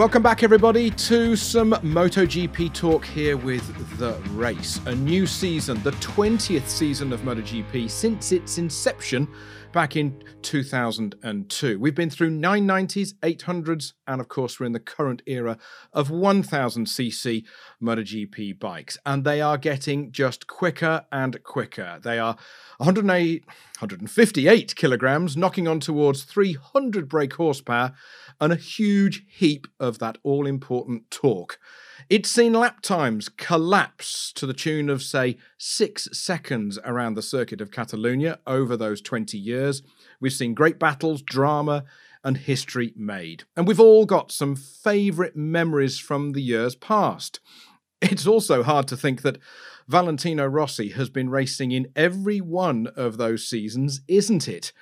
Welcome 0.00 0.22
back, 0.22 0.42
everybody, 0.42 0.88
to 0.92 1.36
some 1.36 1.72
MotoGP 1.72 2.72
talk 2.72 3.04
here 3.04 3.36
with 3.36 3.98
The 3.98 4.14
Race. 4.30 4.80
A 4.86 4.94
new 4.94 5.26
season, 5.26 5.82
the 5.82 5.90
20th 5.90 6.66
season 6.66 7.12
of 7.12 7.20
MotoGP 7.20 7.90
since 7.90 8.32
its 8.32 8.56
inception 8.56 9.28
back 9.74 9.96
in 9.96 10.24
2002. 10.40 11.78
We've 11.78 11.94
been 11.94 12.08
through 12.08 12.30
990s, 12.30 13.12
800s, 13.16 13.92
and 14.06 14.22
of 14.22 14.28
course, 14.28 14.58
we're 14.58 14.64
in 14.64 14.72
the 14.72 14.80
current 14.80 15.20
era 15.26 15.58
of 15.92 16.08
1000cc 16.08 17.44
MotoGP 17.82 18.58
bikes. 18.58 18.96
And 19.04 19.22
they 19.22 19.42
are 19.42 19.58
getting 19.58 20.12
just 20.12 20.46
quicker 20.46 21.04
and 21.12 21.42
quicker. 21.44 22.00
They 22.02 22.18
are 22.18 22.38
108, 22.78 23.44
158 23.44 24.76
kilograms, 24.76 25.36
knocking 25.36 25.68
on 25.68 25.78
towards 25.78 26.22
300 26.22 27.06
brake 27.06 27.34
horsepower 27.34 27.92
and 28.40 28.52
a 28.52 28.56
huge 28.56 29.24
heap 29.28 29.66
of 29.78 29.98
that 29.98 30.18
all 30.22 30.46
important 30.46 31.10
torque. 31.10 31.58
It's 32.08 32.30
seen 32.30 32.54
lap 32.54 32.80
times 32.80 33.28
collapse 33.28 34.32
to 34.32 34.46
the 34.46 34.54
tune 34.54 34.88
of, 34.88 35.02
say, 35.02 35.36
six 35.58 36.08
seconds 36.12 36.78
around 36.84 37.14
the 37.14 37.22
circuit 37.22 37.60
of 37.60 37.70
Catalonia 37.70 38.40
over 38.46 38.76
those 38.76 39.00
20 39.00 39.38
years. 39.38 39.82
We've 40.20 40.32
seen 40.32 40.54
great 40.54 40.78
battles, 40.78 41.22
drama, 41.22 41.84
and 42.24 42.36
history 42.36 42.92
made. 42.96 43.44
And 43.56 43.66
we've 43.66 43.80
all 43.80 44.06
got 44.06 44.32
some 44.32 44.56
favourite 44.56 45.36
memories 45.36 45.98
from 45.98 46.32
the 46.32 46.42
years 46.42 46.74
past. 46.74 47.40
It's 48.02 48.26
also 48.26 48.62
hard 48.62 48.88
to 48.88 48.96
think 48.96 49.22
that 49.22 49.38
Valentino 49.86 50.46
Rossi 50.46 50.90
has 50.90 51.10
been 51.10 51.28
racing 51.28 51.72
in 51.72 51.88
every 51.94 52.40
one 52.40 52.86
of 52.96 53.18
those 53.18 53.46
seasons, 53.46 54.00
isn't 54.08 54.48
it? 54.48 54.72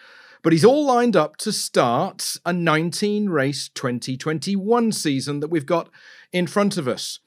But 0.42 0.52
he's 0.52 0.64
all 0.64 0.86
lined 0.86 1.16
up 1.16 1.36
to 1.38 1.52
start 1.52 2.36
a 2.46 2.52
19 2.52 3.28
race 3.28 3.68
2021 3.70 4.92
season 4.92 5.40
that 5.40 5.48
we've 5.48 5.66
got 5.66 5.90
in 6.32 6.46
front 6.46 6.76
of 6.76 6.86
us. 6.86 7.20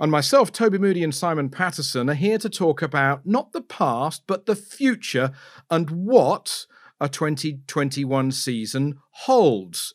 And 0.00 0.12
myself, 0.12 0.52
Toby 0.52 0.78
Moody, 0.78 1.02
and 1.02 1.14
Simon 1.14 1.48
Patterson 1.48 2.08
are 2.08 2.14
here 2.14 2.38
to 2.38 2.48
talk 2.48 2.82
about 2.82 3.26
not 3.26 3.52
the 3.52 3.62
past, 3.62 4.22
but 4.26 4.46
the 4.46 4.54
future 4.54 5.32
and 5.70 5.90
what 5.90 6.66
a 7.00 7.08
2021 7.08 8.30
season 8.32 8.98
holds. 9.10 9.94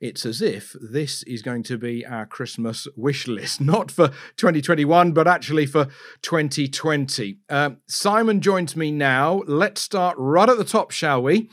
It's 0.00 0.26
as 0.26 0.42
if 0.42 0.76
this 0.80 1.22
is 1.22 1.42
going 1.42 1.62
to 1.64 1.78
be 1.78 2.04
our 2.04 2.26
Christmas 2.26 2.86
wish 2.96 3.26
list, 3.28 3.60
not 3.62 3.90
for 3.90 4.08
2021, 4.36 5.12
but 5.12 5.28
actually 5.28 5.66
for 5.66 5.86
2020. 6.22 7.38
Uh, 7.48 7.70
Simon 7.86 8.40
joins 8.40 8.76
me 8.76 8.90
now. 8.90 9.42
Let's 9.46 9.80
start 9.80 10.16
right 10.18 10.48
at 10.48 10.58
the 10.58 10.64
top, 10.64 10.90
shall 10.90 11.22
we? 11.22 11.48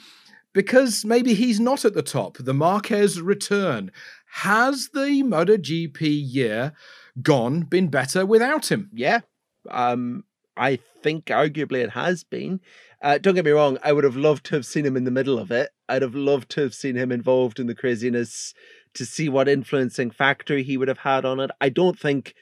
Because 0.54 1.04
maybe 1.04 1.34
he's 1.34 1.60
not 1.60 1.84
at 1.84 1.94
the 1.94 2.04
top. 2.04 2.38
The 2.38 2.54
Marquez 2.54 3.20
return. 3.20 3.92
Has 4.34 4.90
the 4.94 5.24
MotoGP 5.24 6.00
year 6.02 6.74
gone, 7.22 7.62
been 7.62 7.90
better 7.90 8.26
without 8.26 8.72
him? 8.72 8.90
Yeah. 8.94 9.22
Um, 9.70 10.24
I 10.56 10.80
think 11.02 11.26
arguably 11.26 11.84
it 11.84 11.92
has 11.92 12.24
been. 12.24 12.60
Uh, 13.02 13.18
don't 13.18 13.36
get 13.36 13.46
me 13.46 13.52
wrong, 13.52 13.78
I 13.84 13.92
would 13.92 14.06
have 14.06 14.16
loved 14.16 14.46
to 14.46 14.56
have 14.56 14.66
seen 14.66 14.86
him 14.86 14.96
in 14.96 15.04
the 15.04 15.12
middle 15.12 15.38
of 15.38 15.52
it. 15.52 15.72
I'd 15.90 16.02
have 16.02 16.16
loved 16.16 16.50
to 16.52 16.62
have 16.62 16.74
seen 16.74 16.96
him 16.96 17.12
involved 17.12 17.60
in 17.60 17.68
the 17.68 17.76
craziness 17.76 18.54
to 18.94 19.06
see 19.06 19.28
what 19.28 19.50
influencing 19.50 20.12
factor 20.12 20.58
he 20.58 20.78
would 20.78 20.88
have 20.88 21.00
had 21.00 21.26
on 21.26 21.40
it. 21.40 21.52
I 21.60 21.70
don't 21.70 22.00
think 22.00 22.34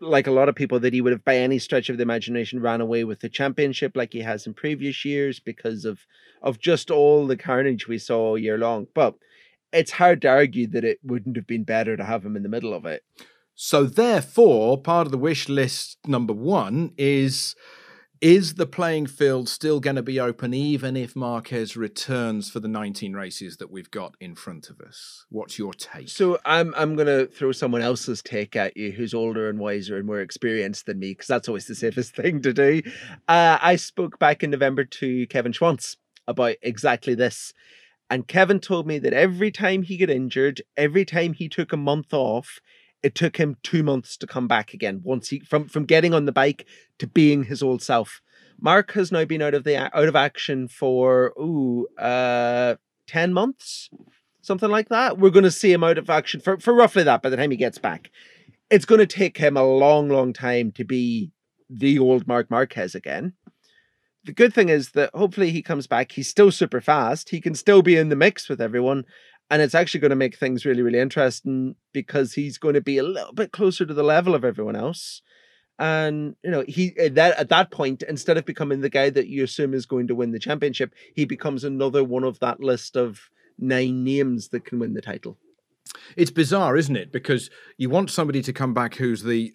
like 0.00 0.26
a 0.26 0.32
lot 0.32 0.48
of 0.48 0.54
people 0.54 0.80
that 0.80 0.92
he 0.92 1.00
would 1.00 1.12
have 1.12 1.24
by 1.24 1.36
any 1.36 1.58
stretch 1.58 1.88
of 1.88 1.96
the 1.96 2.02
imagination 2.02 2.60
ran 2.60 2.80
away 2.80 3.04
with 3.04 3.20
the 3.20 3.28
championship 3.28 3.96
like 3.96 4.12
he 4.12 4.20
has 4.20 4.46
in 4.46 4.54
previous 4.54 5.04
years 5.04 5.40
because 5.40 5.84
of 5.84 6.00
of 6.42 6.60
just 6.60 6.90
all 6.90 7.26
the 7.26 7.36
carnage 7.36 7.88
we 7.88 7.98
saw 7.98 8.18
all 8.18 8.38
year 8.38 8.58
long. 8.58 8.86
But 8.94 9.14
it's 9.72 9.92
hard 9.92 10.22
to 10.22 10.28
argue 10.28 10.66
that 10.68 10.84
it 10.84 10.98
wouldn't 11.02 11.36
have 11.36 11.46
been 11.46 11.64
better 11.64 11.96
to 11.96 12.04
have 12.04 12.24
him 12.24 12.36
in 12.36 12.42
the 12.42 12.48
middle 12.48 12.74
of 12.74 12.84
it. 12.84 13.02
So 13.54 13.84
therefore 13.84 14.80
part 14.80 15.06
of 15.06 15.12
the 15.12 15.18
wish 15.18 15.48
list 15.48 15.98
number 16.06 16.34
1 16.34 16.92
is 16.98 17.56
is 18.20 18.54
the 18.54 18.66
playing 18.66 19.06
field 19.06 19.48
still 19.48 19.80
going 19.80 19.96
to 19.96 20.02
be 20.02 20.18
open 20.18 20.54
even 20.54 20.96
if 20.96 21.14
Marquez 21.14 21.76
returns 21.76 22.50
for 22.50 22.60
the 22.60 22.68
19 22.68 23.12
races 23.12 23.56
that 23.58 23.70
we've 23.70 23.90
got 23.90 24.14
in 24.20 24.34
front 24.34 24.70
of 24.70 24.80
us? 24.80 25.26
What's 25.28 25.58
your 25.58 25.72
take? 25.74 26.08
So 26.08 26.38
I'm 26.44 26.74
I'm 26.76 26.94
going 26.96 27.06
to 27.06 27.26
throw 27.26 27.52
someone 27.52 27.82
else's 27.82 28.22
take 28.22 28.56
at 28.56 28.76
you 28.76 28.92
who's 28.92 29.14
older 29.14 29.48
and 29.48 29.58
wiser 29.58 29.96
and 29.96 30.06
more 30.06 30.20
experienced 30.20 30.86
than 30.86 30.98
me 30.98 31.12
because 31.12 31.26
that's 31.26 31.48
always 31.48 31.66
the 31.66 31.74
safest 31.74 32.14
thing 32.16 32.42
to 32.42 32.52
do. 32.52 32.82
Uh, 33.28 33.58
I 33.60 33.76
spoke 33.76 34.18
back 34.18 34.42
in 34.42 34.50
November 34.50 34.84
to 34.84 35.26
Kevin 35.26 35.52
Schwantz 35.52 35.96
about 36.26 36.56
exactly 36.62 37.14
this. 37.14 37.52
And 38.08 38.28
Kevin 38.28 38.60
told 38.60 38.86
me 38.86 38.98
that 39.00 39.12
every 39.12 39.50
time 39.50 39.82
he 39.82 39.96
got 39.96 40.10
injured, 40.10 40.62
every 40.76 41.04
time 41.04 41.32
he 41.32 41.48
took 41.48 41.72
a 41.72 41.76
month 41.76 42.14
off, 42.14 42.60
it 43.06 43.14
took 43.14 43.36
him 43.36 43.56
two 43.62 43.84
months 43.84 44.16
to 44.16 44.26
come 44.26 44.48
back 44.48 44.74
again 44.74 45.00
once 45.04 45.28
he 45.28 45.38
from 45.38 45.68
from 45.68 45.84
getting 45.84 46.12
on 46.12 46.24
the 46.24 46.32
bike 46.32 46.66
to 46.98 47.06
being 47.06 47.44
his 47.44 47.62
old 47.62 47.80
self. 47.80 48.20
Marc 48.60 48.90
has 48.94 49.12
now 49.12 49.24
been 49.24 49.42
out 49.42 49.54
of 49.54 49.62
the 49.62 49.76
out 49.76 50.08
of 50.08 50.16
action 50.16 50.66
for 50.66 51.32
ooh 51.38 51.86
uh 51.98 52.74
10 53.06 53.32
months? 53.32 53.88
Something 54.42 54.70
like 54.70 54.88
that? 54.88 55.18
We're 55.18 55.30
going 55.30 55.44
to 55.44 55.52
see 55.52 55.72
him 55.72 55.84
out 55.84 55.98
of 55.98 56.10
action 56.10 56.40
for, 56.40 56.58
for 56.58 56.74
roughly 56.74 57.04
that 57.04 57.22
by 57.22 57.30
the 57.30 57.36
time 57.36 57.52
he 57.52 57.56
gets 57.56 57.78
back. 57.78 58.10
It's 58.70 58.84
going 58.84 58.98
to 58.98 59.06
take 59.06 59.38
him 59.38 59.56
a 59.56 59.62
long 59.62 60.08
long 60.08 60.32
time 60.32 60.72
to 60.72 60.84
be 60.84 61.30
the 61.70 62.00
old 62.00 62.26
Marc 62.26 62.50
Marquez 62.50 62.96
again. 62.96 63.34
The 64.24 64.32
good 64.32 64.52
thing 64.52 64.68
is 64.68 64.90
that 64.90 65.14
hopefully 65.14 65.52
he 65.52 65.62
comes 65.62 65.86
back. 65.86 66.10
He's 66.10 66.28
still 66.28 66.50
super 66.50 66.80
fast. 66.80 67.28
He 67.28 67.40
can 67.40 67.54
still 67.54 67.82
be 67.82 67.96
in 67.96 68.08
the 68.08 68.16
mix 68.16 68.48
with 68.48 68.60
everyone 68.60 69.04
and 69.50 69.62
it's 69.62 69.74
actually 69.74 70.00
going 70.00 70.10
to 70.10 70.16
make 70.16 70.36
things 70.36 70.64
really 70.64 70.82
really 70.82 70.98
interesting 70.98 71.76
because 71.92 72.34
he's 72.34 72.58
going 72.58 72.74
to 72.74 72.80
be 72.80 72.98
a 72.98 73.02
little 73.02 73.32
bit 73.32 73.52
closer 73.52 73.86
to 73.86 73.94
the 73.94 74.02
level 74.02 74.34
of 74.34 74.44
everyone 74.44 74.76
else. 74.76 75.22
And 75.78 76.36
you 76.42 76.50
know 76.50 76.64
he 76.66 76.96
at 76.98 77.16
that 77.16 77.38
at 77.38 77.50
that 77.50 77.70
point 77.70 78.02
instead 78.02 78.38
of 78.38 78.46
becoming 78.46 78.80
the 78.80 78.88
guy 78.88 79.10
that 79.10 79.28
you 79.28 79.44
assume 79.44 79.74
is 79.74 79.84
going 79.84 80.06
to 80.06 80.14
win 80.14 80.32
the 80.32 80.38
championship 80.38 80.94
he 81.14 81.26
becomes 81.26 81.64
another 81.64 82.02
one 82.02 82.24
of 82.24 82.38
that 82.38 82.60
list 82.60 82.96
of 82.96 83.28
nine 83.58 84.02
names 84.02 84.48
that 84.48 84.64
can 84.64 84.78
win 84.78 84.94
the 84.94 85.02
title. 85.02 85.36
It's 86.16 86.30
bizarre 86.30 86.78
isn't 86.78 86.96
it? 86.96 87.12
Because 87.12 87.50
you 87.76 87.90
want 87.90 88.10
somebody 88.10 88.40
to 88.40 88.54
come 88.54 88.72
back 88.72 88.94
who's 88.94 89.22
the 89.22 89.54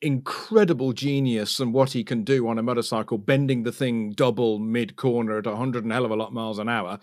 incredible 0.00 0.92
genius 0.92 1.58
and 1.58 1.74
what 1.74 1.90
he 1.90 2.04
can 2.04 2.22
do 2.22 2.46
on 2.46 2.56
a 2.58 2.62
motorcycle 2.62 3.18
bending 3.18 3.64
the 3.64 3.72
thing 3.72 4.12
double 4.12 4.60
mid 4.60 4.94
corner 4.94 5.38
at 5.38 5.46
100 5.46 5.82
and 5.82 5.92
hell 5.92 6.04
of 6.04 6.12
a 6.12 6.16
lot 6.16 6.32
miles 6.32 6.60
an 6.60 6.68
hour 6.68 7.00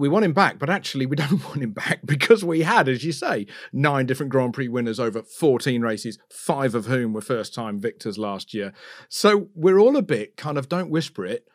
we 0.00 0.08
want 0.08 0.24
him 0.24 0.32
back, 0.32 0.58
but 0.58 0.70
actually 0.70 1.06
we 1.06 1.16
don't 1.24 1.44
want 1.44 1.62
him 1.62 1.72
back 1.72 2.00
because 2.04 2.44
we 2.44 2.62
had, 2.62 2.88
as 2.88 3.04
you 3.04 3.12
say, 3.12 3.46
nine 3.72 4.06
different 4.06 4.32
Grand 4.32 4.54
Prix 4.54 4.68
winners 4.68 4.98
over 4.98 5.22
14 5.22 5.82
races, 5.82 6.18
five 6.30 6.74
of 6.74 6.86
whom 6.86 7.12
were 7.12 7.20
first 7.20 7.54
time 7.54 7.78
victors 7.78 8.18
last 8.18 8.54
year. 8.54 8.72
So 9.08 9.48
we're 9.54 9.78
all 9.78 9.96
a 9.96 10.02
bit 10.02 10.36
kind 10.36 10.58
of 10.58 10.68
don't 10.68 10.90
whisper 10.90 11.26
it 11.26 11.46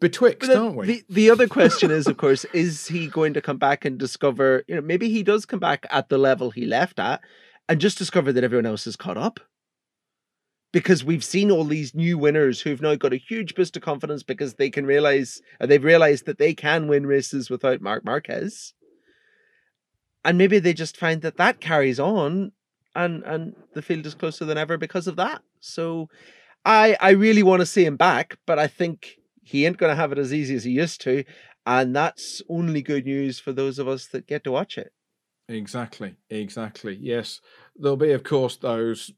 betwixt, 0.00 0.50
the, 0.50 0.58
aren't 0.58 0.76
we? 0.76 0.86
The, 0.86 1.04
the 1.10 1.30
other 1.30 1.48
question 1.58 1.90
is, 1.90 2.06
of 2.06 2.16
course, 2.16 2.44
is 2.46 2.86
he 2.86 3.08
going 3.08 3.34
to 3.34 3.42
come 3.42 3.58
back 3.58 3.84
and 3.84 3.98
discover, 3.98 4.64
you 4.68 4.74
know, 4.74 4.80
maybe 4.80 5.10
he 5.10 5.22
does 5.22 5.44
come 5.44 5.60
back 5.60 5.86
at 5.90 6.08
the 6.08 6.18
level 6.18 6.50
he 6.50 6.64
left 6.64 6.98
at 6.98 7.20
and 7.68 7.80
just 7.80 7.98
discover 7.98 8.32
that 8.32 8.44
everyone 8.44 8.66
else 8.66 8.86
is 8.86 8.96
caught 8.96 9.16
up? 9.16 9.40
Because 10.74 11.04
we've 11.04 11.22
seen 11.22 11.52
all 11.52 11.62
these 11.62 11.94
new 11.94 12.18
winners 12.18 12.60
who've 12.60 12.82
now 12.82 12.96
got 12.96 13.12
a 13.12 13.16
huge 13.16 13.54
boost 13.54 13.76
of 13.76 13.82
confidence 13.82 14.24
because 14.24 14.54
they 14.54 14.68
can 14.68 14.84
realize 14.84 15.40
uh, 15.60 15.66
they've 15.66 15.84
realized 15.84 16.26
that 16.26 16.38
they 16.38 16.52
can 16.52 16.88
win 16.88 17.06
races 17.06 17.48
without 17.48 17.80
Marc 17.80 18.04
Marquez. 18.04 18.74
And 20.24 20.36
maybe 20.36 20.58
they 20.58 20.74
just 20.74 20.96
find 20.96 21.22
that 21.22 21.36
that 21.36 21.60
carries 21.60 22.00
on 22.00 22.50
and 22.96 23.22
and 23.22 23.54
the 23.74 23.82
field 23.82 24.04
is 24.04 24.16
closer 24.16 24.44
than 24.44 24.58
ever 24.58 24.76
because 24.76 25.06
of 25.06 25.14
that. 25.14 25.42
So 25.60 26.08
I 26.64 26.96
I 27.00 27.10
really 27.10 27.44
want 27.44 27.60
to 27.60 27.66
see 27.66 27.84
him 27.84 27.96
back, 27.96 28.36
but 28.44 28.58
I 28.58 28.66
think 28.66 29.20
he 29.44 29.66
ain't 29.66 29.78
going 29.78 29.90
to 29.90 29.96
have 29.96 30.10
it 30.10 30.18
as 30.18 30.34
easy 30.34 30.56
as 30.56 30.64
he 30.64 30.72
used 30.72 31.00
to, 31.02 31.22
and 31.66 31.94
that's 31.94 32.42
only 32.48 32.82
good 32.82 33.04
news 33.04 33.38
for 33.38 33.52
those 33.52 33.78
of 33.78 33.86
us 33.86 34.08
that 34.08 34.26
get 34.26 34.42
to 34.42 34.50
watch 34.50 34.76
it. 34.76 34.90
Exactly, 35.48 36.16
exactly. 36.30 36.98
Yes, 37.00 37.40
there'll 37.76 37.96
be, 37.96 38.12
of 38.12 38.24
course, 38.24 38.56
those 38.56 39.12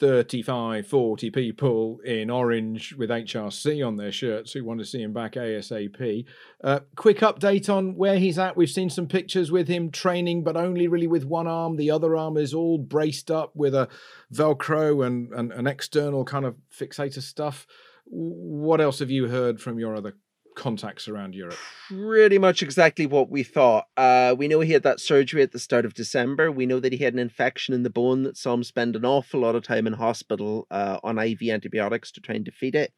35, 0.00 0.86
40 0.86 1.30
people 1.30 2.00
in 2.04 2.30
orange 2.30 2.94
with 2.94 3.10
HRC 3.10 3.86
on 3.86 3.96
their 3.96 4.10
shirts 4.10 4.52
who 4.52 4.64
want 4.64 4.80
to 4.80 4.86
see 4.86 5.02
him 5.02 5.12
back 5.12 5.34
ASAP. 5.34 6.24
Uh, 6.64 6.80
quick 6.96 7.18
update 7.18 7.68
on 7.68 7.94
where 7.94 8.18
he's 8.18 8.38
at. 8.38 8.56
We've 8.56 8.70
seen 8.70 8.88
some 8.88 9.06
pictures 9.06 9.52
with 9.52 9.68
him 9.68 9.90
training, 9.90 10.42
but 10.42 10.56
only 10.56 10.88
really 10.88 11.06
with 11.06 11.24
one 11.24 11.46
arm. 11.46 11.76
The 11.76 11.90
other 11.90 12.16
arm 12.16 12.38
is 12.38 12.54
all 12.54 12.78
braced 12.78 13.30
up 13.30 13.54
with 13.54 13.74
a 13.74 13.88
Velcro 14.32 15.06
and, 15.06 15.32
and 15.32 15.52
an 15.52 15.66
external 15.66 16.24
kind 16.24 16.46
of 16.46 16.56
fixator 16.74 17.22
stuff. 17.22 17.66
What 18.06 18.80
else 18.80 19.00
have 19.00 19.10
you 19.10 19.28
heard 19.28 19.60
from 19.60 19.78
your 19.78 19.94
other 19.94 20.16
contacts 20.60 21.08
around 21.08 21.34
Europe? 21.34 21.56
Pretty 21.88 22.38
much 22.38 22.62
exactly 22.62 23.06
what 23.06 23.30
we 23.30 23.42
thought. 23.42 23.86
Uh, 23.96 24.34
we 24.38 24.46
know 24.46 24.60
he 24.60 24.72
had 24.72 24.82
that 24.82 25.00
surgery 25.00 25.42
at 25.42 25.52
the 25.52 25.58
start 25.58 25.86
of 25.86 25.94
December. 25.94 26.52
We 26.52 26.66
know 26.66 26.78
that 26.80 26.92
he 26.92 27.02
had 27.02 27.14
an 27.14 27.18
infection 27.18 27.74
in 27.74 27.82
the 27.82 27.90
bone 27.90 28.22
that 28.24 28.36
saw 28.36 28.52
him 28.54 28.62
spend 28.62 28.94
an 28.94 29.06
awful 29.06 29.40
lot 29.40 29.56
of 29.56 29.64
time 29.64 29.86
in 29.86 29.94
hospital 29.94 30.66
uh, 30.70 31.00
on 31.02 31.18
IV 31.18 31.42
antibiotics 31.50 32.12
to 32.12 32.20
try 32.20 32.34
and 32.34 32.44
defeat 32.44 32.74
it. 32.74 32.92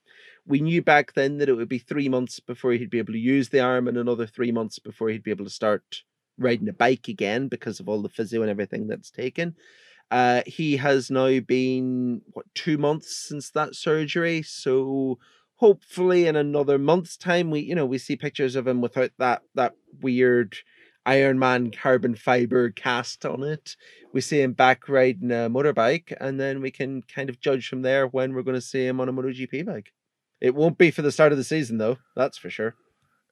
We 0.44 0.60
knew 0.60 0.82
back 0.82 1.14
then 1.14 1.38
that 1.38 1.48
it 1.48 1.54
would 1.54 1.68
be 1.68 1.78
three 1.78 2.08
months 2.08 2.40
before 2.40 2.72
he'd 2.72 2.90
be 2.90 2.98
able 2.98 3.12
to 3.12 3.18
use 3.18 3.48
the 3.48 3.60
arm 3.60 3.86
and 3.86 3.96
another 3.96 4.26
three 4.26 4.50
months 4.50 4.80
before 4.80 5.08
he'd 5.08 5.22
be 5.22 5.30
able 5.30 5.44
to 5.44 5.50
start 5.50 6.02
riding 6.36 6.68
a 6.68 6.72
bike 6.72 7.06
again 7.06 7.46
because 7.46 7.78
of 7.78 7.88
all 7.88 8.02
the 8.02 8.08
physio 8.08 8.42
and 8.42 8.50
everything 8.50 8.88
that's 8.88 9.10
taken. 9.10 9.54
Uh, 10.10 10.42
he 10.46 10.76
has 10.76 11.10
now 11.10 11.40
been 11.40 12.20
what 12.32 12.44
two 12.54 12.76
months 12.76 13.16
since 13.28 13.50
that 13.50 13.74
surgery, 13.74 14.42
so 14.42 15.18
hopefully 15.62 16.26
in 16.26 16.34
another 16.34 16.76
month's 16.76 17.16
time 17.16 17.48
we 17.48 17.60
you 17.60 17.72
know 17.72 17.86
we 17.86 17.96
see 17.96 18.16
pictures 18.16 18.56
of 18.56 18.66
him 18.66 18.80
without 18.80 19.12
that 19.16 19.42
that 19.54 19.72
weird 20.00 20.56
Iron 21.06 21.38
Man 21.38 21.70
carbon 21.70 22.16
fiber 22.16 22.70
cast 22.70 23.24
on 23.24 23.44
it. 23.44 23.76
We 24.12 24.20
see 24.20 24.40
him 24.40 24.54
back 24.54 24.88
riding 24.88 25.30
a 25.30 25.48
motorbike, 25.50 26.12
and 26.20 26.38
then 26.38 26.60
we 26.60 26.72
can 26.72 27.02
kind 27.02 27.28
of 27.28 27.40
judge 27.40 27.68
from 27.68 27.82
there 27.82 28.06
when 28.08 28.34
we're 28.34 28.42
going 28.42 28.56
to 28.56 28.60
see 28.60 28.86
him 28.86 29.00
on 29.00 29.08
a 29.08 29.12
MotoGP 29.12 29.66
bike. 29.66 29.92
It 30.40 30.54
won't 30.54 30.78
be 30.78 30.90
for 30.90 31.02
the 31.02 31.12
start 31.12 31.32
of 31.32 31.38
the 31.38 31.44
season, 31.44 31.78
though. 31.78 31.98
That's 32.14 32.38
for 32.38 32.50
sure. 32.50 32.76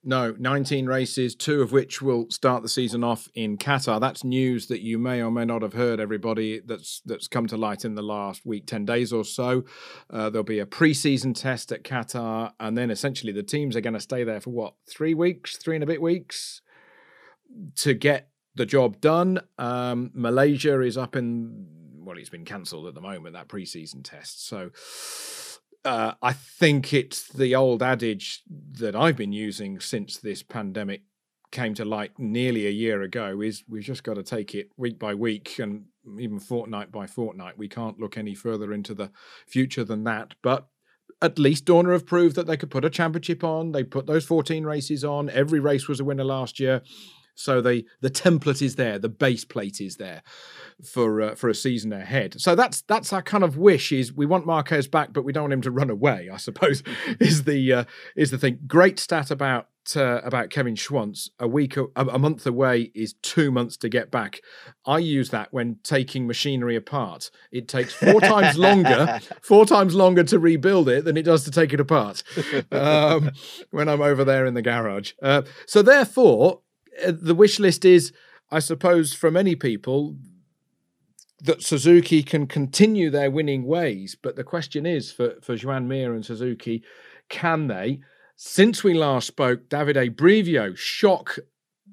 No, 0.03 0.35
19 0.39 0.87
races, 0.87 1.35
two 1.35 1.61
of 1.61 1.73
which 1.73 2.01
will 2.01 2.25
start 2.31 2.63
the 2.63 2.71
season 2.71 3.05
off 3.05 3.29
in 3.35 3.59
Qatar. 3.59 4.01
That's 4.01 4.25
news 4.25 4.67
that 4.69 4.81
you 4.81 4.99
may 4.99 5.23
or 5.23 5.31
may 5.31 5.45
not 5.45 5.61
have 5.61 5.75
heard, 5.75 6.01
everybody, 6.01 6.61
that's 6.65 7.03
that's 7.05 7.29
come 7.29 7.47
to 7.49 7.59
light 7.59 7.85
in 7.85 7.97
the 7.97 8.03
last 8.03 8.47
week, 8.47 8.67
10 8.67 8.87
days 8.87 9.13
or 9.13 9.25
so. 9.25 9.65
Uh, 10.09 10.31
there'll 10.31 10.43
be 10.43 10.59
a 10.59 10.65
pre-season 10.65 11.35
test 11.35 11.71
at 11.71 11.85
Qatar, 11.85 12.53
and 12.59 12.79
then 12.79 12.91
essentially 12.91 13.33
the 13.33 13.43
teams 13.43 13.77
are 13.77 13.83
going 13.83 13.93
to 13.93 14.01
stay 14.01 14.25
there 14.25 14.41
for 14.41 14.51
what, 14.51 14.73
three 14.89 15.13
weeks, 15.13 15.59
three 15.59 15.77
and 15.77 15.85
a 15.85 15.87
bit 15.87 16.01
weeks 16.01 16.63
to 17.77 17.93
get 17.93 18.31
the 18.55 18.65
job 18.65 19.03
done. 19.03 19.41
Um, 19.59 20.13
Malaysia 20.15 20.81
is 20.81 20.97
up 20.97 21.15
in, 21.15 21.67
well, 21.99 22.17
it's 22.17 22.31
been 22.31 22.47
cancelled 22.47 22.87
at 22.87 22.95
the 22.95 23.03
moment, 23.03 23.35
that 23.35 23.49
pre-season 23.49 24.03
test. 24.03 24.49
So 24.49 24.71
uh, 25.85 26.13
I 26.23 26.33
think 26.33 26.93
it's 26.93 27.29
the 27.29 27.55
old 27.55 27.83
adage 27.83 28.43
that 28.73 28.95
I've 28.95 29.17
been 29.17 29.33
using 29.33 29.81
since 29.81 30.19
this 30.19 30.43
pandemic 30.43 31.03
came 31.51 31.75
to 31.75 31.85
light 31.85 32.13
nearly 32.19 32.67
a 32.67 32.71
year 32.71 33.03
ago 33.03 33.41
is 33.41 33.65
we've 33.69 33.83
just 33.83 34.05
got 34.05 34.15
to 34.15 34.23
take 34.23 34.55
it 34.55 34.71
week 34.77 34.99
by 34.99 35.15
week 35.15 35.59
and 35.59 35.87
even 36.19 36.39
fortnight 36.39 36.93
by 36.93 37.07
fortnight. 37.07 37.59
We 37.59 37.69
can't 37.69 37.99
look 37.99 38.17
any 38.17 38.35
further 38.35 38.73
into 38.73 38.95
the 38.95 39.11
future 39.47 39.85
than 39.85 40.05
that. 40.05 40.35
But 40.43 40.69
at 41.21 41.39
least 41.39 41.65
Dorna 41.65 41.93
have 41.93 42.07
proved 42.07 42.37
that 42.37 42.47
they 42.47 42.57
could 42.57 42.71
put 42.71 42.85
a 42.85 42.91
championship 42.91 43.43
on. 43.43 43.73
They 43.73 43.85
put 43.85 44.07
those 44.07 44.25
14 44.25 44.65
races 44.65 45.05
on. 45.05 45.29
Every 45.31 45.61
race 45.61 45.89
was 45.89 46.01
a 46.01 46.05
winner 46.05 46.25
last 46.25 46.61
year. 46.61 46.83
So 47.35 47.61
the 47.61 47.85
the 48.01 48.11
template 48.11 48.63
is 48.63 48.77
there, 48.77 48.99
the 48.99 49.09
base 49.09 49.45
plate 49.45 49.81
is 49.81 49.97
there 49.97 50.23
for 50.85 51.23
uh, 51.23 51.35
for 51.35 51.49
a 51.49 51.55
season 51.55 51.93
ahead. 51.93 52.41
So 52.41 52.55
that's 52.55 52.83
that's 52.83 53.13
our 53.13 53.23
kind 53.23 53.45
of 53.45 53.57
wish 53.57 53.93
is 53.93 54.13
we 54.13 54.27
want 54.27 54.47
Marquez 54.47 54.89
back, 54.89 55.13
but 55.13 55.25
we 55.25 55.33
don't 55.33 55.45
want 55.45 55.53
him 55.53 55.63
to 55.63 55.71
run 55.71 55.91
away. 55.91 56.29
I 56.33 56.37
suppose 56.37 56.83
is 57.21 57.45
the 57.45 57.73
uh, 57.73 57.85
is 58.17 58.31
the 58.31 58.39
thing. 58.39 58.59
Great 58.67 58.99
stat 58.99 59.31
about 59.31 59.69
uh, 59.97 60.21
about 60.23 60.51
Kevin 60.51 60.75
Schwantz. 60.75 61.31
A 61.39 61.49
week, 61.49 61.77
a, 61.77 61.87
a, 61.97 62.19
month 62.19 62.47
away 62.47 62.91
is 62.95 63.15
two 63.23 63.51
months 63.51 63.77
to 63.79 63.89
get 63.89 64.11
back. 64.11 64.41
I 64.87 64.99
use 64.99 65.31
that 65.31 65.53
when 65.53 65.79
taking 65.83 66.27
machinery 66.27 66.77
apart. 66.77 67.31
It 67.51 67.67
takes 67.67 67.93
four 67.93 68.21
times 68.21 68.59
longer, 68.59 69.21
four 69.43 69.67
times 69.67 69.95
longer 69.95 70.23
to 70.25 70.39
rebuild 70.39 70.89
it 70.89 71.05
than 71.05 71.17
it 71.17 71.23
does 71.23 71.45
to 71.45 71.51
take 71.51 71.73
it 71.73 71.81
apart. 71.81 72.23
Um, 72.73 73.31
when 73.71 73.89
I'm 73.89 74.01
over 74.01 74.25
there 74.25 74.47
in 74.47 74.55
the 74.55 74.63
garage. 74.63 75.13
Uh, 75.23 75.43
so 75.67 75.83
therefore, 75.83 76.61
Uh, 77.05 77.13
the 77.21 77.35
wish 77.35 77.59
list 77.59 77.85
is, 77.85 78.13
I 78.51 78.59
suppose, 78.59 79.15
for 79.15 79.31
many 79.31 79.55
people, 79.55 80.17
that 81.43 81.63
Suzuki 81.63 82.23
can 82.23 82.47
continue 82.47 83.11
their 83.11 83.31
winning 83.31 83.65
ways. 83.65 84.17
But 84.21 84.37
the 84.37 84.45
question 84.45 84.87
is 84.87 85.11
for, 85.11 85.37
for 85.41 85.57
Joan 85.57 85.89
Mir 85.89 86.15
and 86.15 86.25
Suzuki, 86.25 86.83
can 87.29 87.69
they? 87.69 88.01
Since 88.37 88.83
we 88.83 88.95
last 88.95 89.27
spoke, 89.27 89.69
Davide 89.69 90.15
Brivio, 90.15 90.77
shock 90.77 91.39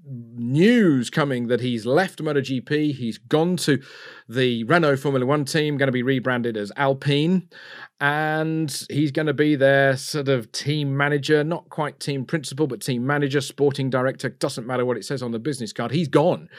news 0.09 1.09
coming 1.09 1.47
that 1.47 1.61
he's 1.61 1.85
left 1.85 2.21
MotoGP. 2.23 2.95
He's 2.95 3.17
gone 3.17 3.57
to 3.57 3.81
the 4.27 4.63
Renault 4.63 4.97
Formula 4.97 5.25
One 5.25 5.45
team, 5.45 5.77
going 5.77 5.87
to 5.87 5.91
be 5.91 6.03
rebranded 6.03 6.57
as 6.57 6.71
Alpine. 6.75 7.49
And 7.99 8.71
he's 8.89 9.11
going 9.11 9.25
to 9.25 9.33
be 9.33 9.55
their 9.55 9.97
sort 9.97 10.29
of 10.29 10.51
team 10.51 10.95
manager, 10.95 11.43
not 11.43 11.69
quite 11.69 11.99
team 11.99 12.25
principal, 12.25 12.67
but 12.67 12.81
team 12.81 13.05
manager, 13.05 13.41
sporting 13.41 13.89
director. 13.89 14.29
Doesn't 14.29 14.67
matter 14.67 14.85
what 14.85 14.97
it 14.97 15.05
says 15.05 15.23
on 15.23 15.31
the 15.31 15.39
business 15.39 15.73
card. 15.73 15.91
He's 15.91 16.07
gone. 16.07 16.49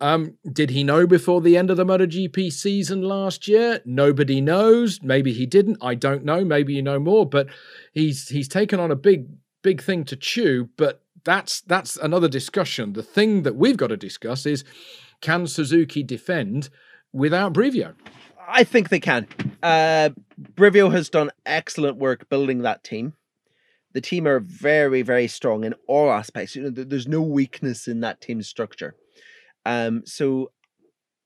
Um, 0.00 0.36
did 0.52 0.70
he 0.70 0.84
know 0.84 1.06
before 1.06 1.40
the 1.40 1.56
end 1.56 1.70
of 1.70 1.76
the 1.76 1.84
MotoGP 1.84 2.52
season 2.52 3.02
last 3.02 3.48
year? 3.48 3.80
Nobody 3.84 4.40
knows. 4.40 5.00
Maybe 5.02 5.32
he 5.32 5.46
didn't. 5.46 5.78
I 5.80 5.94
don't 5.94 6.24
know. 6.24 6.44
Maybe 6.44 6.74
you 6.74 6.82
know 6.82 6.98
more. 6.98 7.26
But 7.26 7.46
he's 7.92 8.28
he's 8.28 8.48
taken 8.48 8.80
on 8.80 8.90
a 8.90 8.96
big 8.96 9.28
big 9.62 9.82
thing 9.82 10.04
to 10.04 10.16
chew. 10.16 10.68
But 10.76 11.03
that's 11.24 11.60
that's 11.62 11.96
another 11.96 12.28
discussion. 12.28 12.92
The 12.92 13.02
thing 13.02 13.42
that 13.42 13.56
we've 13.56 13.76
got 13.76 13.88
to 13.88 13.96
discuss 13.96 14.46
is 14.46 14.64
can 15.20 15.46
Suzuki 15.46 16.02
defend 16.02 16.68
without 17.12 17.54
Brivio? 17.54 17.94
I 18.46 18.64
think 18.64 18.90
they 18.90 19.00
can. 19.00 19.26
Uh, 19.62 20.10
Brivio 20.54 20.92
has 20.92 21.08
done 21.08 21.30
excellent 21.46 21.96
work 21.96 22.28
building 22.28 22.62
that 22.62 22.84
team. 22.84 23.14
The 23.92 24.00
team 24.00 24.26
are 24.26 24.40
very, 24.40 25.02
very 25.02 25.28
strong 25.28 25.64
in 25.64 25.74
all 25.86 26.10
aspects. 26.10 26.56
You 26.56 26.64
know, 26.64 26.70
there's 26.70 27.08
no 27.08 27.22
weakness 27.22 27.88
in 27.88 28.00
that 28.00 28.20
team 28.20 28.42
structure. 28.42 28.96
Um, 29.64 30.02
so 30.04 30.50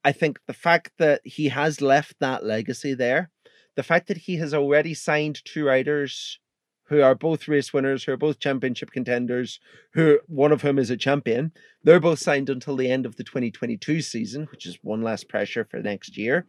I 0.05 0.13
think 0.13 0.39
the 0.47 0.55
fact 0.55 0.93
that 0.99 1.23
he 1.25 1.49
has 1.49 1.81
left 1.81 2.17
that 2.21 2.45
legacy 2.45 2.95
there, 2.95 3.31
the 3.75 3.83
fact 3.83 4.07
that 4.09 4.19
he 4.19 4.37
has 4.37 4.55
already 4.55 4.95
signed 4.95 5.45
two 5.45 5.65
riders 5.65 6.39
who 6.89 7.03
are 7.03 7.15
both 7.15 7.49
race 7.49 7.73
winners, 7.73 8.05
who 8.05 8.13
are 8.13 8.17
both 8.17 8.39
championship 8.39 8.91
contenders, 8.91 9.61
who 9.93 10.19
one 10.27 10.53
of 10.53 10.63
whom 10.63 10.79
is 10.79 10.91
a 10.91 10.97
champion. 10.97 11.53
They're 11.85 12.01
both 12.01 12.19
signed 12.19 12.49
until 12.49 12.77
the 12.77 12.91
end 12.91 13.07
of 13.07 13.17
the 13.17 13.25
2022 13.25 14.01
season, 14.01 14.47
which 14.51 14.67
is 14.67 14.79
one 14.83 15.03
less 15.03 15.23
pressure 15.25 15.67
for 15.71 15.81
next 15.81 16.17
year. 16.17 16.47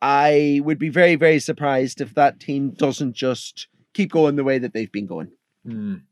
I 0.00 0.60
would 0.62 0.78
be 0.78 0.90
very, 0.90 1.16
very 1.16 1.40
surprised 1.40 2.00
if 2.00 2.14
that 2.14 2.38
team 2.38 2.70
doesn't 2.70 3.14
just 3.14 3.68
keep 3.94 4.12
going 4.12 4.36
the 4.36 4.44
way 4.44 4.58
that 4.58 4.72
they've 4.72 4.92
been 4.92 5.06
going. 5.06 5.32
Mm. 5.66 6.02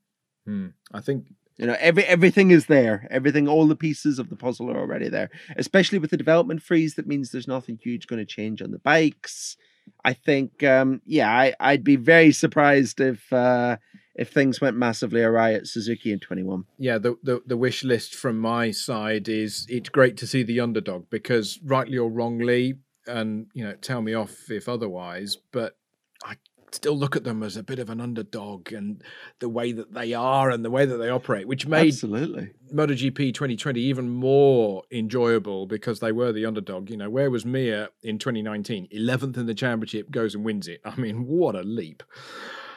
Mm. 0.49 0.72
I 0.93 1.00
think 1.00 1.26
you 1.58 1.67
know 1.67 1.76
every 1.79 2.05
everything 2.05 2.50
is 2.50 2.67
there 2.67 3.06
everything 3.11 3.49
all 3.49 3.67
the 3.67 3.76
pieces 3.76 4.19
of 4.19 4.29
the 4.29 4.37
puzzle 4.37 4.70
are 4.70 4.79
already 4.79 5.08
there 5.08 5.31
especially 5.56 5.99
with 5.99 6.11
the 6.11 6.17
development 6.17 6.62
freeze 6.62 6.94
that 6.94 7.06
means 7.06 7.31
there's 7.31 7.49
nothing 7.49 7.79
huge 7.82 8.06
going 8.06 8.19
to 8.19 8.26
change 8.26 8.61
on 8.61 8.70
the 8.70 8.79
bikes 8.79 9.56
I 10.05 10.12
think, 10.12 10.62
um, 10.62 11.03
yeah, 11.05 11.31
I, 11.31 11.55
I'd 11.59 11.85
be 11.85 11.97
very 11.97 12.33
surprised 12.33 13.00
if 13.00 13.33
uh, 13.33 13.77
if 14.15 14.31
things 14.31 14.61
went 14.61 14.77
massively 14.77 15.23
awry 15.23 15.53
at 15.53 15.67
Suzuki 15.67 16.12
in 16.12 16.21
21. 16.21 16.65
Yeah, 16.79 16.99
the, 16.99 17.17
the, 17.23 17.43
the 17.47 17.56
wish 17.56 17.85
list 17.85 18.15
from 18.15 18.38
my 18.38 18.70
side 18.70 19.29
is 19.29 19.67
it's 19.69 19.89
great 19.89 20.17
to 20.19 20.27
see 20.27 20.43
the 20.43 20.60
underdog 20.60 21.10
because 21.10 21.60
rightly 21.63 21.99
or 21.99 22.10
wrongly, 22.10 22.79
and 23.06 23.46
you 23.53 23.65
know, 23.65 23.75
tell 23.75 24.03
me 24.03 24.15
off 24.15 24.51
if 24.51 24.69
otherwise, 24.69 25.37
but 25.53 25.77
I 26.25 26.37
still 26.75 26.96
look 26.96 27.17
at 27.17 27.25
them 27.25 27.43
as 27.43 27.56
a 27.56 27.63
bit 27.63 27.79
of 27.79 27.91
an 27.91 28.01
underdog 28.01 28.73
and 28.73 29.03
the 29.39 29.49
way 29.49 29.73
that 29.73 29.94
they 29.94 30.15
are 30.15 30.51
and 30.51 30.65
the 30.65 30.70
way 30.70 30.85
that 30.85 30.96
they 30.96 31.08
operate, 31.08 31.46
which 31.46 31.67
made 31.67 31.93
Absolutely. 31.93 32.51
MotoGP 32.73 33.35
2020 33.35 33.81
even 33.81 34.08
more 34.08 34.82
enjoyable 34.91 35.67
because 35.67 36.01
they 36.01 36.13
were 36.13 36.32
the 36.32 36.46
underdog. 36.46 36.91
You 36.91 36.96
know, 36.96 37.11
where 37.11 37.31
was 37.31 37.44
Mir 37.44 37.89
in 38.03 38.19
2019? 38.19 38.89
11th 38.94 39.37
in 39.37 39.46
the 39.46 39.55
championship, 39.55 40.11
goes 40.11 40.35
and 40.35 40.44
wins 40.44 40.69
it. 40.69 40.81
I 40.85 40.96
mean, 40.96 41.27
what 41.27 41.55
a 41.55 41.63
leap. 41.63 42.03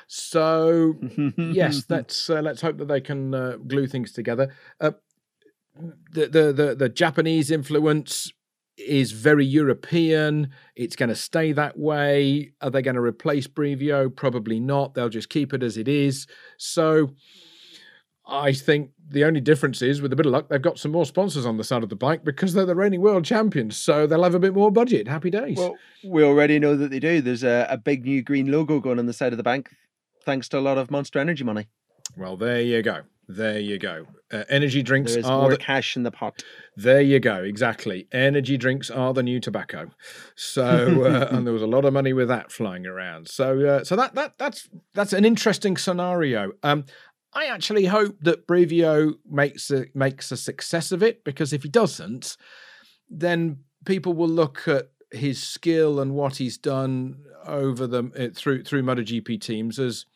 So 0.07 0.95
yes, 1.37 1.85
let's 1.89 2.29
uh, 2.29 2.41
let's 2.41 2.61
hope 2.61 2.77
that 2.77 2.87
they 2.87 3.01
can 3.01 3.33
uh, 3.33 3.57
glue 3.67 3.87
things 3.87 4.11
together. 4.11 4.53
Uh, 4.81 4.91
the, 6.11 6.27
the 6.27 6.53
the 6.53 6.75
the 6.75 6.89
Japanese 6.89 7.51
influence 7.51 8.33
is 8.79 9.11
very 9.11 9.45
European. 9.45 10.49
It's 10.75 10.95
going 10.95 11.09
to 11.09 11.15
stay 11.15 11.51
that 11.51 11.77
way. 11.77 12.53
Are 12.61 12.69
they 12.69 12.81
going 12.81 12.95
to 12.95 13.01
replace 13.01 13.47
Brivio? 13.47 14.15
Probably 14.15 14.59
not. 14.59 14.93
They'll 14.93 15.09
just 15.09 15.29
keep 15.29 15.53
it 15.53 15.63
as 15.63 15.77
it 15.77 15.87
is. 15.87 16.27
So 16.57 17.11
I 18.27 18.53
think 18.53 18.91
the 19.07 19.25
only 19.25 19.41
difference 19.41 19.81
is, 19.81 20.01
with 20.01 20.13
a 20.13 20.15
bit 20.15 20.25
of 20.25 20.31
luck, 20.31 20.49
they've 20.49 20.61
got 20.61 20.77
some 20.77 20.91
more 20.91 21.05
sponsors 21.05 21.45
on 21.45 21.57
the 21.57 21.63
side 21.63 21.83
of 21.83 21.89
the 21.89 21.95
bike 21.95 22.23
because 22.23 22.53
they're 22.53 22.65
the 22.65 22.75
reigning 22.75 23.01
world 23.01 23.25
champions. 23.25 23.75
So 23.75 24.05
they'll 24.05 24.23
have 24.23 24.35
a 24.35 24.39
bit 24.39 24.53
more 24.53 24.71
budget. 24.71 25.07
Happy 25.07 25.29
days. 25.29 25.57
Well, 25.57 25.77
we 26.03 26.23
already 26.23 26.59
know 26.59 26.75
that 26.75 26.91
they 26.91 26.99
do. 26.99 27.21
There's 27.21 27.43
a, 27.43 27.67
a 27.69 27.77
big 27.77 28.05
new 28.05 28.21
green 28.21 28.51
logo 28.51 28.79
going 28.79 28.99
on 28.99 29.07
the 29.07 29.13
side 29.13 29.33
of 29.33 29.37
the 29.37 29.43
bank, 29.43 29.69
thanks 30.25 30.47
to 30.49 30.59
a 30.59 30.61
lot 30.61 30.77
of 30.77 30.91
Monster 30.91 31.19
Energy 31.19 31.43
money. 31.43 31.67
Well, 32.15 32.37
there 32.37 32.61
you 32.61 32.81
go. 32.81 33.01
There 33.31 33.59
you 33.59 33.77
go. 33.77 34.07
Uh, 34.33 34.43
energy 34.49 34.81
drinks 34.81 35.11
there 35.11 35.19
is 35.19 35.25
are 35.27 35.41
more 35.41 35.51
the, 35.51 35.57
cash 35.57 35.95
in 35.95 36.01
the 36.01 36.09
pot. 36.09 36.43
There 36.75 36.99
you 36.99 37.19
go. 37.19 37.43
Exactly. 37.43 38.07
Energy 38.11 38.57
drinks 38.57 38.89
are 38.89 39.13
the 39.13 39.21
new 39.21 39.39
tobacco. 39.39 39.91
So, 40.35 41.05
uh, 41.05 41.27
and 41.31 41.45
there 41.45 41.53
was 41.53 41.61
a 41.61 41.67
lot 41.67 41.85
of 41.85 41.93
money 41.93 42.11
with 42.11 42.27
that 42.29 42.51
flying 42.51 42.87
around. 42.87 43.29
So, 43.29 43.63
uh, 43.63 43.83
so 43.83 43.95
that 43.95 44.15
that 44.15 44.39
that's 44.39 44.67
that's 44.95 45.13
an 45.13 45.25
interesting 45.25 45.77
scenario. 45.77 46.53
Um, 46.63 46.85
I 47.31 47.45
actually 47.45 47.85
hope 47.85 48.17
that 48.21 48.47
Brivio 48.47 49.13
makes 49.29 49.69
a 49.69 49.85
makes 49.93 50.31
a 50.31 50.37
success 50.37 50.91
of 50.91 51.03
it 51.03 51.23
because 51.23 51.53
if 51.53 51.61
he 51.61 51.69
doesn't, 51.69 52.35
then 53.11 53.59
people 53.85 54.13
will 54.13 54.27
look 54.27 54.67
at 54.67 54.89
his 55.11 55.41
skill 55.41 55.99
and 55.99 56.15
what 56.15 56.37
he's 56.37 56.57
done 56.57 57.25
over 57.45 57.85
the 57.85 58.11
uh, 58.17 58.33
through 58.35 58.63
through 58.63 58.81
MotoGP 58.81 59.39
teams 59.39 59.77
as 59.77 60.07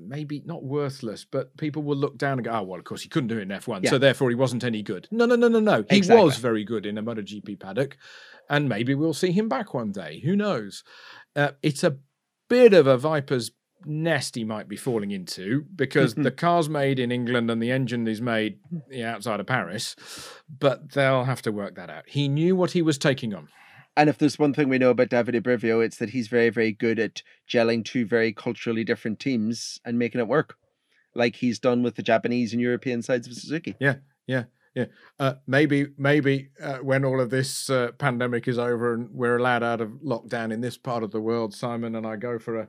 maybe 0.00 0.42
not 0.44 0.62
worthless, 0.64 1.24
but 1.30 1.56
people 1.56 1.82
will 1.82 1.96
look 1.96 2.16
down 2.18 2.38
and 2.38 2.44
go, 2.44 2.50
"Oh 2.52 2.62
well, 2.62 2.78
of 2.78 2.84
course 2.84 3.02
he 3.02 3.08
couldn't 3.08 3.28
do 3.28 3.38
it 3.38 3.42
in 3.42 3.48
F1, 3.48 3.84
Yeah. 3.84 3.90
so 3.90 3.98
therefore 3.98 4.28
he 4.30 4.34
wasn't 4.36 4.64
any 4.64 4.82
good." 4.82 5.08
No, 5.10 5.26
no, 5.26 5.36
no, 5.36 5.48
no, 5.48 5.60
no. 5.60 5.84
He 5.90 5.96
Exactly. 5.98 6.24
was 6.24 6.38
very 6.38 6.64
good 6.64 6.86
in 6.86 6.98
a 6.98 7.02
MotoGP 7.02 7.58
paddock, 7.60 7.96
and 8.48 8.68
maybe 8.68 8.94
we'll 8.94 9.14
see 9.14 9.32
him 9.32 9.48
back 9.48 9.74
one 9.74 9.92
day. 9.92 10.20
Who 10.24 10.34
knows? 10.36 10.82
Uh, 11.36 11.52
it's 11.62 11.84
a 11.84 11.98
bit 12.48 12.72
of 12.74 12.86
a 12.86 12.96
viper's 12.98 13.52
nest 13.86 14.34
he 14.34 14.44
might 14.44 14.68
be 14.68 14.76
falling 14.76 15.10
into 15.10 15.64
because 15.74 16.14
the 16.14 16.30
car's 16.30 16.68
made 16.68 16.98
in 16.98 17.10
England 17.10 17.50
and 17.50 17.62
the 17.62 17.70
engine 17.70 18.06
is 18.06 18.20
made 18.20 18.58
yeah, 18.90 19.14
outside 19.14 19.40
of 19.40 19.46
Paris, 19.46 19.96
but 20.58 20.92
they'll 20.92 21.24
have 21.24 21.40
to 21.42 21.50
work 21.52 21.76
that 21.76 21.88
out. 21.88 22.04
He 22.06 22.28
knew 22.28 22.54
what 22.54 22.72
he 22.72 22.82
was 22.82 22.98
taking 22.98 23.32
on. 23.34 23.48
And 24.00 24.08
if 24.08 24.16
there's 24.16 24.38
one 24.38 24.54
thing 24.54 24.70
we 24.70 24.78
know 24.78 24.88
about 24.88 25.10
Davide 25.10 25.42
Brivio, 25.42 25.84
it's 25.84 25.98
that 25.98 26.08
he's 26.08 26.28
very, 26.28 26.48
very 26.48 26.72
good 26.72 26.98
at 26.98 27.22
gelling 27.46 27.84
two 27.84 28.06
very 28.06 28.32
culturally 28.32 28.82
different 28.82 29.20
teams 29.20 29.78
and 29.84 29.98
making 29.98 30.22
it 30.22 30.26
work, 30.26 30.56
like 31.14 31.36
he's 31.36 31.58
done 31.58 31.82
with 31.82 31.96
the 31.96 32.02
Japanese 32.02 32.54
and 32.54 32.62
European 32.62 33.02
sides 33.02 33.26
of 33.26 33.34
Suzuki. 33.34 33.76
Yeah, 33.78 33.96
yeah, 34.26 34.44
yeah. 34.74 34.86
Uh, 35.18 35.34
maybe, 35.46 35.88
maybe 35.98 36.48
uh, 36.62 36.78
when 36.78 37.04
all 37.04 37.20
of 37.20 37.28
this 37.28 37.68
uh, 37.68 37.90
pandemic 37.98 38.48
is 38.48 38.58
over 38.58 38.94
and 38.94 39.10
we're 39.12 39.36
allowed 39.36 39.62
out 39.62 39.82
of 39.82 39.90
lockdown 40.02 40.50
in 40.50 40.62
this 40.62 40.78
part 40.78 41.02
of 41.02 41.10
the 41.10 41.20
world, 41.20 41.52
Simon 41.52 41.94
and 41.94 42.06
I 42.06 42.16
go 42.16 42.38
for 42.38 42.58
a, 42.58 42.68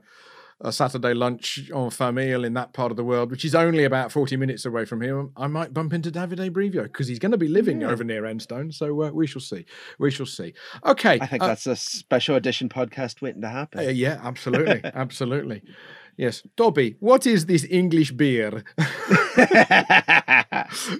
a 0.64 0.72
Saturday 0.72 1.12
lunch 1.12 1.70
en 1.74 1.90
famille 1.90 2.44
in 2.44 2.54
that 2.54 2.72
part 2.72 2.90
of 2.90 2.96
the 2.96 3.04
world, 3.04 3.30
which 3.30 3.44
is 3.44 3.54
only 3.54 3.84
about 3.84 4.12
40 4.12 4.36
minutes 4.36 4.64
away 4.64 4.84
from 4.84 5.00
here, 5.00 5.26
I 5.36 5.46
might 5.48 5.74
bump 5.74 5.92
into 5.92 6.10
Davide 6.10 6.50
Brivio 6.50 6.84
because 6.84 7.08
he's 7.08 7.18
going 7.18 7.32
to 7.32 7.38
be 7.38 7.48
living 7.48 7.80
Yeah. 7.80 7.90
over 7.90 8.04
near 8.04 8.22
Enstone. 8.22 8.72
So 8.72 9.02
uh, 9.02 9.10
we 9.10 9.26
shall 9.26 9.40
see. 9.42 9.64
We 9.98 10.10
shall 10.10 10.26
see. 10.26 10.54
Okay. 10.86 11.18
I 11.20 11.26
think 11.26 11.42
uh, 11.42 11.48
that's 11.48 11.66
a 11.66 11.74
special 11.76 12.36
edition 12.36 12.68
podcast 12.68 13.20
waiting 13.22 13.42
to 13.42 13.48
uh, 13.48 13.50
happen. 13.50 13.96
yeah, 13.96 14.20
absolutely. 14.22 14.80
absolutely. 14.94 15.62
Yes. 16.16 16.42
Dobby, 16.56 16.96
what 17.00 17.26
is 17.26 17.46
this 17.46 17.66
English 17.68 18.12
beer? 18.12 18.62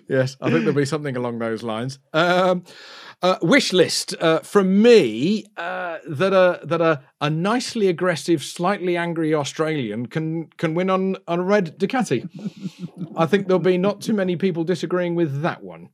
yes, 0.08 0.36
I 0.40 0.50
think 0.50 0.60
there'll 0.64 0.72
be 0.72 0.84
something 0.86 1.16
along 1.16 1.38
those 1.38 1.62
lines. 1.62 1.98
Um, 2.12 2.64
uh, 3.22 3.38
wish 3.40 3.72
list 3.72 4.14
uh, 4.20 4.40
from 4.40 4.82
me 4.82 5.46
uh, 5.56 5.98
that 6.08 6.32
a 6.32 6.60
that 6.66 6.80
a, 6.80 7.02
a 7.20 7.30
nicely 7.30 7.86
aggressive, 7.86 8.42
slightly 8.42 8.96
angry 8.96 9.32
Australian 9.32 10.06
can 10.06 10.48
can 10.56 10.74
win 10.74 10.90
on 10.90 11.16
on 11.28 11.40
a 11.40 11.44
red 11.44 11.78
Ducati. 11.78 12.28
I 13.16 13.26
think 13.26 13.46
there'll 13.46 13.60
be 13.60 13.78
not 13.78 14.00
too 14.00 14.12
many 14.12 14.36
people 14.36 14.64
disagreeing 14.64 15.14
with 15.14 15.42
that 15.42 15.62
one. 15.62 15.90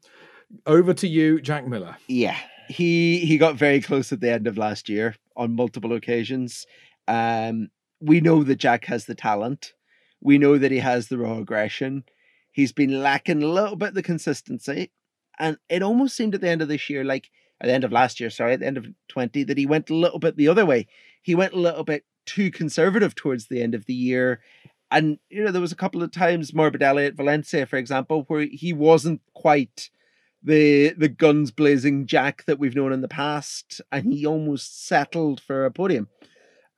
Over 0.67 0.95
to 0.95 1.07
you, 1.07 1.43
Jack 1.43 1.67
Miller. 1.67 1.97
yeah, 2.07 2.39
he 2.69 3.19
he 3.19 3.37
got 3.37 3.57
very 3.57 3.83
close 3.83 4.13
at 4.13 4.21
the 4.21 4.33
end 4.33 4.47
of 4.47 4.57
last 4.57 4.89
year 4.89 5.15
on 5.37 5.55
multiple 5.55 5.93
occasions. 5.93 6.67
Um, 7.07 7.69
we 8.01 8.21
know 8.21 8.43
that 8.45 8.57
Jack 8.57 8.87
has 8.87 9.05
the 9.05 9.15
talent. 9.15 9.75
We 10.21 10.39
know 10.39 10.57
that 10.57 10.73
he 10.73 10.79
has 10.79 11.09
the 11.09 11.19
raw 11.19 11.39
aggression. 11.39 12.05
He's 12.51 12.73
been 12.73 13.03
lacking 13.03 13.43
a 13.43 13.49
little 13.49 13.77
bit 13.77 13.95
the 13.95 14.03
consistency, 14.03 14.91
and 15.38 15.57
it 15.68 15.83
almost 15.83 16.16
seemed 16.16 16.35
at 16.35 16.40
the 16.40 16.49
end 16.49 16.62
of 16.62 16.68
this 16.68 16.88
year, 16.90 17.04
like 17.04 17.30
at 17.61 17.66
the 17.66 17.73
end 17.73 17.85
of 17.85 17.92
last 17.92 18.21
year, 18.21 18.30
sorry, 18.30 18.54
at 18.54 18.61
the 18.61 18.66
end 18.66 18.76
of 18.76 18.87
twenty, 19.09 19.45
that 19.45 19.59
he 19.59 19.66
went 19.66 19.90
a 19.90 19.95
little 19.95 20.18
bit 20.18 20.37
the 20.37 20.49
other 20.49 20.66
way. 20.66 20.87
He 21.23 21.35
went 21.35 21.52
a 21.52 21.59
little 21.61 21.85
bit 21.85 22.04
too 22.26 22.50
conservative 22.50 23.14
towards 23.14 23.47
the 23.47 23.62
end 23.62 23.75
of 23.75 23.87
the 23.87 23.95
year. 23.95 24.40
And 24.90 25.18
you 25.28 25.45
know, 25.45 25.50
there 25.50 25.61
was 25.61 25.73
a 25.73 25.76
couple 25.76 26.02
of 26.02 26.11
times 26.12 26.52
Morbidelli 26.52 27.07
at 27.07 27.14
Valencia, 27.14 27.66
for 27.66 27.76
example, 27.76 28.25
where 28.28 28.47
he 28.50 28.73
wasn't 28.73 29.21
quite 29.35 29.90
the 30.42 30.90
the 30.97 31.09
guns 31.09 31.50
blazing 31.50 32.07
Jack 32.07 32.45
that 32.47 32.59
we've 32.59 32.76
known 32.76 32.92
in 32.92 33.00
the 33.00 33.09
past, 33.09 33.80
and 33.92 34.12
he 34.12 34.25
almost 34.25 34.87
settled 34.87 35.40
for 35.40 35.64
a 35.64 35.71
podium. 35.71 36.09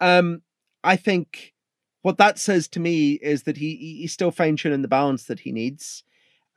Um, 0.01 0.43
I 0.83 0.97
think 0.97 1.55
what 2.03 2.17
that 2.19 2.39
says 2.39 2.67
to 2.69 2.81
me 2.81 3.13
is 3.15 3.43
that 3.43 3.59
he 3.59 3.77
he- 3.77 3.99
he's 4.01 4.13
still 4.13 4.31
fine 4.31 4.57
tuning 4.57 4.83
the 4.83 4.89
balance 4.89 5.25
that 5.25 5.41
he 5.41 5.53
needs. 5.53 6.03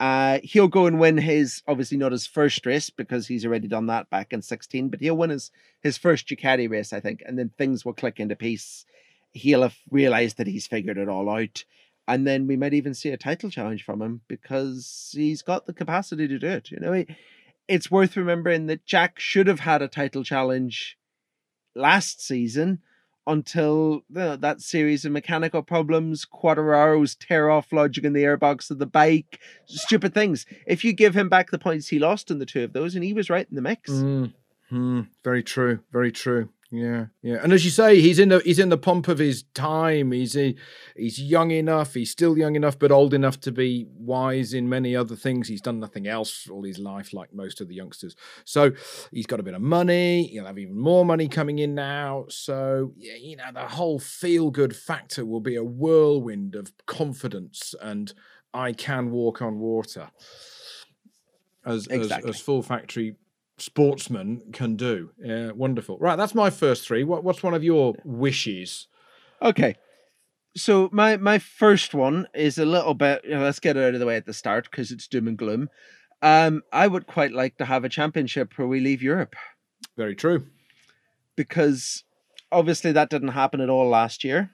Uh, 0.04 0.40
he'll 0.44 0.68
go 0.68 0.86
and 0.86 1.00
win 1.00 1.18
his 1.18 1.64
obviously 1.66 1.98
not 1.98 2.12
his 2.12 2.28
first 2.28 2.66
race 2.66 2.90
because 2.90 3.26
he's 3.26 3.46
already 3.46 3.70
done 3.70 3.86
that 3.86 4.10
back 4.10 4.34
in 4.34 4.42
sixteen, 4.42 4.90
but 4.90 5.00
he'll 5.00 5.16
win 5.16 5.30
his 5.30 5.50
his 5.82 5.98
first 5.98 6.28
Ducati 6.28 6.70
race, 6.70 6.92
I 6.92 7.00
think, 7.00 7.24
and 7.26 7.40
then 7.40 7.48
things 7.58 7.86
will 7.86 7.94
click 7.94 8.20
into 8.20 8.36
piece. 8.36 8.86
He'll 9.32 9.62
have 9.62 9.78
realized 9.90 10.36
that 10.38 10.48
he's 10.48 10.68
figured 10.68 10.98
it 10.98 11.08
all 11.08 11.30
out, 11.30 11.64
and 12.06 12.28
then 12.28 12.48
we 12.48 12.58
might 12.58 12.74
even 12.74 12.94
see 12.94 13.12
a 13.12 13.18
title 13.18 13.50
challenge 13.50 13.86
from 13.86 14.02
him 14.02 14.20
because 14.28 15.12
he's 15.16 15.42
got 15.42 15.68
the 15.68 15.74
capacity 15.74 16.28
to 16.28 16.38
do 16.38 16.48
it. 16.48 16.70
You 16.70 16.82
know, 16.82 16.92
he- 16.92 17.08
it's 17.70 17.90
worth 17.90 18.18
remembering 18.18 18.66
that 18.68 18.86
Jack 18.86 19.22
should 19.22 19.48
have 19.48 19.62
had 19.62 19.82
a 19.82 19.88
title 19.88 20.26
challenge 20.26 20.98
last 21.76 22.22
season 22.22 22.80
until 23.26 24.04
you 24.10 24.16
know, 24.16 24.36
that 24.36 24.62
series 24.62 25.06
of 25.06 25.12
mechanical 25.12 25.62
problems, 25.62 26.26
Quartararo's 26.26 27.16
tear 27.16 27.50
off 27.50 27.72
lodging 27.72 28.06
in 28.06 28.14
the 28.14 28.24
airbox 28.24 28.70
of 28.70 28.80
the 28.80 28.86
bike, 28.86 29.40
stupid 29.66 30.14
things. 30.14 30.46
If 30.68 30.84
you 30.84 30.94
give 30.94 31.16
him 31.16 31.30
back 31.30 31.52
the 31.52 31.60
points 31.60 31.88
he 31.88 32.00
lost 32.00 32.32
in 32.32 32.40
the 32.40 32.46
two 32.46 32.64
of 32.64 32.74
those, 32.74 32.96
and 32.96 33.04
he 33.04 33.14
was 33.14 33.30
right 33.30 33.48
in 33.50 33.56
the 33.56 33.62
mix. 33.62 33.92
Mm, 33.92 34.34
mm, 34.72 35.08
very 35.24 35.44
true. 35.44 35.80
Very 35.92 36.12
true. 36.12 36.50
Yeah, 36.76 37.06
yeah. 37.22 37.36
And 37.44 37.54
as 37.54 37.64
you 37.64 37.70
say, 37.70 38.02
he's 38.02 38.18
in 38.18 38.30
the 38.30 38.40
he's 38.40 38.58
in 38.58 38.70
the 38.70 38.80
pomp 38.80 39.08
of 39.08 39.20
his 39.20 39.44
time. 39.54 40.12
He's 40.12 40.36
a, 40.36 40.56
he's 40.98 41.22
young 41.22 41.52
enough. 41.52 41.94
He's 41.94 42.10
still 42.10 42.36
young 42.36 42.56
enough, 42.56 42.80
but 42.80 42.92
old 42.92 43.14
enough 43.14 43.40
to 43.42 43.52
be 43.52 43.86
wise 43.96 44.56
in 44.56 44.68
many 44.68 44.96
other 44.96 45.16
things. 45.16 45.48
He's 45.48 45.62
done 45.62 45.80
nothing 45.80 46.08
else 46.08 46.50
all 46.50 46.64
his 46.64 46.80
life, 46.80 47.14
like 47.14 47.32
most 47.32 47.62
of 47.62 47.68
the 47.68 47.76
youngsters. 47.76 48.16
So 48.44 48.72
he's 49.12 49.28
got 49.28 49.40
a 49.40 49.44
bit 49.44 49.54
of 49.54 49.62
money. 49.62 50.26
He'll 50.26 50.48
have 50.48 50.58
even 50.58 50.80
more 50.80 51.06
money 51.06 51.28
coming 51.28 51.60
in 51.60 51.76
now. 51.76 52.26
So 52.30 52.94
yeah, 52.98 53.18
you 53.22 53.36
know, 53.36 53.52
the 53.54 53.68
whole 53.68 54.00
feel 54.00 54.50
good 54.50 54.76
factor 54.76 55.26
will 55.26 55.42
be 55.42 55.56
a 55.56 55.64
whirlwind 55.64 56.56
of 56.56 56.74
confidence 56.88 57.76
and 57.84 58.12
I 58.52 58.74
can 58.74 59.12
walk 59.12 59.44
on 59.44 59.60
water. 59.60 60.10
As 61.64 61.86
Exactly. 61.86 62.32
as, 62.32 62.38
as 62.38 62.42
full 62.42 62.64
factory 62.64 63.16
sportsman 63.64 64.52
can 64.52 64.76
do. 64.76 65.12
Yeah, 65.20 65.52
wonderful. 65.52 65.98
Right, 66.00 66.16
that's 66.16 66.36
my 66.36 66.50
first 66.50 66.88
three. 66.88 67.04
What, 67.04 67.24
what's 67.24 67.44
one 67.44 67.54
of 67.54 67.64
your 67.64 67.96
wishes? 68.04 68.88
Okay. 69.42 69.76
So 70.56 70.90
my 70.92 71.18
my 71.18 71.40
first 71.40 71.94
one 71.94 72.28
is 72.36 72.58
a 72.60 72.66
little 72.66 72.94
bit. 72.94 73.22
You 73.24 73.32
know, 73.32 73.42
let's 73.44 73.60
get 73.60 73.76
it 73.76 73.84
out 73.84 73.94
of 73.96 74.00
the 74.00 74.06
way 74.06 74.16
at 74.18 74.26
the 74.26 74.34
start 74.34 74.70
because 74.70 74.92
it's 74.92 75.08
doom 75.08 75.28
and 75.28 75.38
gloom. 75.38 75.70
Um, 76.22 76.62
I 76.72 76.88
would 76.88 77.08
quite 77.08 77.34
like 77.34 77.58
to 77.58 77.66
have 77.66 77.84
a 77.84 77.90
championship 77.90 78.54
where 78.56 78.68
we 78.68 78.80
leave 78.80 79.02
Europe 79.04 79.36
Very 79.98 80.16
true. 80.16 80.46
because 81.36 82.04
obviously 82.52 82.92
that 82.94 83.10
didn't 83.10 83.30
happen 83.30 83.60
at 83.60 83.70
all 83.70 83.90
last 83.90 84.24
year. 84.24 84.52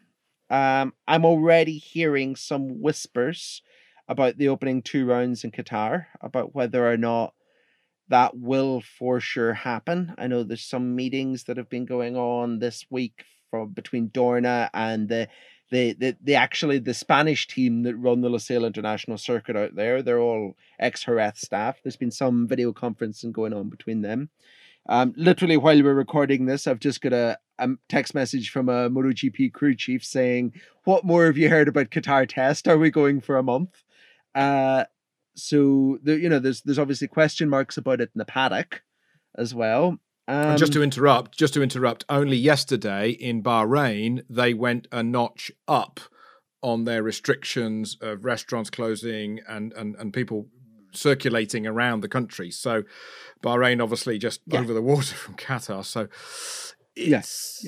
Um, 0.49 0.93
I'm 1.07 1.25
already 1.25 1.77
hearing 1.77 2.35
some 2.35 2.81
whispers 2.81 3.61
about 4.07 4.37
the 4.39 4.47
opening 4.47 4.81
two 4.81 5.05
rounds 5.05 5.43
in 5.43 5.51
Qatar 5.51 6.05
about 6.21 6.55
whether 6.55 6.89
or 6.91 6.97
not 6.97 7.35
that 8.09 8.37
will 8.37 8.81
for 8.81 9.19
sure 9.19 9.53
happen. 9.53 10.13
I 10.17 10.27
know 10.27 10.43
there's 10.43 10.65
some 10.65 10.95
meetings 10.95 11.45
that 11.45 11.57
have 11.57 11.69
been 11.69 11.85
going 11.85 12.17
on 12.17 12.59
this 12.59 12.85
week 12.89 13.23
from 13.49 13.69
between 13.69 14.09
Dorna 14.09 14.69
and 14.73 15.07
the 15.09 15.27
the, 15.71 15.93
the, 15.93 16.17
the 16.23 16.35
actually 16.35 16.79
the 16.79 16.95
Spanish 16.95 17.45
team 17.45 17.83
that 17.83 17.95
run 17.95 18.21
the 18.21 18.29
Losail 18.29 18.65
International 18.65 19.19
Circuit 19.19 19.55
out 19.55 19.75
there. 19.75 20.01
They're 20.01 20.19
all 20.19 20.55
ex 20.79 21.03
Jerez 21.03 21.39
staff. 21.39 21.77
There's 21.83 21.95
been 21.95 22.09
some 22.09 22.47
video 22.47 22.73
conferencing 22.73 23.31
going 23.31 23.53
on 23.53 23.69
between 23.69 24.01
them. 24.01 24.29
Um, 24.87 25.13
literally 25.15 25.57
while 25.57 25.81
we're 25.83 25.93
recording 25.93 26.45
this, 26.45 26.65
I've 26.65 26.79
just 26.79 27.01
got 27.01 27.13
a, 27.13 27.37
a 27.59 27.69
text 27.87 28.15
message 28.15 28.49
from 28.49 28.69
a 28.69 28.89
MotoGP 28.89 29.53
crew 29.53 29.75
chief 29.75 30.03
saying, 30.03 30.53
"What 30.85 31.03
more 31.05 31.27
have 31.27 31.37
you 31.37 31.49
heard 31.49 31.67
about 31.67 31.91
Qatar 31.91 32.27
Test? 32.27 32.67
Are 32.67 32.77
we 32.77 32.89
going 32.89 33.21
for 33.21 33.37
a 33.37 33.43
month?" 33.43 33.83
Uh, 34.33 34.85
so 35.35 35.97
there, 36.03 36.17
you 36.17 36.29
know, 36.29 36.39
there's 36.39 36.61
there's 36.61 36.79
obviously 36.79 37.07
question 37.07 37.49
marks 37.49 37.77
about 37.77 38.01
it 38.01 38.11
in 38.13 38.19
the 38.19 38.25
paddock 38.25 38.83
as 39.37 39.53
well. 39.53 39.97
Um, 40.27 40.49
And 40.49 40.57
just 40.59 40.73
to 40.73 40.83
interrupt, 40.83 41.37
just 41.37 41.53
to 41.55 41.63
interrupt, 41.63 42.05
only 42.09 42.37
yesterday 42.37 43.09
in 43.11 43.41
Bahrain, 43.41 44.23
they 44.29 44.53
went 44.53 44.87
a 44.91 45.01
notch 45.01 45.51
up 45.67 45.99
on 46.61 46.83
their 46.83 47.01
restrictions 47.01 47.97
of 48.01 48.25
restaurants 48.25 48.69
closing 48.69 49.39
and, 49.47 49.71
and, 49.73 49.95
and 49.95 50.13
people 50.13 50.47
circulating 50.91 51.65
around 51.65 52.01
the 52.01 52.09
country. 52.09 52.51
So 52.51 52.83
Bahrain 53.41 53.81
obviously 53.81 54.17
just 54.19 54.41
Yeah. 54.45 54.59
over 54.59 54.73
the 54.73 54.81
water 54.81 55.15
from 55.15 55.35
Qatar. 55.35 55.85
So 55.85 56.09
Yes. 56.95 57.65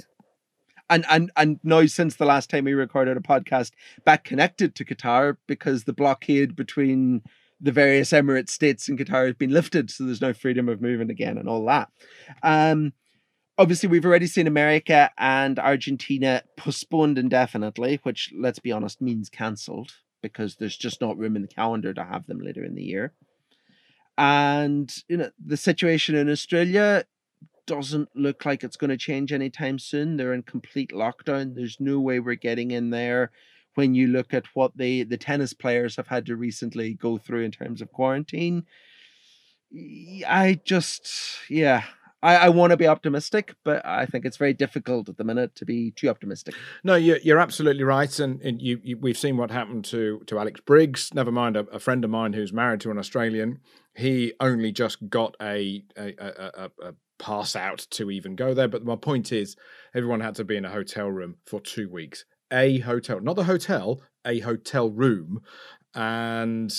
and 0.90 1.06
and 1.10 1.32
and 1.38 1.60
now 1.64 1.86
since 1.86 2.16
the 2.18 2.26
last 2.26 2.50
time 2.50 2.66
we 2.66 2.74
recorded 2.74 3.16
a 3.18 3.22
podcast, 3.22 3.72
back 4.04 4.24
connected 4.26 4.76
to 4.76 4.86
Qatar 4.86 5.38
because 5.48 5.86
the 5.86 5.94
blockade 5.94 6.56
between 6.56 7.22
the 7.62 7.72
various 7.72 8.12
Emirate 8.12 8.50
states 8.50 8.90
and 8.90 8.98
Qatar 8.98 9.28
has 9.28 9.36
been 9.36 9.52
lifted, 9.52 9.92
so 9.92 10.04
there's 10.04 10.22
no 10.22 10.34
freedom 10.34 10.68
of 10.68 10.82
movement 10.82 11.12
again 11.12 11.38
and 11.38 11.48
all 11.48 11.66
that. 11.66 11.90
Um, 12.42 12.94
obviously, 13.58 13.88
we've 13.88 14.06
already 14.06 14.28
seen 14.28 14.48
America 14.48 15.12
and 15.18 15.60
Argentina 15.60 16.44
postponed 16.58 17.18
indefinitely, 17.18 18.00
which 18.04 18.34
let's 18.38 18.60
be 18.60 18.72
honest 18.72 19.02
means 19.02 19.30
cancelled 19.30 19.92
because 20.22 20.56
there's 20.56 20.78
just 20.78 21.02
not 21.02 21.18
room 21.18 21.36
in 21.36 21.42
the 21.42 21.48
calendar 21.48 21.94
to 21.94 22.04
have 22.04 22.26
them 22.28 22.40
later 22.40 22.64
in 22.64 22.76
the 22.76 22.84
year. 22.84 23.14
And 24.18 24.94
you 25.08 25.18
know 25.18 25.32
the 25.44 25.58
situation 25.58 26.16
in 26.16 26.30
Australia 26.30 27.06
doesn't 27.68 28.10
look 28.16 28.46
like 28.46 28.64
it's 28.64 28.78
going 28.78 28.90
to 28.90 28.98
change 28.98 29.32
anytime 29.32 29.80
soon. 29.80 30.18
They're 30.18 30.34
in 30.34 30.44
complete 30.44 30.92
lockdown. 30.92 31.56
There's 31.56 31.78
no 31.80 32.00
way 32.00 32.20
we're 32.20 32.36
getting 32.36 32.72
in 32.72 32.90
there. 32.90 33.32
When 33.76 33.96
you 33.96 34.08
look 34.08 34.34
at 34.34 34.46
what 34.54 34.76
the 34.78 35.04
the 35.04 35.18
tennis 35.18 35.54
players 35.54 35.96
have 35.96 36.08
had 36.08 36.26
to 36.26 36.36
recently 36.36 36.94
go 36.94 37.18
through 37.18 37.44
in 37.44 37.52
terms 37.52 37.82
of 37.82 37.92
quarantine. 37.92 38.66
I 40.28 40.60
just, 40.66 41.10
yeah, 41.50 41.84
I, 42.22 42.36
I 42.36 42.50
want 42.50 42.72
to 42.72 42.78
be 42.78 42.88
optimistic, 42.88 43.56
but 43.64 43.86
I 43.86 44.06
think 44.06 44.26
it's 44.26 44.38
very 44.38 44.54
difficult 44.54 45.10
at 45.10 45.18
the 45.18 45.24
minute 45.24 45.56
to 45.56 45.66
be 45.66 45.92
too 45.92 46.10
optimistic. 46.10 46.56
No, 46.84 46.96
you're, 46.96 47.20
you're 47.24 47.40
absolutely 47.40 47.84
right, 47.84 48.20
and, 48.20 48.42
and 48.42 48.62
you, 48.62 48.80
you, 48.84 48.98
we've 48.98 49.18
seen 49.18 49.38
what 49.38 49.50
happened 49.50 49.86
to 49.86 50.22
to 50.28 50.40
Alex 50.40 50.60
Briggs. 50.62 51.14
Never 51.14 51.32
mind 51.32 51.58
a, 51.58 51.62
a, 51.72 51.80
friend 51.80 52.04
of 52.04 52.12
mine 52.12 52.34
who's 52.34 52.54
married 52.54 52.82
to 52.82 52.92
an 52.92 52.98
Australian. 52.98 53.60
He 53.96 54.34
only 54.40 54.72
just 54.72 55.10
got 55.10 55.36
a 55.42 55.84
a, 55.98 56.14
a, 56.20 56.72
a 56.84 56.94
pass 57.18 57.56
out 57.56 57.88
to 57.92 58.12
even 58.12 58.36
go 58.36 58.54
there. 58.54 58.68
But 58.68 58.84
my 58.84 58.96
point 58.96 59.32
is, 59.32 59.56
everyone 59.96 60.20
had 60.20 60.36
to 60.36 60.44
be 60.44 60.58
in 60.58 60.66
a 60.66 60.72
hotel 60.72 61.08
room 61.08 61.38
for 61.46 61.60
two 61.60 61.90
weeks. 61.90 62.26
A 62.52 62.80
hotel, 62.80 63.22
not 63.22 63.36
the 63.36 63.46
hotel, 63.46 64.02
a 64.26 64.40
hotel 64.40 64.90
room, 64.90 65.42
and 65.96 66.72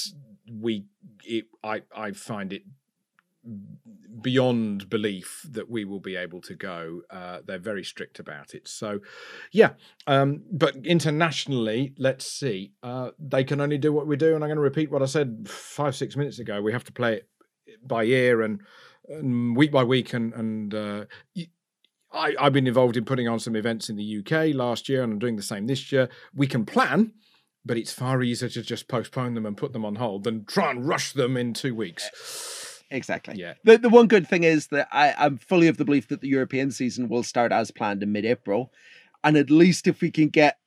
we, 0.51 0.85
it, 1.25 1.47
I, 1.65 1.83
I 1.97 2.13
find 2.13 2.53
it 2.53 2.63
beyond 4.21 4.89
belief 4.89 5.45
that 5.51 5.69
we 5.69 5.85
will 5.85 6.01
be 6.01 6.17
able 6.17 6.41
to 6.43 6.55
go. 6.55 7.03
Uh, 7.11 7.41
they're 7.45 7.59
very 7.59 7.83
strict 7.83 8.21
about 8.21 8.55
it. 8.55 8.69
So, 8.69 9.01
yeah. 9.51 9.71
Um, 10.07 10.43
but 10.51 10.77
internationally, 10.85 11.93
let's 11.99 12.27
see. 12.27 12.73
Uh, 12.83 13.11
they 13.19 13.45
can 13.45 13.61
only 13.61 13.79
do 13.79 13.93
what 13.93 14.07
we 14.07 14.17
do. 14.17 14.35
And 14.35 14.45
I'm 14.45 14.49
going 14.49 14.57
to 14.57 14.63
repeat 14.63 14.91
what 14.91 15.03
I 15.03 15.07
said 15.07 15.49
five, 15.49 15.97
six 15.97 16.17
minutes 16.17 16.39
ago. 16.39 16.63
We 16.63 16.73
have 16.73 16.85
to 16.85 16.93
play 16.93 17.15
it 17.15 17.29
by 17.87 18.05
ear 18.05 18.43
and, 18.43 18.61
and 19.09 19.57
week 19.57 19.73
by 19.73 19.83
week. 19.83 20.13
And, 20.13 20.33
and 20.35 20.75
uh, 20.75 21.05
I, 22.13 22.35
I've 22.39 22.53
been 22.53 22.67
involved 22.67 22.97
in 22.97 23.05
putting 23.05 23.29
on 23.29 23.39
some 23.41 23.57
events 23.57 23.89
in 23.89 23.97
the 23.97 24.19
UK 24.19 24.55
last 24.55 24.89
year, 24.89 25.03
and 25.03 25.13
I'm 25.13 25.19
doing 25.19 25.37
the 25.37 25.43
same 25.43 25.67
this 25.67 25.93
year. 25.93 26.09
We 26.35 26.47
can 26.47 26.65
plan 26.65 27.13
but 27.65 27.77
it's 27.77 27.93
far 27.93 28.23
easier 28.23 28.49
to 28.49 28.63
just 28.63 28.89
postpone 28.89 29.35
them 29.35 29.47
and 29.47 29.57
put 29.57 29.73
them 29.73 29.85
on 29.85 29.97
hold 29.97 30.25
than 30.25 30.45
try 30.45 30.71
and 30.71 30.87
rush 30.87 31.13
them 31.13 31.37
in 31.37 31.53
two 31.53 31.75
weeks. 31.75 32.83
Exactly. 32.91 33.37
Yeah. 33.37 33.55
The 33.65 33.79
the 33.79 33.89
one 33.89 34.07
good 34.07 34.29
thing 34.29 34.45
is 34.45 34.69
that 34.69 34.89
I, 34.93 35.15
I'm 35.17 35.39
fully 35.39 35.69
of 35.69 35.79
the 35.79 35.85
belief 35.85 36.09
that 36.09 36.21
the 36.21 36.29
European 36.29 36.71
season 36.71 37.09
will 37.09 37.23
start 37.23 37.53
as 37.53 37.71
planned 37.71 38.03
in 38.03 38.13
mid 38.13 38.25
April. 38.25 38.73
And 39.25 39.37
at 39.37 39.51
least 39.51 39.87
if 39.87 40.01
we 40.01 40.11
can 40.11 40.29
get 40.29 40.59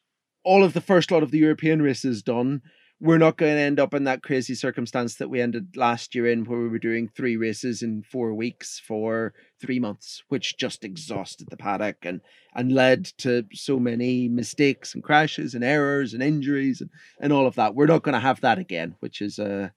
all 0.44 0.64
of 0.64 0.74
the 0.74 0.82
first 0.82 1.12
lot 1.12 1.24
of 1.24 1.32
the 1.32 1.40
European 1.40 1.82
races 1.82 2.24
done, 2.24 2.62
we're 3.00 3.18
not 3.18 3.38
going 3.38 3.56
to 3.56 3.62
end 3.62 3.80
up 3.80 3.94
in 3.94 4.06
that 4.06 4.24
crazy 4.24 4.56
circumstance 4.56 5.16
that 5.16 5.30
we 5.30 5.42
ended 5.42 5.76
last 5.76 6.16
year 6.16 6.28
in 6.28 6.46
where 6.46 6.60
we 6.60 6.70
were 6.70 6.80
doing 6.80 7.08
three 7.08 7.36
races 7.36 7.82
in 7.82 8.04
four 8.04 8.34
weeks 8.34 8.82
for 8.86 9.34
three 9.60 9.80
months, 9.80 10.24
which 10.30 10.58
just 10.58 10.84
exhausted 10.84 11.48
the 11.50 11.58
paddock 11.58 11.98
and 12.04 12.22
and 12.56 12.72
led 12.72 13.04
to 13.18 13.46
so 13.54 13.78
many 13.78 14.30
mistakes 14.30 14.94
and 14.94 15.04
crashes 15.04 15.54
and 15.54 15.64
errors 15.64 16.14
and 16.14 16.24
injuries 16.24 16.80
and, 16.80 16.90
and 17.20 17.34
all 17.34 17.46
of 17.46 17.56
that. 17.56 17.76
We're 17.76 17.86
not 17.86 18.04
going 18.04 18.14
to 18.14 18.20
have 18.20 18.40
that 18.42 18.60
again, 18.60 18.96
which 19.00 19.22
is 19.22 19.40
uh 19.40 19.70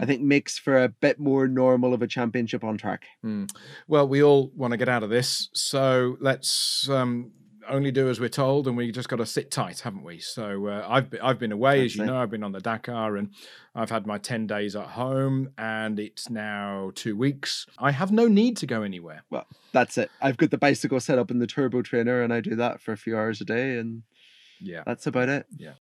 I 0.00 0.06
think 0.06 0.22
makes 0.22 0.58
for 0.58 0.82
a 0.82 0.88
bit 0.88 1.20
more 1.20 1.46
normal 1.46 1.94
of 1.94 2.02
a 2.02 2.06
championship 2.06 2.64
on 2.64 2.78
track. 2.78 3.04
Mm. 3.24 3.50
Well, 3.86 4.08
we 4.08 4.22
all 4.22 4.50
want 4.56 4.72
to 4.72 4.78
get 4.78 4.88
out 4.88 5.02
of 5.02 5.10
this, 5.10 5.48
so 5.52 6.16
let's 6.20 6.88
um, 6.88 7.30
only 7.70 7.90
do 7.90 8.08
as 8.08 8.20
we're 8.20 8.28
told, 8.28 8.66
and 8.68 8.76
we 8.76 8.90
just 8.92 9.08
got 9.08 9.16
to 9.16 9.26
sit 9.26 9.50
tight, 9.50 9.80
haven't 9.80 10.04
we? 10.04 10.18
So 10.18 10.66
uh, 10.66 10.86
I've 10.88 11.10
been, 11.10 11.20
I've 11.20 11.38
been 11.38 11.52
away, 11.52 11.82
That's 11.82 11.92
as 11.92 11.96
you 11.96 12.02
it. 12.02 12.06
know. 12.06 12.16
I've 12.20 12.30
been 12.30 12.42
on 12.42 12.52
the 12.52 12.60
Dakar, 12.60 13.16
and 13.16 13.30
I've 13.74 13.90
had 13.90 14.06
my 14.06 14.18
ten 14.18 14.46
days 14.46 14.76
at 14.76 14.86
home, 14.86 15.50
and 15.56 15.98
it's 15.98 16.28
now 16.28 16.92
two 16.94 17.16
weeks. 17.16 17.66
I 17.78 17.90
have 17.92 18.12
no 18.12 18.28
need 18.28 18.56
to 18.58 18.66
go 18.66 18.82
anywhere. 18.82 19.22
Well, 19.30 19.46
that's 19.72 19.96
it. 19.98 20.10
I've 20.20 20.36
got 20.36 20.50
the 20.50 20.58
bicycle 20.58 21.00
set 21.00 21.18
up 21.18 21.30
in 21.30 21.38
the 21.38 21.46
turbo 21.46 21.82
trainer, 21.82 22.22
and 22.22 22.32
I 22.32 22.40
do 22.40 22.56
that 22.56 22.80
for 22.80 22.92
a 22.92 22.96
few 22.96 23.16
hours 23.16 23.40
a 23.40 23.44
day, 23.44 23.78
and 23.78 24.02
yeah, 24.60 24.82
that's 24.84 25.06
about 25.06 25.28
it. 25.28 25.46
Yeah. 25.56 25.74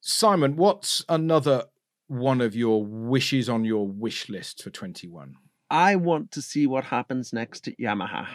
Simon, 0.00 0.56
what's 0.56 1.04
another 1.08 1.64
one 2.06 2.40
of 2.40 2.56
your 2.56 2.84
wishes 2.84 3.48
on 3.48 3.64
your 3.64 3.86
wish 3.86 4.28
list 4.28 4.62
for 4.62 4.70
21? 4.70 5.34
I 5.70 5.96
want 5.96 6.32
to 6.32 6.42
see 6.42 6.66
what 6.66 6.84
happens 6.84 7.32
next 7.32 7.68
at 7.68 7.78
Yamaha. 7.78 8.26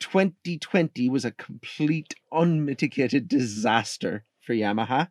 2020 0.00 1.08
was 1.10 1.24
a 1.24 1.30
complete 1.30 2.14
unmitigated 2.32 3.28
disaster 3.28 4.24
for 4.40 4.54
Yamaha. 4.54 5.08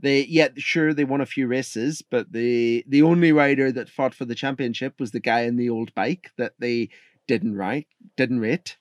They 0.00 0.24
yet 0.24 0.60
sure 0.60 0.92
they 0.92 1.04
won 1.04 1.20
a 1.20 1.26
few 1.26 1.46
races, 1.46 2.02
but 2.02 2.32
the 2.32 2.84
the 2.86 3.02
only 3.02 3.32
rider 3.32 3.72
that 3.72 3.88
fought 3.88 4.14
for 4.14 4.24
the 4.24 4.34
championship 4.34 5.00
was 5.00 5.12
the 5.12 5.20
guy 5.20 5.42
in 5.42 5.56
the 5.56 5.70
old 5.70 5.94
bike 5.94 6.30
that 6.36 6.52
they 6.58 6.90
didn't 7.26 7.56
ride, 7.56 7.86
didn't 8.16 8.40
rate. 8.40 8.76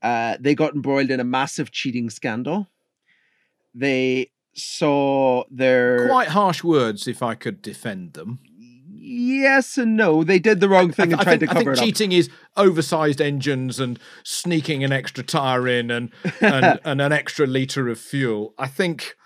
Uh, 0.00 0.36
they 0.40 0.54
got 0.54 0.74
embroiled 0.74 1.10
in 1.10 1.20
a 1.20 1.24
massive 1.24 1.70
cheating 1.70 2.10
scandal. 2.10 2.68
They 3.74 4.30
saw 4.54 5.44
their 5.50 6.08
quite 6.08 6.28
harsh 6.28 6.64
words, 6.64 7.06
if 7.06 7.22
I 7.22 7.34
could 7.34 7.62
defend 7.62 8.14
them. 8.14 8.40
Yes 9.04 9.78
and 9.78 9.96
no. 9.96 10.22
They 10.22 10.38
did 10.38 10.60
the 10.60 10.68
wrong 10.68 10.92
thing 10.92 11.08
I, 11.08 11.12
and 11.12 11.20
I 11.20 11.24
tried 11.24 11.40
think, 11.40 11.50
to 11.50 11.56
cover 11.56 11.72
I 11.72 11.74
think 11.74 11.86
cheating 11.86 12.12
is 12.12 12.30
oversized 12.56 13.20
engines 13.20 13.80
and 13.80 13.98
sneaking 14.22 14.84
an 14.84 14.92
extra 14.92 15.24
tire 15.24 15.66
in 15.66 15.90
and 15.90 16.10
and, 16.40 16.78
and 16.84 17.02
an 17.02 17.10
extra 17.10 17.44
liter 17.44 17.88
of 17.88 17.98
fuel. 17.98 18.54
I 18.58 18.68
think. 18.68 19.16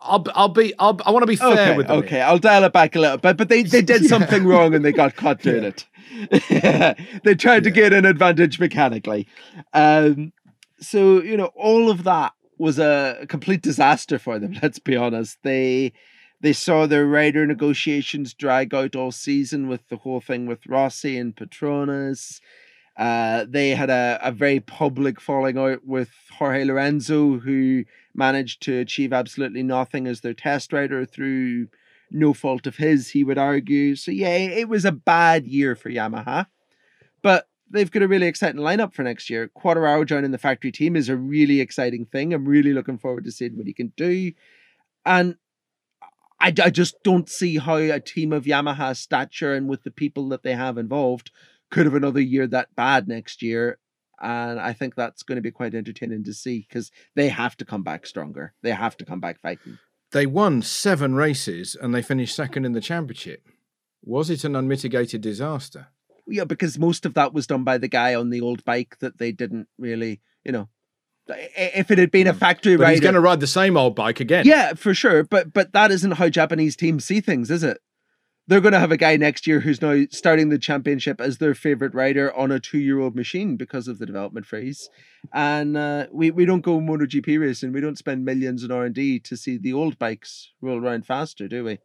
I'll 0.00 0.24
I'll 0.34 0.48
be 0.48 0.72
I'll, 0.78 0.98
I 1.04 1.10
want 1.10 1.24
to 1.24 1.26
be 1.26 1.36
fair 1.36 1.52
okay, 1.52 1.76
with 1.76 1.88
them. 1.88 1.98
Okay, 1.98 2.16
here. 2.16 2.24
I'll 2.24 2.38
dial 2.38 2.64
it 2.64 2.72
back 2.72 2.96
a 2.96 3.00
little 3.00 3.18
bit, 3.18 3.36
but 3.36 3.50
they 3.50 3.62
they 3.62 3.82
did 3.82 4.02
yeah. 4.02 4.08
something 4.08 4.46
wrong 4.46 4.74
and 4.74 4.82
they 4.82 4.92
got 4.92 5.16
caught 5.16 5.42
doing 5.42 5.64
yeah. 5.64 6.94
it. 6.94 7.22
they 7.22 7.34
tried 7.34 7.56
yeah. 7.56 7.60
to 7.60 7.70
get 7.70 7.92
an 7.92 8.06
advantage 8.06 8.58
mechanically. 8.58 9.26
Um, 9.74 10.32
so 10.80 11.20
you 11.20 11.36
know 11.36 11.50
all 11.54 11.90
of 11.90 12.04
that 12.04 12.32
was 12.56 12.78
a 12.78 13.26
complete 13.28 13.60
disaster 13.60 14.18
for 14.18 14.38
them. 14.38 14.56
Let's 14.62 14.78
be 14.78 14.96
honest. 14.96 15.36
They 15.42 15.92
they 16.40 16.52
saw 16.52 16.86
their 16.86 17.06
rider 17.06 17.46
negotiations 17.46 18.34
drag 18.34 18.74
out 18.74 18.96
all 18.96 19.12
season 19.12 19.68
with 19.68 19.88
the 19.88 19.98
whole 19.98 20.20
thing 20.20 20.46
with 20.46 20.66
Rossi 20.66 21.18
and 21.18 21.36
Petronas. 21.36 22.40
Uh, 22.96 23.46
they 23.48 23.70
had 23.70 23.90
a, 23.90 24.18
a 24.22 24.32
very 24.32 24.60
public 24.60 25.20
falling 25.20 25.58
out 25.58 25.86
with 25.86 26.10
Jorge 26.38 26.64
Lorenzo, 26.64 27.38
who 27.38 27.84
managed 28.14 28.62
to 28.62 28.78
achieve 28.78 29.12
absolutely 29.12 29.62
nothing 29.62 30.06
as 30.06 30.20
their 30.20 30.34
test 30.34 30.72
rider 30.72 31.04
through 31.04 31.68
no 32.10 32.34
fault 32.34 32.66
of 32.66 32.76
his, 32.76 33.10
he 33.10 33.24
would 33.24 33.38
argue. 33.38 33.94
So, 33.94 34.10
yeah, 34.10 34.36
it 34.36 34.68
was 34.68 34.84
a 34.84 34.92
bad 34.92 35.46
year 35.46 35.76
for 35.76 35.90
Yamaha. 35.90 36.46
But 37.22 37.46
they've 37.70 37.90
got 37.90 38.02
a 38.02 38.08
really 38.08 38.26
exciting 38.26 38.60
lineup 38.60 38.92
for 38.92 39.02
next 39.02 39.30
year. 39.30 39.50
Quartararo 39.56 40.04
joining 40.04 40.32
the 40.32 40.38
factory 40.38 40.72
team 40.72 40.96
is 40.96 41.08
a 41.08 41.16
really 41.16 41.60
exciting 41.60 42.06
thing. 42.06 42.34
I'm 42.34 42.46
really 42.46 42.72
looking 42.72 42.98
forward 42.98 43.24
to 43.24 43.32
seeing 43.32 43.56
what 43.56 43.66
he 43.66 43.72
can 43.72 43.92
do. 43.96 44.32
And 45.06 45.36
I, 46.40 46.52
I 46.62 46.70
just 46.70 47.02
don't 47.02 47.28
see 47.28 47.58
how 47.58 47.76
a 47.76 48.00
team 48.00 48.32
of 48.32 48.44
Yamaha 48.44 48.96
stature 48.96 49.54
and 49.54 49.68
with 49.68 49.82
the 49.82 49.90
people 49.90 50.28
that 50.30 50.42
they 50.42 50.54
have 50.54 50.78
involved 50.78 51.30
could 51.70 51.86
have 51.86 51.94
another 51.94 52.20
year 52.20 52.46
that 52.46 52.74
bad 52.74 53.08
next 53.08 53.42
year. 53.42 53.78
And 54.22 54.60
I 54.60 54.72
think 54.72 54.94
that's 54.94 55.22
going 55.22 55.36
to 55.36 55.42
be 55.42 55.50
quite 55.50 55.74
entertaining 55.74 56.24
to 56.24 56.34
see 56.34 56.66
because 56.68 56.90
they 57.14 57.28
have 57.28 57.56
to 57.58 57.64
come 57.64 57.82
back 57.82 58.06
stronger. 58.06 58.54
They 58.62 58.72
have 58.72 58.96
to 58.98 59.04
come 59.04 59.20
back 59.20 59.40
fighting. 59.40 59.78
They 60.12 60.26
won 60.26 60.62
seven 60.62 61.14
races 61.14 61.76
and 61.80 61.94
they 61.94 62.02
finished 62.02 62.34
second 62.34 62.64
in 62.64 62.72
the 62.72 62.80
championship. 62.80 63.46
Was 64.02 64.28
it 64.30 64.44
an 64.44 64.56
unmitigated 64.56 65.20
disaster? 65.20 65.88
yeah, 66.30 66.44
because 66.44 66.78
most 66.78 67.04
of 67.06 67.14
that 67.14 67.32
was 67.32 67.46
done 67.46 67.64
by 67.64 67.78
the 67.78 67.88
guy 67.88 68.14
on 68.14 68.30
the 68.30 68.40
old 68.40 68.64
bike 68.64 68.96
that 69.00 69.18
they 69.18 69.32
didn't 69.32 69.68
really, 69.78 70.20
you 70.44 70.52
know. 70.52 70.68
If 71.56 71.90
it 71.90 71.98
had 71.98 72.10
been 72.10 72.26
a 72.26 72.32
hmm. 72.32 72.38
factory 72.38 72.76
but 72.76 72.90
he's 72.90 73.00
going 73.00 73.14
to 73.14 73.20
ride 73.20 73.40
the 73.40 73.46
same 73.46 73.76
old 73.76 73.94
bike 73.94 74.20
again. 74.20 74.46
Yeah, 74.46 74.74
for 74.74 74.94
sure. 74.94 75.24
But 75.24 75.52
but 75.52 75.72
that 75.72 75.90
isn't 75.90 76.12
how 76.12 76.28
Japanese 76.28 76.76
teams 76.76 77.04
see 77.04 77.20
things, 77.20 77.50
is 77.50 77.62
it? 77.62 77.78
They're 78.46 78.60
going 78.60 78.72
to 78.72 78.80
have 78.80 78.90
a 78.90 78.96
guy 78.96 79.16
next 79.16 79.46
year 79.46 79.60
who's 79.60 79.80
now 79.80 80.06
starting 80.10 80.48
the 80.48 80.58
championship 80.58 81.20
as 81.20 81.38
their 81.38 81.54
favorite 81.54 81.94
rider 81.94 82.34
on 82.34 82.50
a 82.50 82.58
two-year-old 82.58 83.14
machine 83.14 83.56
because 83.56 83.86
of 83.86 84.00
the 84.00 84.06
development 84.06 84.44
phase. 84.44 84.88
And 85.32 85.76
uh, 85.76 86.06
we 86.12 86.32
we 86.32 86.44
don't 86.44 86.62
go 86.62 86.80
MotoGP 86.80 87.40
racing. 87.40 87.72
We 87.72 87.80
don't 87.80 87.98
spend 87.98 88.24
millions 88.24 88.64
in 88.64 88.72
R 88.72 88.84
and 88.84 88.94
D 88.94 89.20
to 89.20 89.36
see 89.36 89.56
the 89.56 89.72
old 89.72 89.98
bikes 89.98 90.50
roll 90.60 90.84
around 90.84 91.06
faster, 91.06 91.46
do 91.46 91.64
we? 91.64 91.78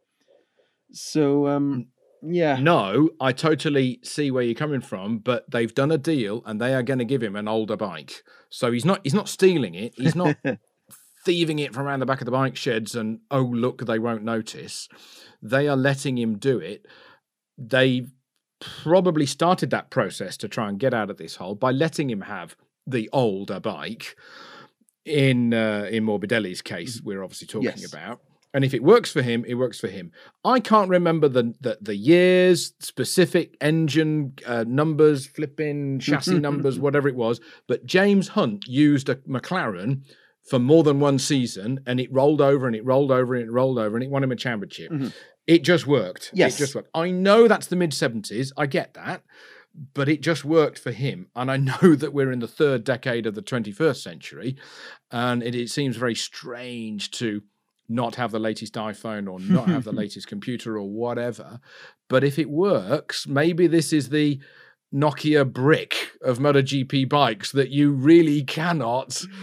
So 0.92 1.48
um, 1.48 1.88
yeah. 2.22 2.56
No, 2.56 3.10
I 3.20 3.32
totally 3.32 4.00
see 4.02 4.30
where 4.30 4.42
you're 4.42 4.54
coming 4.54 4.80
from, 4.80 5.18
but 5.18 5.50
they've 5.50 5.74
done 5.74 5.90
a 5.90 5.98
deal 5.98 6.42
and 6.46 6.60
they 6.60 6.74
are 6.74 6.82
going 6.82 6.98
to 6.98 7.04
give 7.04 7.22
him 7.22 7.36
an 7.36 7.48
older 7.48 7.76
bike. 7.76 8.22
So 8.50 8.72
he's 8.72 8.84
not 8.84 9.00
he's 9.02 9.14
not 9.14 9.28
stealing 9.28 9.74
it. 9.74 9.94
He's 9.96 10.14
not 10.14 10.36
thieving 11.24 11.58
it 11.58 11.74
from 11.74 11.86
around 11.86 12.00
the 12.00 12.06
back 12.06 12.20
of 12.20 12.24
the 12.24 12.30
bike 12.30 12.56
sheds 12.56 12.94
and 12.94 13.20
oh 13.30 13.42
look, 13.42 13.86
they 13.86 13.98
won't 13.98 14.24
notice. 14.24 14.88
They 15.42 15.68
are 15.68 15.76
letting 15.76 16.18
him 16.18 16.38
do 16.38 16.58
it. 16.58 16.86
They 17.58 18.06
probably 18.60 19.26
started 19.26 19.70
that 19.70 19.90
process 19.90 20.36
to 20.38 20.48
try 20.48 20.68
and 20.68 20.78
get 20.78 20.94
out 20.94 21.10
of 21.10 21.18
this 21.18 21.36
hole 21.36 21.54
by 21.54 21.70
letting 21.70 22.10
him 22.10 22.22
have 22.22 22.56
the 22.86 23.08
older 23.12 23.60
bike. 23.60 24.16
In 25.04 25.54
uh, 25.54 25.86
in 25.88 26.04
Morbidelli's 26.04 26.62
case, 26.62 26.96
mm-hmm. 26.96 27.06
we're 27.06 27.22
obviously 27.22 27.46
talking 27.46 27.70
yes. 27.78 27.92
about 27.92 28.20
and 28.56 28.64
if 28.64 28.72
it 28.72 28.82
works 28.82 29.12
for 29.12 29.20
him, 29.20 29.44
it 29.46 29.54
works 29.54 29.78
for 29.78 29.88
him. 29.88 30.10
I 30.42 30.60
can't 30.60 30.88
remember 30.88 31.28
the 31.28 31.52
the, 31.60 31.76
the 31.82 31.94
years, 31.94 32.72
specific 32.80 33.54
engine 33.60 34.32
uh, 34.46 34.64
numbers, 34.66 35.26
flipping 35.26 35.98
chassis 35.98 36.38
numbers, 36.48 36.78
whatever 36.78 37.06
it 37.06 37.16
was. 37.16 37.38
But 37.68 37.84
James 37.84 38.28
Hunt 38.28 38.64
used 38.66 39.10
a 39.10 39.16
McLaren 39.16 40.00
for 40.48 40.58
more 40.58 40.82
than 40.84 41.00
one 41.00 41.18
season, 41.18 41.80
and 41.86 42.00
it 42.00 42.10
rolled 42.10 42.40
over 42.40 42.66
and 42.66 42.74
it 42.74 42.84
rolled 42.84 43.12
over 43.12 43.34
and 43.34 43.44
it 43.46 43.52
rolled 43.52 43.78
over 43.78 43.94
and 43.94 44.02
it 44.02 44.10
won 44.10 44.24
him 44.24 44.32
a 44.32 44.36
championship. 44.36 44.90
Mhm. 44.90 45.12
It 45.46 45.62
just 45.62 45.86
worked. 45.86 46.30
Yes. 46.32 46.54
It 46.54 46.58
just 46.58 46.74
worked. 46.74 46.88
I 46.94 47.10
know 47.10 47.46
that's 47.48 47.66
the 47.66 47.76
mid 47.76 47.90
70s. 47.90 48.52
I 48.56 48.64
get 48.66 48.94
that. 48.94 49.22
But 49.92 50.08
it 50.08 50.22
just 50.22 50.42
worked 50.46 50.78
for 50.78 50.92
him. 50.92 51.28
And 51.36 51.50
I 51.50 51.56
know 51.70 51.94
that 51.94 52.14
we're 52.14 52.32
in 52.32 52.38
the 52.38 52.48
third 52.48 52.84
decade 52.84 53.26
of 53.26 53.34
the 53.34 53.42
21st 53.42 54.02
century. 54.02 54.56
And 55.10 55.42
it, 55.42 55.54
it 55.54 55.68
seems 55.68 55.96
very 55.96 56.14
strange 56.14 57.10
to 57.12 57.42
not 57.88 58.16
have 58.16 58.32
the 58.32 58.38
latest 58.38 58.74
iPhone 58.74 59.30
or 59.30 59.40
not 59.40 59.68
have 59.68 59.84
the 59.84 59.92
latest 59.92 60.26
computer 60.26 60.76
or 60.76 60.88
whatever. 60.88 61.60
But 62.08 62.24
if 62.24 62.38
it 62.38 62.50
works, 62.50 63.26
maybe 63.26 63.66
this 63.66 63.92
is 63.92 64.08
the 64.08 64.40
Nokia 64.94 65.50
brick 65.50 66.12
of 66.22 66.38
MotoGP 66.38 67.08
bikes 67.08 67.52
that 67.52 67.70
you 67.70 67.92
really 67.92 68.42
cannot. 68.42 69.22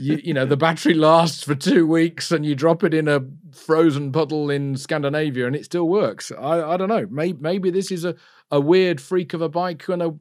You, 0.00 0.16
you 0.16 0.34
know, 0.34 0.44
the 0.44 0.56
battery 0.56 0.94
lasts 0.94 1.44
for 1.44 1.54
two 1.54 1.86
weeks 1.86 2.32
and 2.32 2.44
you 2.44 2.56
drop 2.56 2.82
it 2.82 2.92
in 2.92 3.06
a 3.06 3.20
frozen 3.52 4.10
puddle 4.10 4.50
in 4.50 4.74
Scandinavia 4.76 5.46
and 5.46 5.54
it 5.54 5.64
still 5.64 5.88
works. 5.88 6.32
I, 6.32 6.72
I 6.72 6.76
don't 6.76 6.88
know. 6.88 7.06
Maybe, 7.08 7.38
maybe 7.40 7.70
this 7.70 7.92
is 7.92 8.04
a, 8.04 8.16
a 8.50 8.60
weird 8.60 9.00
freak 9.00 9.32
of 9.32 9.42
a 9.42 9.48
bike 9.48 9.86
and 9.86 10.02
a, 10.02 10.12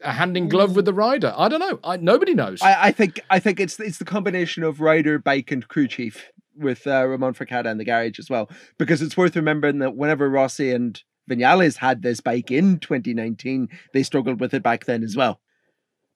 a 0.00 0.12
hand 0.12 0.36
in 0.36 0.48
glove 0.48 0.76
with 0.76 0.84
mm. 0.84 0.86
the 0.86 0.94
rider. 0.94 1.34
I 1.36 1.48
don't 1.48 1.58
know. 1.58 1.80
I, 1.82 1.96
nobody 1.96 2.34
knows. 2.34 2.62
I, 2.62 2.84
I 2.84 2.92
think 2.92 3.18
I 3.28 3.40
think 3.40 3.58
it's 3.58 3.80
it's 3.80 3.98
the 3.98 4.04
combination 4.04 4.62
of 4.62 4.80
rider, 4.80 5.18
bike, 5.18 5.50
and 5.50 5.66
crew 5.66 5.88
chief 5.88 6.30
with 6.58 6.86
uh, 6.86 7.06
Ramon 7.06 7.34
Forcada 7.34 7.66
in 7.66 7.78
the 7.78 7.84
garage 7.84 8.18
as 8.18 8.28
well. 8.28 8.50
Because 8.78 9.02
it's 9.02 9.16
worth 9.16 9.36
remembering 9.36 9.78
that 9.78 9.96
whenever 9.96 10.28
Rossi 10.28 10.72
and 10.72 11.00
Vinales 11.30 11.76
had 11.76 12.02
this 12.02 12.20
bike 12.20 12.50
in 12.50 12.78
2019, 12.78 13.68
they 13.92 14.02
struggled 14.02 14.40
with 14.40 14.54
it 14.54 14.62
back 14.62 14.86
then 14.86 15.02
as 15.02 15.16
well. 15.16 15.40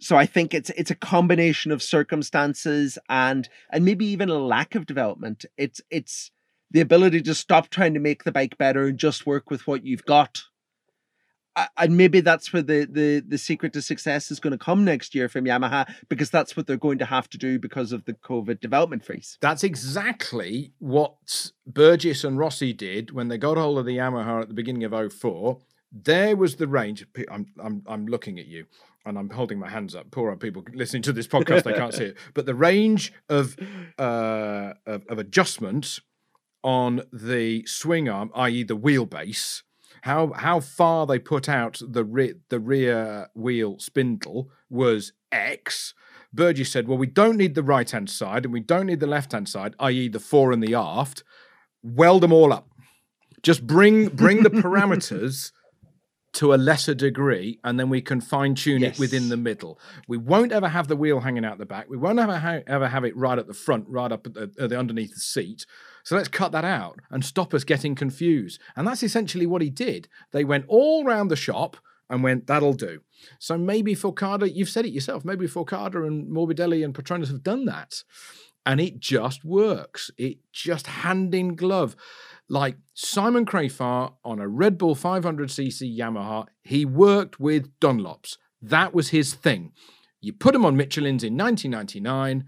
So 0.00 0.16
I 0.16 0.26
think 0.26 0.52
it's 0.52 0.70
it's 0.70 0.90
a 0.90 0.96
combination 0.96 1.70
of 1.70 1.80
circumstances 1.80 2.98
and 3.08 3.48
and 3.70 3.84
maybe 3.84 4.04
even 4.06 4.30
a 4.30 4.38
lack 4.38 4.74
of 4.74 4.86
development. 4.86 5.44
It's 5.56 5.80
it's 5.90 6.32
the 6.72 6.80
ability 6.80 7.22
to 7.22 7.34
stop 7.34 7.68
trying 7.68 7.94
to 7.94 8.00
make 8.00 8.24
the 8.24 8.32
bike 8.32 8.58
better 8.58 8.86
and 8.86 8.98
just 8.98 9.26
work 9.26 9.50
with 9.50 9.66
what 9.66 9.84
you've 9.86 10.04
got. 10.04 10.42
And 11.76 11.96
maybe 11.96 12.20
that's 12.20 12.52
where 12.52 12.62
the, 12.62 12.86
the, 12.90 13.22
the 13.26 13.38
secret 13.38 13.72
to 13.74 13.82
success 13.82 14.30
is 14.30 14.40
going 14.40 14.52
to 14.52 14.58
come 14.58 14.84
next 14.84 15.14
year 15.14 15.28
from 15.28 15.44
Yamaha 15.44 15.92
because 16.08 16.30
that's 16.30 16.56
what 16.56 16.66
they're 16.66 16.76
going 16.76 16.98
to 16.98 17.04
have 17.04 17.28
to 17.30 17.38
do 17.38 17.58
because 17.58 17.92
of 17.92 18.04
the 18.06 18.14
COVID 18.14 18.60
development 18.60 19.04
freeze. 19.04 19.36
That's 19.40 19.62
exactly 19.62 20.72
what 20.78 21.50
Burgess 21.66 22.24
and 22.24 22.38
Rossi 22.38 22.72
did 22.72 23.10
when 23.10 23.28
they 23.28 23.36
got 23.36 23.58
hold 23.58 23.78
of 23.78 23.84
the 23.84 23.98
Yamaha 23.98 24.42
at 24.42 24.48
the 24.48 24.54
beginning 24.54 24.84
of 24.84 25.12
04. 25.12 25.58
There 25.92 26.36
was 26.36 26.56
the 26.56 26.66
range. 26.66 27.06
I'm, 27.30 27.46
I'm, 27.62 27.82
I'm 27.86 28.06
looking 28.06 28.38
at 28.38 28.46
you 28.46 28.64
and 29.04 29.18
I'm 29.18 29.28
holding 29.28 29.58
my 29.58 29.68
hands 29.68 29.94
up. 29.94 30.10
Poor 30.10 30.34
people 30.36 30.64
listening 30.72 31.02
to 31.02 31.12
this 31.12 31.26
podcast, 31.26 31.64
they 31.64 31.74
can't 31.74 31.92
see 31.92 32.04
it. 32.04 32.16
But 32.32 32.46
the 32.46 32.54
range 32.54 33.12
of, 33.28 33.56
uh, 33.98 34.72
of, 34.86 35.06
of 35.06 35.18
adjustment 35.18 36.00
on 36.64 37.02
the 37.12 37.66
swing 37.66 38.08
arm, 38.08 38.30
i.e., 38.34 38.62
the 38.62 38.76
wheelbase, 38.76 39.62
how 40.02 40.32
how 40.32 40.60
far 40.60 41.06
they 41.06 41.18
put 41.18 41.48
out 41.48 41.80
the 41.80 42.04
re- 42.04 42.34
the 42.48 42.60
rear 42.60 43.28
wheel 43.34 43.78
spindle 43.78 44.50
was 44.68 45.12
X. 45.30 45.94
Burgess 46.32 46.70
said, 46.70 46.88
"Well, 46.88 46.98
we 46.98 47.06
don't 47.06 47.36
need 47.36 47.54
the 47.54 47.62
right 47.62 47.88
hand 47.88 48.10
side 48.10 48.44
and 48.44 48.52
we 48.52 48.60
don't 48.60 48.86
need 48.86 49.00
the 49.00 49.06
left 49.06 49.32
hand 49.32 49.48
side, 49.48 49.74
i.e., 49.78 50.08
the 50.08 50.20
fore 50.20 50.52
and 50.52 50.62
the 50.62 50.74
aft. 50.74 51.22
Weld 51.82 52.22
them 52.22 52.32
all 52.32 52.52
up. 52.52 52.68
Just 53.42 53.66
bring 53.66 54.08
bring 54.08 54.42
the 54.42 54.50
parameters." 54.50 55.52
To 56.36 56.54
a 56.54 56.56
lesser 56.56 56.94
degree, 56.94 57.60
and 57.62 57.78
then 57.78 57.90
we 57.90 58.00
can 58.00 58.22
fine 58.22 58.54
tune 58.54 58.82
it 58.82 58.98
within 58.98 59.28
the 59.28 59.36
middle. 59.36 59.78
We 60.08 60.16
won't 60.16 60.50
ever 60.50 60.66
have 60.66 60.88
the 60.88 60.96
wheel 60.96 61.20
hanging 61.20 61.44
out 61.44 61.58
the 61.58 61.66
back. 61.66 61.90
We 61.90 61.98
won't 61.98 62.18
ever 62.18 62.38
ha- 62.38 62.62
ever 62.66 62.88
have 62.88 63.04
it 63.04 63.14
right 63.14 63.38
at 63.38 63.46
the 63.46 63.52
front, 63.52 63.84
right 63.86 64.10
up 64.10 64.26
at 64.26 64.32
the, 64.32 64.50
at 64.58 64.70
the 64.70 64.78
underneath 64.78 65.12
the 65.12 65.20
seat. 65.20 65.66
So 66.04 66.16
let's 66.16 66.28
cut 66.28 66.52
that 66.52 66.64
out 66.64 67.00
and 67.10 67.24
stop 67.24 67.54
us 67.54 67.64
getting 67.64 67.94
confused. 67.94 68.60
And 68.76 68.86
that's 68.86 69.02
essentially 69.02 69.46
what 69.46 69.62
he 69.62 69.70
did. 69.70 70.08
They 70.32 70.44
went 70.44 70.64
all 70.68 71.04
round 71.04 71.30
the 71.30 71.36
shop 71.36 71.76
and 72.10 72.22
went, 72.22 72.46
that'll 72.46 72.74
do. 72.74 73.00
So 73.38 73.56
maybe 73.56 73.94
Forcada, 73.94 74.52
you've 74.52 74.68
said 74.68 74.84
it 74.84 74.92
yourself, 74.92 75.24
maybe 75.24 75.46
Forcada 75.46 76.06
and 76.06 76.28
Morbidelli 76.30 76.84
and 76.84 76.94
Petronas 76.94 77.28
have 77.28 77.42
done 77.42 77.64
that. 77.66 78.02
And 78.66 78.80
it 78.80 79.00
just 79.00 79.44
works. 79.44 80.10
It 80.18 80.38
just 80.52 80.86
hand 80.86 81.34
in 81.34 81.56
glove. 81.56 81.96
Like 82.48 82.76
Simon 82.94 83.46
Crafar 83.46 84.12
on 84.24 84.38
a 84.38 84.46
Red 84.46 84.78
Bull 84.78 84.94
500cc 84.94 85.98
Yamaha, 85.98 86.46
he 86.62 86.84
worked 86.84 87.40
with 87.40 87.78
Dunlops. 87.80 88.36
That 88.60 88.94
was 88.94 89.08
his 89.08 89.34
thing. 89.34 89.72
You 90.20 90.32
put 90.32 90.54
him 90.54 90.64
on 90.64 90.76
Michelin's 90.76 91.24
in 91.24 91.36
1999. 91.36 92.44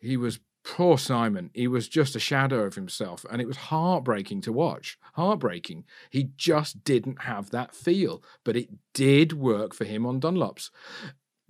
He 0.00 0.16
was 0.16 0.40
poor 0.64 0.98
Simon. 0.98 1.50
He 1.54 1.68
was 1.68 1.88
just 1.88 2.16
a 2.16 2.20
shadow 2.20 2.60
of 2.64 2.74
himself, 2.74 3.24
and 3.30 3.40
it 3.40 3.46
was 3.46 3.56
heartbreaking 3.56 4.40
to 4.42 4.52
watch. 4.52 4.98
Heartbreaking. 5.14 5.84
He 6.10 6.30
just 6.36 6.84
didn't 6.84 7.22
have 7.22 7.50
that 7.50 7.74
feel, 7.74 8.22
but 8.44 8.56
it 8.56 8.70
did 8.92 9.34
work 9.34 9.74
for 9.74 9.84
him 9.84 10.06
on 10.06 10.20
Dunlops. 10.20 10.70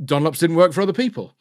Dunlops 0.03 0.39
didn't 0.39 0.57
work 0.57 0.73
for 0.73 0.83
other 0.83 0.93
people. 0.93 1.37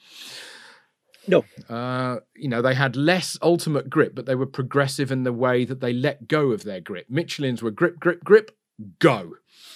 No. 1.28 1.46
Uh, 1.70 2.18
you 2.36 2.50
know, 2.50 2.62
they 2.62 2.76
had 2.76 2.96
less 2.96 3.38
ultimate 3.42 3.90
grip, 3.90 4.14
but 4.14 4.26
they 4.26 4.36
were 4.36 4.46
progressive 4.46 5.12
in 5.12 5.24
the 5.24 5.34
way 5.34 5.66
that 5.66 5.80
they 5.80 5.94
let 5.94 6.28
go 6.28 6.52
of 6.52 6.64
their 6.64 6.82
grip. 6.82 7.08
Michelin's 7.10 7.64
were 7.64 7.72
grip, 7.72 8.00
grip, 8.00 8.24
grip, 8.24 8.52
go. 9.00 9.34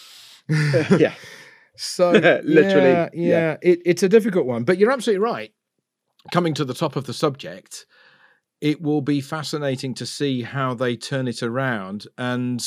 yeah. 0.49 1.13
So 1.79 2.09
Literally, 2.43 2.89
yeah, 2.89 3.09
yeah. 3.13 3.27
yeah, 3.27 3.57
It, 3.61 3.81
it's 3.85 4.01
a 4.01 4.09
difficult 4.09 4.47
one, 4.47 4.63
but 4.63 4.79
you're 4.79 4.91
absolutely 4.91 5.23
right. 5.23 5.53
Coming 6.31 6.53
to 6.55 6.65
the 6.65 6.73
top 6.73 6.95
of 6.95 7.05
the 7.05 7.13
subject, 7.13 7.85
it 8.61 8.81
will 8.81 9.01
be 9.01 9.21
fascinating 9.21 9.93
to 9.95 10.05
see 10.05 10.41
how 10.41 10.73
they 10.73 10.95
turn 10.95 11.27
it 11.27 11.43
around. 11.43 12.07
And 12.17 12.63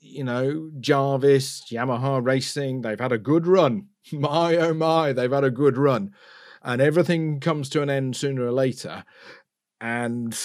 you 0.00 0.24
know, 0.24 0.70
Jarvis, 0.80 1.64
Yamaha 1.70 2.24
Racing, 2.24 2.82
they've 2.82 2.98
had 3.00 3.12
a 3.12 3.18
good 3.18 3.46
run. 3.46 3.88
My 4.12 4.56
oh 4.56 4.72
my, 4.74 5.12
they've 5.12 5.32
had 5.32 5.44
a 5.44 5.50
good 5.50 5.76
run, 5.76 6.12
and 6.62 6.80
everything 6.80 7.40
comes 7.40 7.68
to 7.70 7.82
an 7.82 7.90
end 7.90 8.16
sooner 8.16 8.46
or 8.46 8.52
later. 8.52 9.04
And 9.80 10.36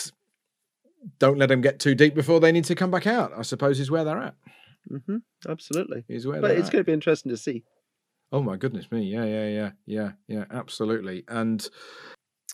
don't 1.19 1.37
let 1.37 1.49
them 1.49 1.61
get 1.61 1.79
too 1.79 1.95
deep 1.95 2.15
before 2.15 2.39
they 2.39 2.51
need 2.51 2.65
to 2.65 2.75
come 2.75 2.91
back 2.91 3.07
out. 3.07 3.31
I 3.37 3.43
suppose 3.43 3.79
is 3.79 3.91
where 3.91 4.03
they're 4.03 4.17
at. 4.17 4.35
hmm 5.05 5.17
Absolutely. 5.47 6.03
Is 6.09 6.27
where 6.27 6.41
But 6.41 6.51
it's 6.51 6.67
at. 6.67 6.73
going 6.73 6.83
to 6.83 6.87
be 6.87 6.93
interesting 6.93 7.29
to 7.29 7.37
see. 7.37 7.63
Oh 8.31 8.41
my 8.41 8.57
goodness 8.57 8.91
me! 8.91 9.03
Yeah, 9.03 9.25
yeah, 9.25 9.47
yeah, 9.47 9.71
yeah, 9.85 10.11
yeah. 10.27 10.45
Absolutely, 10.49 11.23
and 11.27 11.67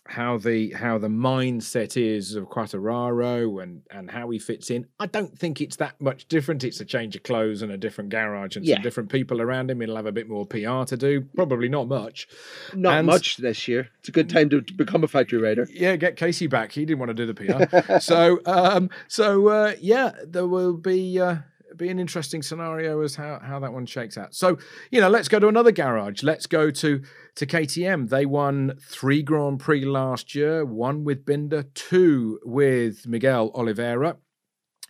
how 0.09 0.37
the 0.37 0.71
how 0.71 0.97
the 0.97 1.07
mindset 1.07 1.95
is 2.01 2.35
of 2.35 2.45
Quartararo 2.49 3.61
and 3.61 3.81
and 3.91 4.09
how 4.11 4.29
he 4.29 4.39
fits 4.39 4.69
in. 4.69 4.87
I 4.99 5.05
don't 5.07 5.37
think 5.37 5.61
it's 5.61 5.75
that 5.77 5.99
much 6.01 6.27
different. 6.27 6.63
It's 6.63 6.79
a 6.79 6.85
change 6.85 7.15
of 7.15 7.23
clothes 7.23 7.61
and 7.61 7.71
a 7.71 7.77
different 7.77 8.09
garage 8.09 8.55
and 8.55 8.65
Yeah. 8.65 8.75
some 8.75 8.83
different 8.83 9.09
people 9.11 9.41
around 9.41 9.69
him. 9.71 9.81
He'll 9.81 9.95
have 9.95 10.05
a 10.05 10.11
bit 10.11 10.27
more 10.29 10.45
PR 10.45 10.83
to 10.85 10.97
do. 10.97 11.21
Probably 11.35 11.69
not 11.69 11.87
much. 11.87 12.27
Not 12.73 12.97
And- 12.99 13.07
much 13.07 13.37
this 13.37 13.67
year. 13.67 13.89
It's 13.99 14.09
a 14.09 14.11
good 14.11 14.29
time 14.29 14.49
to, 14.49 14.61
to 14.61 14.73
become 14.73 15.03
a 15.03 15.07
factory 15.07 15.39
rider. 15.39 15.67
Yeah, 15.71 15.95
get 15.95 16.15
Casey 16.15 16.47
back. 16.47 16.71
He 16.71 16.85
didn't 16.85 16.99
want 16.99 17.15
to 17.15 17.25
do 17.25 17.25
the 17.25 17.33
PR. 17.87 17.99
so 17.99 18.39
um 18.45 18.89
so 19.07 19.47
uh 19.47 19.73
yeah 19.79 20.11
there 20.25 20.47
will 20.47 20.73
be 20.73 21.19
uh 21.19 21.37
be 21.77 21.89
an 21.89 21.99
interesting 21.99 22.41
scenario 22.41 23.01
as 23.01 23.15
how 23.15 23.39
how 23.39 23.59
that 23.59 23.73
one 23.73 23.85
shakes 23.85 24.17
out. 24.17 24.33
So 24.33 24.57
you 24.91 25.01
know 25.01 25.09
let's 25.09 25.27
go 25.27 25.39
to 25.39 25.47
another 25.47 25.71
garage. 25.71 26.23
Let's 26.23 26.47
go 26.47 26.71
to 26.71 27.01
to 27.35 27.45
ktm 27.45 28.09
they 28.09 28.25
won 28.25 28.77
three 28.89 29.21
grand 29.21 29.59
prix 29.59 29.85
last 29.85 30.33
year 30.33 30.65
one 30.65 31.03
with 31.03 31.25
binder 31.25 31.63
two 31.75 32.39
with 32.43 33.05
miguel 33.05 33.51
oliveira 33.53 34.17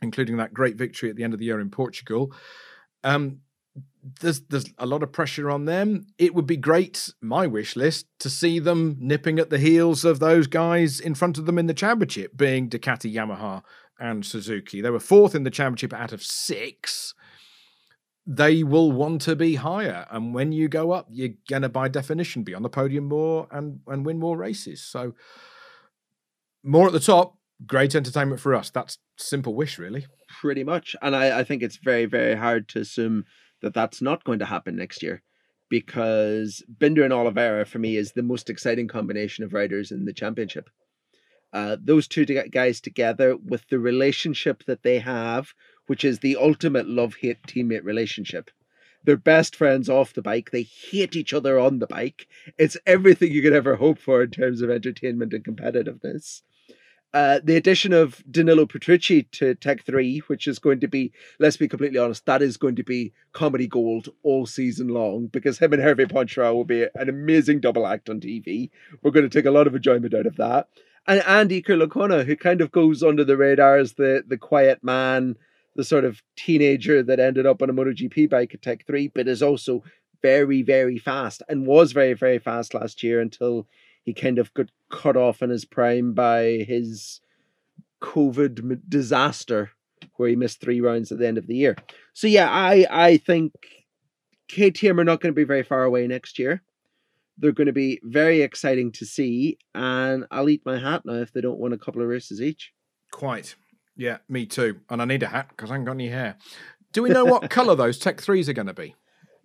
including 0.01 0.37
that 0.37 0.53
great 0.53 0.75
victory 0.75 1.09
at 1.09 1.15
the 1.15 1.23
end 1.23 1.33
of 1.33 1.39
the 1.39 1.45
year 1.45 1.59
in 1.59 1.69
portugal. 1.69 2.33
Um 3.03 3.41
there's 4.19 4.41
there's 4.41 4.65
a 4.77 4.85
lot 4.85 5.03
of 5.03 5.11
pressure 5.11 5.49
on 5.49 5.65
them. 5.65 6.05
It 6.17 6.33
would 6.33 6.47
be 6.47 6.57
great, 6.57 7.13
my 7.21 7.47
wish 7.47 7.75
list, 7.75 8.05
to 8.19 8.29
see 8.29 8.59
them 8.59 8.97
nipping 8.99 9.39
at 9.39 9.49
the 9.49 9.57
heels 9.57 10.05
of 10.05 10.19
those 10.19 10.47
guys 10.47 10.99
in 10.99 11.15
front 11.15 11.37
of 11.37 11.45
them 11.45 11.57
in 11.57 11.67
the 11.67 11.73
championship, 11.73 12.37
being 12.37 12.69
Ducati, 12.69 13.13
Yamaha, 13.13 13.63
and 13.99 14.25
Suzuki. 14.25 14.81
They 14.81 14.89
were 14.89 14.99
fourth 14.99 15.35
in 15.35 15.43
the 15.43 15.49
championship 15.49 15.93
out 15.93 16.13
of 16.13 16.23
six. 16.23 17.13
They 18.25 18.63
will 18.63 18.91
want 18.91 19.21
to 19.21 19.35
be 19.35 19.55
higher, 19.55 20.05
and 20.11 20.33
when 20.33 20.51
you 20.51 20.67
go 20.67 20.91
up, 20.91 21.07
you're 21.09 21.35
gonna, 21.49 21.69
by 21.69 21.87
definition, 21.87 22.43
be 22.43 22.53
on 22.53 22.61
the 22.61 22.69
podium 22.69 23.05
more 23.05 23.47
and 23.51 23.79
and 23.87 24.05
win 24.05 24.19
more 24.19 24.37
races. 24.37 24.81
So, 24.83 25.13
more 26.61 26.87
at 26.87 26.93
the 26.93 26.99
top, 26.99 27.37
great 27.65 27.95
entertainment 27.95 28.41
for 28.41 28.53
us. 28.53 28.69
That's 28.69 28.97
simple 29.17 29.55
wish, 29.55 29.79
really. 29.79 30.05
Pretty 30.41 30.63
much. 30.63 30.95
And 31.01 31.15
I, 31.15 31.39
I 31.39 31.43
think 31.43 31.63
it's 31.63 31.77
very, 31.77 32.05
very 32.05 32.35
hard 32.35 32.67
to 32.69 32.79
assume 32.79 33.25
that 33.61 33.73
that's 33.73 34.01
not 34.01 34.23
going 34.23 34.39
to 34.39 34.45
happen 34.45 34.75
next 34.75 35.01
year 35.01 35.23
because 35.69 36.63
Binder 36.67 37.03
and 37.03 37.13
Oliveira, 37.13 37.65
for 37.65 37.79
me, 37.79 37.97
is 37.97 38.11
the 38.11 38.23
most 38.23 38.49
exciting 38.49 38.87
combination 38.87 39.43
of 39.43 39.53
riders 39.53 39.91
in 39.91 40.05
the 40.05 40.13
championship. 40.13 40.69
Uh, 41.53 41.77
those 41.79 42.07
two 42.07 42.25
guys 42.25 42.81
together 42.81 43.35
with 43.37 43.67
the 43.69 43.79
relationship 43.79 44.63
that 44.65 44.83
they 44.83 44.99
have, 44.99 45.53
which 45.87 46.03
is 46.03 46.19
the 46.19 46.35
ultimate 46.35 46.87
love 46.87 47.15
hate 47.21 47.41
teammate 47.43 47.83
relationship. 47.83 48.51
They're 49.03 49.15
best 49.15 49.55
friends 49.55 49.89
off 49.89 50.13
the 50.13 50.21
bike. 50.21 50.51
They 50.51 50.63
hate 50.63 51.15
each 51.15 51.33
other 51.33 51.57
on 51.57 51.79
the 51.79 51.87
bike. 51.87 52.27
It's 52.57 52.75
everything 52.85 53.31
you 53.31 53.41
could 53.41 53.53
ever 53.53 53.77
hope 53.77 53.99
for 53.99 54.23
in 54.23 54.31
terms 54.31 54.61
of 54.61 54.69
entertainment 54.69 55.33
and 55.33 55.45
competitiveness. 55.45 56.41
Uh, 57.13 57.39
the 57.41 57.55
addition 57.55 57.93
of 57.93 58.21
Danilo 58.29 58.65
Petrucci 58.65 59.23
to 59.23 59.55
Tech 59.55 59.85
3, 59.85 60.19
which 60.27 60.45
is 60.45 60.59
going 60.59 60.81
to 60.81 60.87
be, 60.87 61.13
let's 61.39 61.55
be 61.55 61.69
completely 61.69 61.97
honest, 61.97 62.25
that 62.25 62.41
is 62.41 62.57
going 62.57 62.75
to 62.75 62.83
be 62.83 63.13
comedy 63.31 63.65
gold 63.65 64.09
all 64.23 64.45
season 64.45 64.89
long 64.89 65.27
because 65.27 65.57
him 65.57 65.71
and 65.71 65.81
Hervé 65.81 66.11
Poncharal 66.11 66.53
will 66.53 66.65
be 66.65 66.83
an 66.83 67.07
amazing 67.07 67.61
double 67.61 67.87
act 67.87 68.09
on 68.09 68.19
TV. 68.19 68.69
We're 69.01 69.11
going 69.11 69.27
to 69.27 69.35
take 69.35 69.45
a 69.45 69.51
lot 69.51 69.67
of 69.67 69.75
enjoyment 69.75 70.13
out 70.13 70.25
of 70.25 70.35
that. 70.35 70.67
And 71.07 71.23
Andy 71.25 71.61
Iker 71.61 72.25
who 72.25 72.35
kind 72.35 72.61
of 72.61 72.71
goes 72.71 73.01
under 73.01 73.23
the 73.23 73.37
radar 73.37 73.77
as 73.77 73.93
the, 73.93 74.23
the 74.27 74.37
quiet 74.37 74.83
man, 74.83 75.35
the 75.75 75.83
sort 75.83 76.03
of 76.03 76.21
teenager 76.35 77.01
that 77.03 77.19
ended 77.19 77.45
up 77.45 77.61
on 77.61 77.69
a 77.69 77.73
MotoGP 77.73 78.29
bike 78.29 78.53
at 78.53 78.61
Tech 78.61 78.85
3, 78.85 79.09
but 79.09 79.27
is 79.27 79.41
also 79.41 79.83
very, 80.21 80.63
very 80.63 80.97
fast 80.97 81.41
and 81.47 81.65
was 81.65 81.91
very, 81.91 82.13
very 82.13 82.39
fast 82.39 82.73
last 82.73 83.03
year 83.03 83.21
until 83.21 83.67
he 84.03 84.13
kind 84.13 84.39
of 84.39 84.53
got 84.53 84.67
cut 84.89 85.15
off 85.15 85.41
in 85.41 85.49
his 85.49 85.65
prime 85.65 86.13
by 86.13 86.65
his 86.67 87.21
COVID 88.01 88.81
disaster 88.89 89.71
where 90.15 90.29
he 90.29 90.35
missed 90.35 90.61
three 90.61 90.81
rounds 90.81 91.11
at 91.11 91.19
the 91.19 91.27
end 91.27 91.37
of 91.37 91.47
the 91.47 91.55
year. 91.55 91.75
So 92.13 92.27
yeah, 92.27 92.49
I 92.49 92.85
I 92.89 93.17
think 93.17 93.53
KTM 94.49 94.99
are 94.99 95.03
not 95.03 95.21
going 95.21 95.33
to 95.33 95.39
be 95.39 95.43
very 95.43 95.63
far 95.63 95.83
away 95.83 96.07
next 96.07 96.39
year. 96.39 96.61
They're 97.37 97.51
going 97.51 97.67
to 97.67 97.73
be 97.73 97.99
very 98.03 98.41
exciting 98.41 98.91
to 98.93 99.05
see, 99.05 99.57
and 99.75 100.25
I'll 100.31 100.49
eat 100.49 100.65
my 100.65 100.79
hat 100.79 101.03
now 101.05 101.13
if 101.13 101.33
they 101.33 101.41
don't 101.41 101.59
win 101.59 101.73
a 101.73 101.77
couple 101.77 102.01
of 102.01 102.07
races 102.07 102.41
each. 102.41 102.73
Quite. 103.11 103.55
Yeah, 103.95 104.17
me 104.27 104.45
too. 104.45 104.79
And 104.89 105.01
I 105.01 105.05
need 105.05 105.23
a 105.23 105.27
hat 105.27 105.49
because 105.49 105.69
I 105.69 105.73
haven't 105.73 105.85
got 105.85 105.93
any 105.93 106.09
hair. 106.09 106.37
Do 106.93 107.03
we 107.03 107.09
know 107.09 107.25
what 107.25 107.49
colour 107.49 107.75
those 107.75 107.99
Tech 107.99 108.17
3s 108.17 108.47
are 108.47 108.53
going 108.53 108.67
to 108.67 108.73
be? 108.73 108.95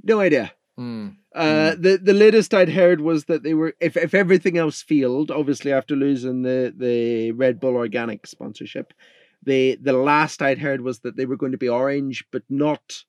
No 0.03 0.21
idea. 0.21 0.53
Mm. 0.79 1.17
Uh, 1.35 1.75
the 1.79 1.99
the 2.03 2.15
latest 2.15 2.55
I'd 2.55 2.71
heard 2.71 3.01
was 3.01 3.27
that 3.27 3.43
they 3.43 3.53
were 3.53 3.75
if 3.79 3.97
if 3.97 4.15
everything 4.15 4.57
else 4.57 4.81
failed, 4.83 5.31
obviously 5.31 5.71
after 5.71 5.95
losing 5.95 6.43
the 6.43 6.73
the 6.75 7.33
Red 7.33 7.61
Bull 7.61 7.77
organic 7.77 8.27
sponsorship, 8.27 8.95
the 9.43 9.79
the 9.81 9.93
last 9.93 10.41
I'd 10.41 10.59
heard 10.59 10.81
was 10.81 11.01
that 11.01 11.17
they 11.17 11.27
were 11.27 11.37
going 11.37 11.53
to 11.53 11.59
be 11.59 11.69
orange, 11.69 12.25
but 12.33 12.43
not 12.49 13.05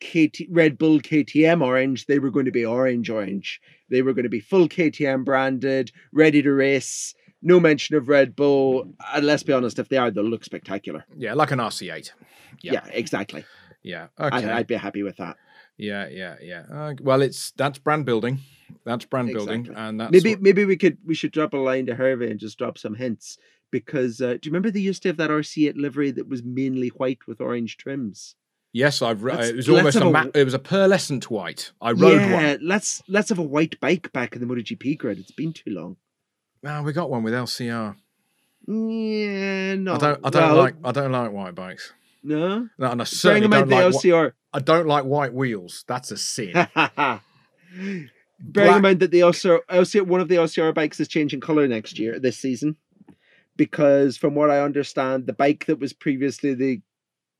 KT 0.00 0.42
Red 0.50 0.78
Bull 0.78 1.00
KTM 1.00 1.62
orange. 1.62 2.06
They 2.06 2.18
were 2.18 2.30
going 2.30 2.44
to 2.44 2.50
be 2.52 2.64
orange 2.64 3.10
orange. 3.10 3.60
They 3.90 4.02
were 4.02 4.12
going 4.12 4.24
to 4.24 4.28
be 4.28 4.40
full 4.40 4.68
KTM 4.68 5.24
branded, 5.24 5.92
ready 6.12 6.42
to 6.42 6.52
race. 6.52 7.14
No 7.40 7.60
mention 7.60 7.96
of 7.96 8.08
Red 8.08 8.34
Bull. 8.34 8.92
And 9.12 9.26
let's 9.26 9.42
be 9.42 9.52
honest, 9.52 9.78
if 9.78 9.88
they 9.88 9.96
are, 9.96 10.10
they'll 10.10 10.24
look 10.24 10.44
spectacular. 10.44 11.04
Yeah, 11.16 11.34
like 11.34 11.50
an 11.50 11.58
RC8. 11.58 12.10
Yeah, 12.62 12.72
yeah 12.72 12.86
exactly. 12.92 13.44
Yeah, 13.82 14.08
okay. 14.18 14.36
I'd, 14.36 14.44
I'd 14.44 14.66
be 14.66 14.74
happy 14.74 15.02
with 15.02 15.16
that. 15.18 15.36
Yeah, 15.76 16.08
yeah, 16.08 16.34
yeah. 16.42 16.64
Uh, 16.70 16.94
well, 17.00 17.22
it's 17.22 17.52
that's 17.52 17.78
brand 17.78 18.04
building. 18.04 18.40
That's 18.84 19.04
brand 19.04 19.30
exactly. 19.30 19.58
building, 19.58 19.74
and 19.76 20.00
that's 20.00 20.12
maybe 20.12 20.30
what... 20.34 20.42
maybe 20.42 20.64
we 20.64 20.76
could 20.76 20.98
we 21.06 21.14
should 21.14 21.30
drop 21.30 21.54
a 21.54 21.56
line 21.56 21.86
to 21.86 21.94
Hervé 21.94 22.30
and 22.30 22.40
just 22.40 22.58
drop 22.58 22.76
some 22.76 22.94
hints 22.94 23.38
because 23.70 24.20
uh, 24.20 24.32
do 24.34 24.40
you 24.42 24.50
remember 24.50 24.70
they 24.70 24.80
used 24.80 25.02
to 25.02 25.08
have 25.08 25.16
that 25.18 25.30
RC8 25.30 25.76
livery 25.76 26.10
that 26.10 26.28
was 26.28 26.42
mainly 26.42 26.88
white 26.88 27.26
with 27.26 27.40
orange 27.40 27.76
trims? 27.76 28.34
Yes, 28.72 29.00
I've. 29.00 29.20
That's, 29.20 29.48
it 29.48 29.56
was 29.56 29.68
almost 29.68 29.96
a, 29.96 30.04
ma- 30.04 30.26
it 30.34 30.44
was 30.44 30.54
a 30.54 30.58
pearlescent 30.58 31.24
white. 31.24 31.72
I 31.80 31.92
rode 31.92 32.20
yeah, 32.20 32.52
one. 32.52 32.58
let's 32.62 33.02
let's 33.08 33.30
have 33.30 33.38
a 33.38 33.42
white 33.42 33.80
bike 33.80 34.12
back 34.12 34.34
in 34.34 34.40
the 34.40 34.46
MotoGP 34.46 34.98
grid. 34.98 35.18
It's 35.18 35.30
been 35.30 35.52
too 35.52 35.70
long. 35.70 35.96
Well, 36.62 36.82
we 36.82 36.92
got 36.92 37.08
one 37.08 37.22
with 37.22 37.32
LCR. 37.32 37.96
Yeah, 38.66 39.74
no. 39.76 39.94
I 39.94 39.98
don't. 39.98 40.26
I 40.26 40.30
don't 40.30 40.42
well, 40.42 40.56
like. 40.56 40.74
I 40.84 40.92
don't 40.92 41.12
like 41.12 41.32
white 41.32 41.54
bikes. 41.54 41.92
No, 42.22 42.68
no, 42.76 42.90
and 42.90 43.00
I 43.00 43.04
certainly 43.04 43.48
don't 43.48 43.68
the 43.68 43.74
like. 43.74 43.84
LCR. 43.86 44.32
I 44.52 44.58
don't 44.60 44.86
like 44.86 45.04
white 45.04 45.32
wheels. 45.32 45.84
That's 45.88 46.10
a 46.10 46.16
sin. 46.16 46.52
Bearing 48.40 48.76
in 48.76 48.82
mind 48.82 49.00
that 49.00 49.10
the 49.10 49.20
LCR, 49.20 49.60
LCR, 49.68 50.06
one 50.06 50.20
of 50.20 50.28
the 50.28 50.36
LCR 50.36 50.72
bikes 50.74 51.00
is 51.00 51.08
changing 51.08 51.40
color 51.40 51.66
next 51.66 51.98
year, 51.98 52.20
this 52.20 52.38
season, 52.38 52.76
because 53.56 54.16
from 54.16 54.34
what 54.34 54.50
I 54.50 54.60
understand, 54.60 55.26
the 55.26 55.32
bike 55.32 55.66
that 55.66 55.80
was 55.80 55.92
previously 55.92 56.54
the 56.54 56.80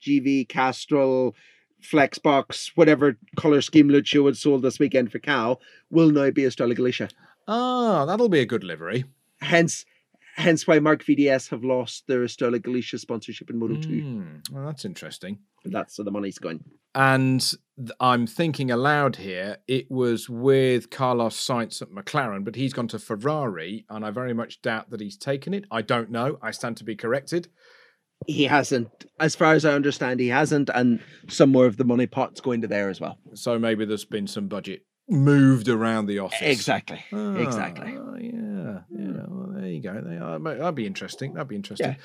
GV 0.03 0.49
Castrol 0.49 1.35
Flexbox, 1.83 2.73
whatever 2.75 3.17
color 3.37 3.61
scheme 3.61 3.89
Lucio 3.89 4.27
had 4.27 4.37
sold 4.37 4.63
this 4.63 4.79
weekend 4.79 5.13
for 5.13 5.19
Cal, 5.19 5.61
will 5.91 6.11
now 6.11 6.31
be 6.31 6.45
Estrella 6.45 6.75
Galicia. 6.75 7.09
Ah, 7.47 8.05
that'll 8.05 8.29
be 8.29 8.41
a 8.41 8.47
good 8.47 8.65
livery. 8.65 9.05
Hence, 9.41 9.87
hence 10.37 10.67
why 10.67 10.81
Marc 10.81 11.05
VDS 11.05 11.51
have 11.51 11.65
lost 11.65 12.07
their 12.07 12.25
Estrella 12.25 12.59
Galicia 12.59 12.99
sponsorship 12.99 13.49
in 13.51 13.59
Moto 13.59 13.75
mm, 13.75 13.83
2. 14.49 14.55
Well, 14.55 14.67
that's 14.67 14.85
interesting. 14.85 15.39
That's 15.65 15.99
where 15.99 16.05
the 16.05 16.11
money's 16.11 16.39
going. 16.39 16.65
And 16.95 17.53
I'm 18.01 18.27
thinking 18.27 18.71
aloud 18.71 19.17
here, 19.17 19.59
it 19.69 19.91
was 19.91 20.29
with 20.29 20.91
Carlos 20.91 21.37
Sainz 21.37 21.81
at 21.81 21.91
McLaren, 21.91 22.45
but 22.45 22.57
he's 22.57 22.73
gone 22.73 22.89
to 22.89 22.99
Ferrari, 22.99 23.85
and 23.89 24.05
I 24.05 24.11
very 24.11 24.33
much 24.33 24.63
doubt 24.63 24.91
that 24.91 25.01
he's 25.01 25.17
taken 25.17 25.55
it. 25.55 25.65
I 25.71 25.83
don't 25.83 26.11
know. 26.11 26.39
I 26.43 26.51
stand 26.51 26.77
to 26.79 26.85
be 26.85 26.97
corrected. 26.97 27.49
He 28.27 28.45
hasn't, 28.45 29.07
as 29.21 29.35
far 29.35 29.55
as 29.55 29.65
I 29.65 29.73
understand, 29.73 30.21
he 30.21 30.29
hasn't, 30.29 30.71
and 30.75 31.01
some 31.29 31.51
more 31.51 31.67
of 31.67 31.77
the 31.77 31.85
money 31.85 32.07
pot's 32.07 32.41
going 32.41 32.61
to 32.63 32.69
there 32.69 32.89
as 32.91 33.01
well. 33.01 33.19
So 33.35 33.59
maybe 33.59 33.85
there's 33.85 34.05
been 34.05 34.27
some 34.27 34.49
budget 34.49 34.83
moved 35.09 35.69
around 35.69 36.07
the 36.07 36.19
office. 36.19 36.39
Exactly. 36.43 37.03
Oh, 37.13 37.37
exactly. 37.37 37.93
Yeah. 37.93 38.81
Yeah. 38.91 39.25
Well, 39.29 39.53
there 39.55 39.67
you 39.67 39.81
go. 39.81 40.01
They 40.01 40.17
are. 40.17 40.39
That'd 40.39 40.75
be 40.75 40.87
interesting. 40.87 41.35
That'd 41.35 41.49
be 41.49 41.57
interesting. 41.57 41.97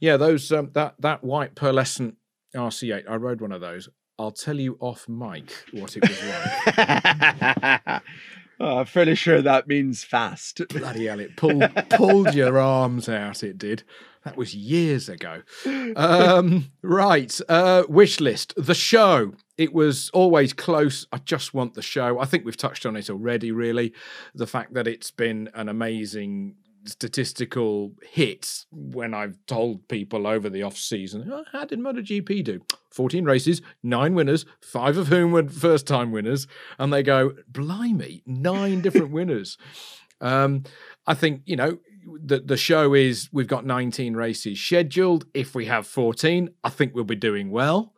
Yeah. 0.00 0.12
yeah 0.12 0.16
those 0.16 0.50
um, 0.52 0.70
that 0.72 0.94
that 1.00 1.22
white 1.22 1.54
pearlescent 1.54 2.16
RC8. 2.56 3.04
I 3.08 3.16
rode 3.16 3.40
one 3.40 3.52
of 3.52 3.60
those. 3.60 3.88
I'll 4.18 4.32
tell 4.32 4.58
you 4.58 4.76
off 4.80 5.08
mic 5.08 5.52
what 5.72 5.96
it 5.96 6.08
was 6.08 6.22
like. 6.24 8.02
oh, 8.60 8.78
I'm 8.78 8.86
fairly 8.86 9.14
sure 9.14 9.42
that 9.42 9.68
means 9.68 10.04
fast. 10.04 10.62
Bloody 10.70 11.06
hell! 11.06 11.20
It 11.20 11.36
pulled 11.36 11.62
pulled 11.90 12.34
your 12.34 12.58
arms 12.58 13.08
out. 13.08 13.42
It 13.42 13.58
did. 13.58 13.82
That 14.24 14.36
was 14.36 14.54
years 14.54 15.08
ago. 15.08 15.42
Um, 15.96 16.70
right. 16.82 17.40
Uh, 17.48 17.84
wish 17.88 18.20
list. 18.20 18.52
The 18.56 18.74
show. 18.74 19.32
It 19.56 19.72
was 19.72 20.10
always 20.10 20.52
close. 20.52 21.06
I 21.12 21.18
just 21.18 21.54
want 21.54 21.74
the 21.74 21.82
show. 21.82 22.18
I 22.18 22.26
think 22.26 22.44
we've 22.44 22.56
touched 22.56 22.84
on 22.84 22.96
it 22.96 23.08
already, 23.08 23.52
really. 23.52 23.94
The 24.34 24.46
fact 24.46 24.74
that 24.74 24.86
it's 24.86 25.10
been 25.10 25.48
an 25.54 25.68
amazing 25.68 26.56
statistical 26.88 27.92
hit 28.02 28.64
when 28.70 29.14
I've 29.14 29.36
told 29.46 29.86
people 29.88 30.26
over 30.26 30.48
the 30.48 30.62
off 30.62 30.76
season, 30.76 31.30
oh, 31.32 31.44
how 31.52 31.64
did 31.64 31.78
MotoGP 31.78 32.44
do? 32.44 32.60
14 32.90 33.24
races, 33.24 33.62
nine 33.82 34.14
winners, 34.14 34.44
five 34.60 34.96
of 34.96 35.08
whom 35.08 35.32
were 35.32 35.48
first 35.48 35.86
time 35.86 36.10
winners. 36.12 36.46
And 36.78 36.92
they 36.92 37.02
go, 37.02 37.32
blimey, 37.48 38.22
nine 38.26 38.80
different 38.80 39.10
winners. 39.12 39.58
Um, 40.20 40.64
I 41.06 41.14
think, 41.14 41.42
you 41.46 41.56
know, 41.56 41.78
the, 42.22 42.40
the 42.40 42.56
show 42.56 42.94
is 42.94 43.28
we've 43.32 43.46
got 43.46 43.66
19 43.66 44.14
races 44.14 44.60
scheduled. 44.60 45.26
If 45.34 45.54
we 45.54 45.66
have 45.66 45.86
14, 45.86 46.50
I 46.64 46.68
think 46.70 46.94
we'll 46.94 47.04
be 47.04 47.16
doing 47.16 47.50
well. 47.50 47.94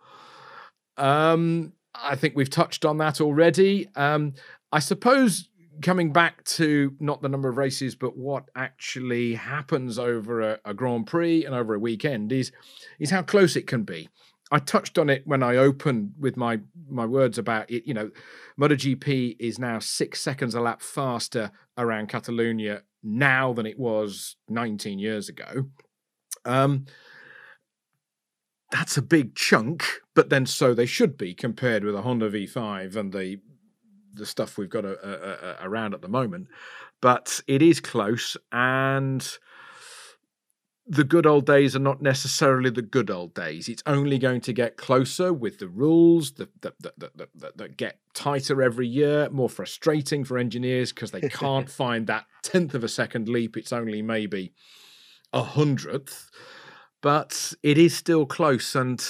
Um, 0.96 1.72
I 1.94 2.16
think 2.16 2.36
we've 2.36 2.50
touched 2.50 2.84
on 2.84 2.98
that 2.98 3.20
already. 3.20 3.88
Um, 3.94 4.34
I 4.72 4.78
suppose 4.78 5.48
coming 5.82 6.12
back 6.12 6.44
to 6.44 6.94
not 7.00 7.22
the 7.22 7.28
number 7.28 7.48
of 7.48 7.56
races, 7.56 7.94
but 7.94 8.16
what 8.16 8.44
actually 8.54 9.34
happens 9.34 9.98
over 9.98 10.40
a, 10.40 10.58
a, 10.64 10.74
Grand 10.74 11.06
Prix 11.06 11.44
and 11.44 11.54
over 11.54 11.74
a 11.74 11.78
weekend 11.78 12.32
is 12.32 12.52
is 12.98 13.10
how 13.10 13.22
close 13.22 13.56
it 13.56 13.66
can 13.66 13.84
be. 13.84 14.08
I 14.52 14.58
touched 14.58 14.98
on 14.98 15.08
it 15.08 15.26
when 15.26 15.42
I 15.42 15.56
opened 15.56 16.14
with 16.18 16.36
my 16.36 16.60
my 16.88 17.06
words 17.06 17.38
about 17.38 17.70
it. 17.70 17.86
You 17.86 17.94
know, 17.94 18.10
MotoGP 18.60 19.36
is 19.38 19.58
now 19.58 19.78
six 19.78 20.20
seconds 20.20 20.54
a 20.54 20.60
lap 20.60 20.82
faster 20.82 21.52
around 21.78 22.08
Catalonia 22.08 22.82
now 23.02 23.52
than 23.52 23.66
it 23.66 23.78
was 23.78 24.36
19 24.48 24.98
years 24.98 25.28
ago. 25.28 25.66
Um, 26.44 26.86
that's 28.70 28.96
a 28.96 29.02
big 29.02 29.34
chunk, 29.34 29.84
but 30.14 30.30
then 30.30 30.46
so 30.46 30.74
they 30.74 30.86
should 30.86 31.16
be 31.16 31.34
compared 31.34 31.84
with 31.84 31.94
a 31.94 32.02
Honda 32.02 32.30
V5 32.30 32.96
and 32.96 33.12
the 33.12 33.38
the 34.12 34.26
stuff 34.26 34.58
we've 34.58 34.70
got 34.70 34.84
a, 34.84 34.98
a, 35.06 35.64
a, 35.64 35.68
around 35.68 35.94
at 35.94 36.02
the 36.02 36.08
moment. 36.08 36.48
But 37.00 37.40
it 37.46 37.62
is 37.62 37.80
close, 37.80 38.36
and 38.52 39.26
the 40.86 41.04
good 41.04 41.24
old 41.24 41.46
days 41.46 41.76
are 41.76 41.80
not 41.80 42.02
necessarily 42.02 42.68
the 42.68 42.82
good 42.82 43.10
old 43.10 43.32
days. 43.32 43.68
It's 43.68 43.82
only 43.86 44.18
going 44.18 44.40
to 44.42 44.52
get 44.52 44.76
closer 44.76 45.32
with 45.32 45.58
the 45.58 45.68
rules 45.68 46.32
that 46.32 46.50
that, 46.62 46.74
that, 46.80 47.12
that, 47.36 47.56
that 47.56 47.76
get 47.76 48.00
tighter 48.12 48.60
every 48.60 48.88
year, 48.88 49.30
more 49.30 49.48
frustrating 49.48 50.24
for 50.24 50.36
engineers 50.36 50.92
because 50.92 51.12
they 51.12 51.20
can't 51.20 51.70
find 51.82 52.06
that 52.08 52.26
tenth 52.42 52.74
of 52.74 52.82
a 52.82 52.88
second 52.88 53.28
leap. 53.28 53.56
It's 53.56 53.72
only 53.72 54.02
maybe 54.02 54.52
a 55.32 55.42
hundredth, 55.42 56.28
but 57.00 57.52
it 57.62 57.78
is 57.78 57.96
still 57.96 58.26
close, 58.26 58.74
and 58.74 59.00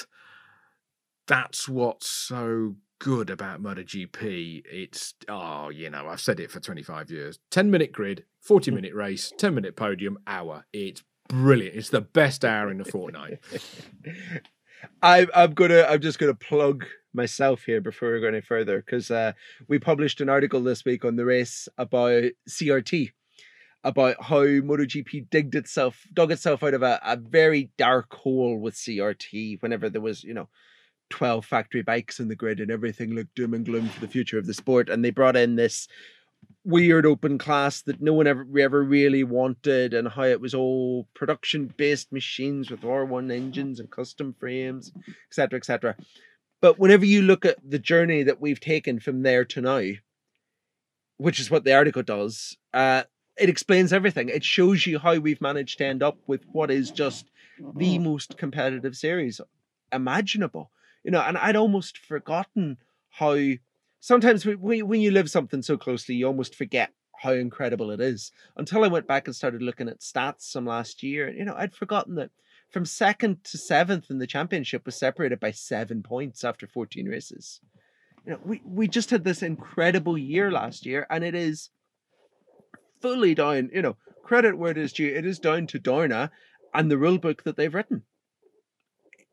that's 1.27 1.67
what's 1.67 2.11
so 2.11 2.75
good 3.01 3.31
about 3.31 3.61
MotoGP. 3.61 4.63
It's 4.71 5.15
oh, 5.29 5.71
you 5.71 5.91
know, 5.91 6.07
I've 6.07 6.21
said 6.21 6.39
it 6.39 6.53
for 6.53 6.61
25 6.61 7.11
years. 7.11 7.41
10 7.51 7.71
minute 7.71 7.91
grid, 7.91 8.25
40 8.43 8.71
minute 8.71 8.95
race, 8.95 9.33
10 9.37 9.53
minute 9.55 9.75
podium, 9.75 10.19
hour. 10.29 10.65
It's 10.73 11.03
brilliant. 11.29 11.75
It's 11.75 11.91
the 11.91 12.03
best 12.03 12.45
hour 12.45 12.71
in 12.71 12.79
the 12.79 12.85
fortnight. 12.85 13.41
I, 15.03 15.27
I'm 15.35 15.53
gonna. 15.53 15.83
I'm 15.83 16.01
just 16.01 16.19
gonna 16.19 16.35
plug 16.35 16.87
myself 17.13 17.65
here 17.65 17.81
before 17.81 18.13
we 18.13 18.21
go 18.21 18.29
any 18.29 18.41
further 18.41 18.81
because 18.81 19.11
uh, 19.11 19.33
we 19.67 19.79
published 19.79 20.21
an 20.21 20.29
article 20.29 20.63
this 20.63 20.85
week 20.85 21.05
on 21.05 21.17
the 21.17 21.25
race 21.25 21.69
about 21.77 22.23
CRT, 22.49 23.11
about 23.85 24.17
how 24.23 24.45
MotoGP 24.45 25.29
digged 25.29 25.55
itself, 25.55 26.07
dug 26.15 26.33
itself 26.33 26.63
out 26.63 26.75
of 26.75 26.83
a, 26.83 27.01
a 27.05 27.17
very 27.17 27.71
dark 27.77 28.15
hole 28.15 28.59
with 28.59 28.75
CRT 28.75 29.61
whenever 29.61 29.91
there 29.91 30.01
was, 30.01 30.25
you 30.25 30.33
know, 30.33 30.49
12 31.11 31.45
factory 31.45 31.83
bikes 31.83 32.21
in 32.21 32.29
the 32.29 32.37
grid 32.37 32.61
and 32.61 32.71
everything 32.71 33.15
looked 33.15 33.35
doom 33.35 33.55
and 33.55 33.65
gloom 33.65 33.89
for 33.89 34.01
the 34.01 34.09
future 34.09 34.39
of 34.39 34.47
the 34.47 34.55
sport. 34.55 34.89
And 34.89 35.05
they 35.05 35.11
brought 35.11 35.37
in 35.37 35.57
this 35.57 35.89
weird 36.65 37.07
open 37.07 37.39
class 37.39 37.83
that 37.83 38.01
no 38.03 38.13
one 38.13 38.27
ever 38.27 38.47
ever 38.59 38.83
really 38.83 39.25
wanted 39.25 39.95
and 39.95 40.09
how 40.09 40.25
it 40.25 40.41
was 40.41 40.55
all 40.55 41.09
production 41.15 41.73
based 41.77 42.13
machines 42.13 42.71
with 42.71 42.83
R1 42.83 43.33
engines 43.33 43.81
and 43.81 43.91
custom 43.91 44.35
frames, 44.39 44.93
etc. 45.29 45.59
etc. 45.59 45.97
But 46.61 46.79
whenever 46.79 47.05
you 47.05 47.23
look 47.23 47.45
at 47.45 47.59
the 47.69 47.79
journey 47.79 48.23
that 48.25 48.41
we've 48.41 48.61
taken 48.61 49.01
from 49.01 49.23
there 49.23 49.45
to 49.47 49.61
now, 49.61 49.83
which 51.17 51.41
is 51.41 51.51
what 51.51 51.65
the 51.65 51.75
article 51.75 52.03
does, 52.03 52.57
uh, 52.75 53.05
it 53.39 53.49
explains 53.49 53.93
everything. 53.93 54.29
It 54.29 54.45
shows 54.45 54.87
you 54.87 54.99
how 54.99 55.17
we've 55.19 55.41
managed 55.41 55.79
to 55.79 55.87
end 55.87 56.03
up 56.03 56.19
with 56.27 56.45
what 56.53 56.71
is 56.71 56.91
just 56.91 57.31
the 57.77 57.99
most 57.99 58.37
competitive 58.37 58.97
series 58.97 59.41
imaginable. 59.93 60.71
You 61.05 61.11
know, 61.11 61.21
and 61.21 61.39
I'd 61.39 61.57
almost 61.57 61.99
forgotten 61.99 62.77
how 63.11 63.37
sometimes 64.01 64.45
when 64.45 65.01
you 65.01 65.11
live 65.11 65.31
something 65.31 65.63
so 65.63 65.77
closely, 65.77 66.15
you 66.15 66.27
almost 66.27 66.55
forget 66.55 66.93
how 67.21 67.33
incredible 67.33 67.91
it 67.91 68.01
is. 68.01 68.33
Until 68.57 68.85
I 68.85 68.89
went 68.89 69.07
back 69.07 69.27
and 69.27 69.37
started 69.37 69.63
looking 69.63 69.89
at 69.89 70.01
stats 70.01 70.43
some 70.43 70.67
last 70.67 71.03
year, 71.03 71.31
you 71.31 71.45
know, 71.45 71.55
I'd 71.57 71.75
forgotten 71.75 72.15
that 72.17 72.31
from 72.71 72.85
second 72.85 73.45
to 73.45 73.59
seventh 73.59 74.11
in 74.11 74.19
the 74.19 74.27
championship 74.27 74.87
was 74.87 74.97
separated 74.97 75.41
by 75.41 75.51
seven 75.51 76.03
points 76.03 76.45
after 76.45 76.67
14 76.67 77.07
races. 77.07 77.61
You 78.25 78.33
know, 78.33 78.41
we, 78.45 78.63
we 78.65 78.89
just 78.89 79.11
had 79.11 79.25
this 79.25 79.43
incredible 79.43 80.17
year 80.17 80.51
last 80.51 80.87
year, 80.87 81.07
and 81.11 81.25
it 81.25 81.35
is 81.35 81.71
fully 83.01 83.35
down, 83.35 83.71
you 83.73 83.83
know, 83.83 83.97
credit 84.23 84.57
where 84.57 84.71
it 84.71 84.79
is 84.79 84.93
due. 84.93 85.15
It 85.15 85.27
is 85.27 85.39
down 85.39 85.67
to 85.69 85.79
Dorna 85.79 86.31
and 86.73 86.91
the 86.91 86.99
rule 86.99 87.19
book 87.19 87.43
that 87.45 87.57
they've 87.57 87.75
written. 87.75 88.05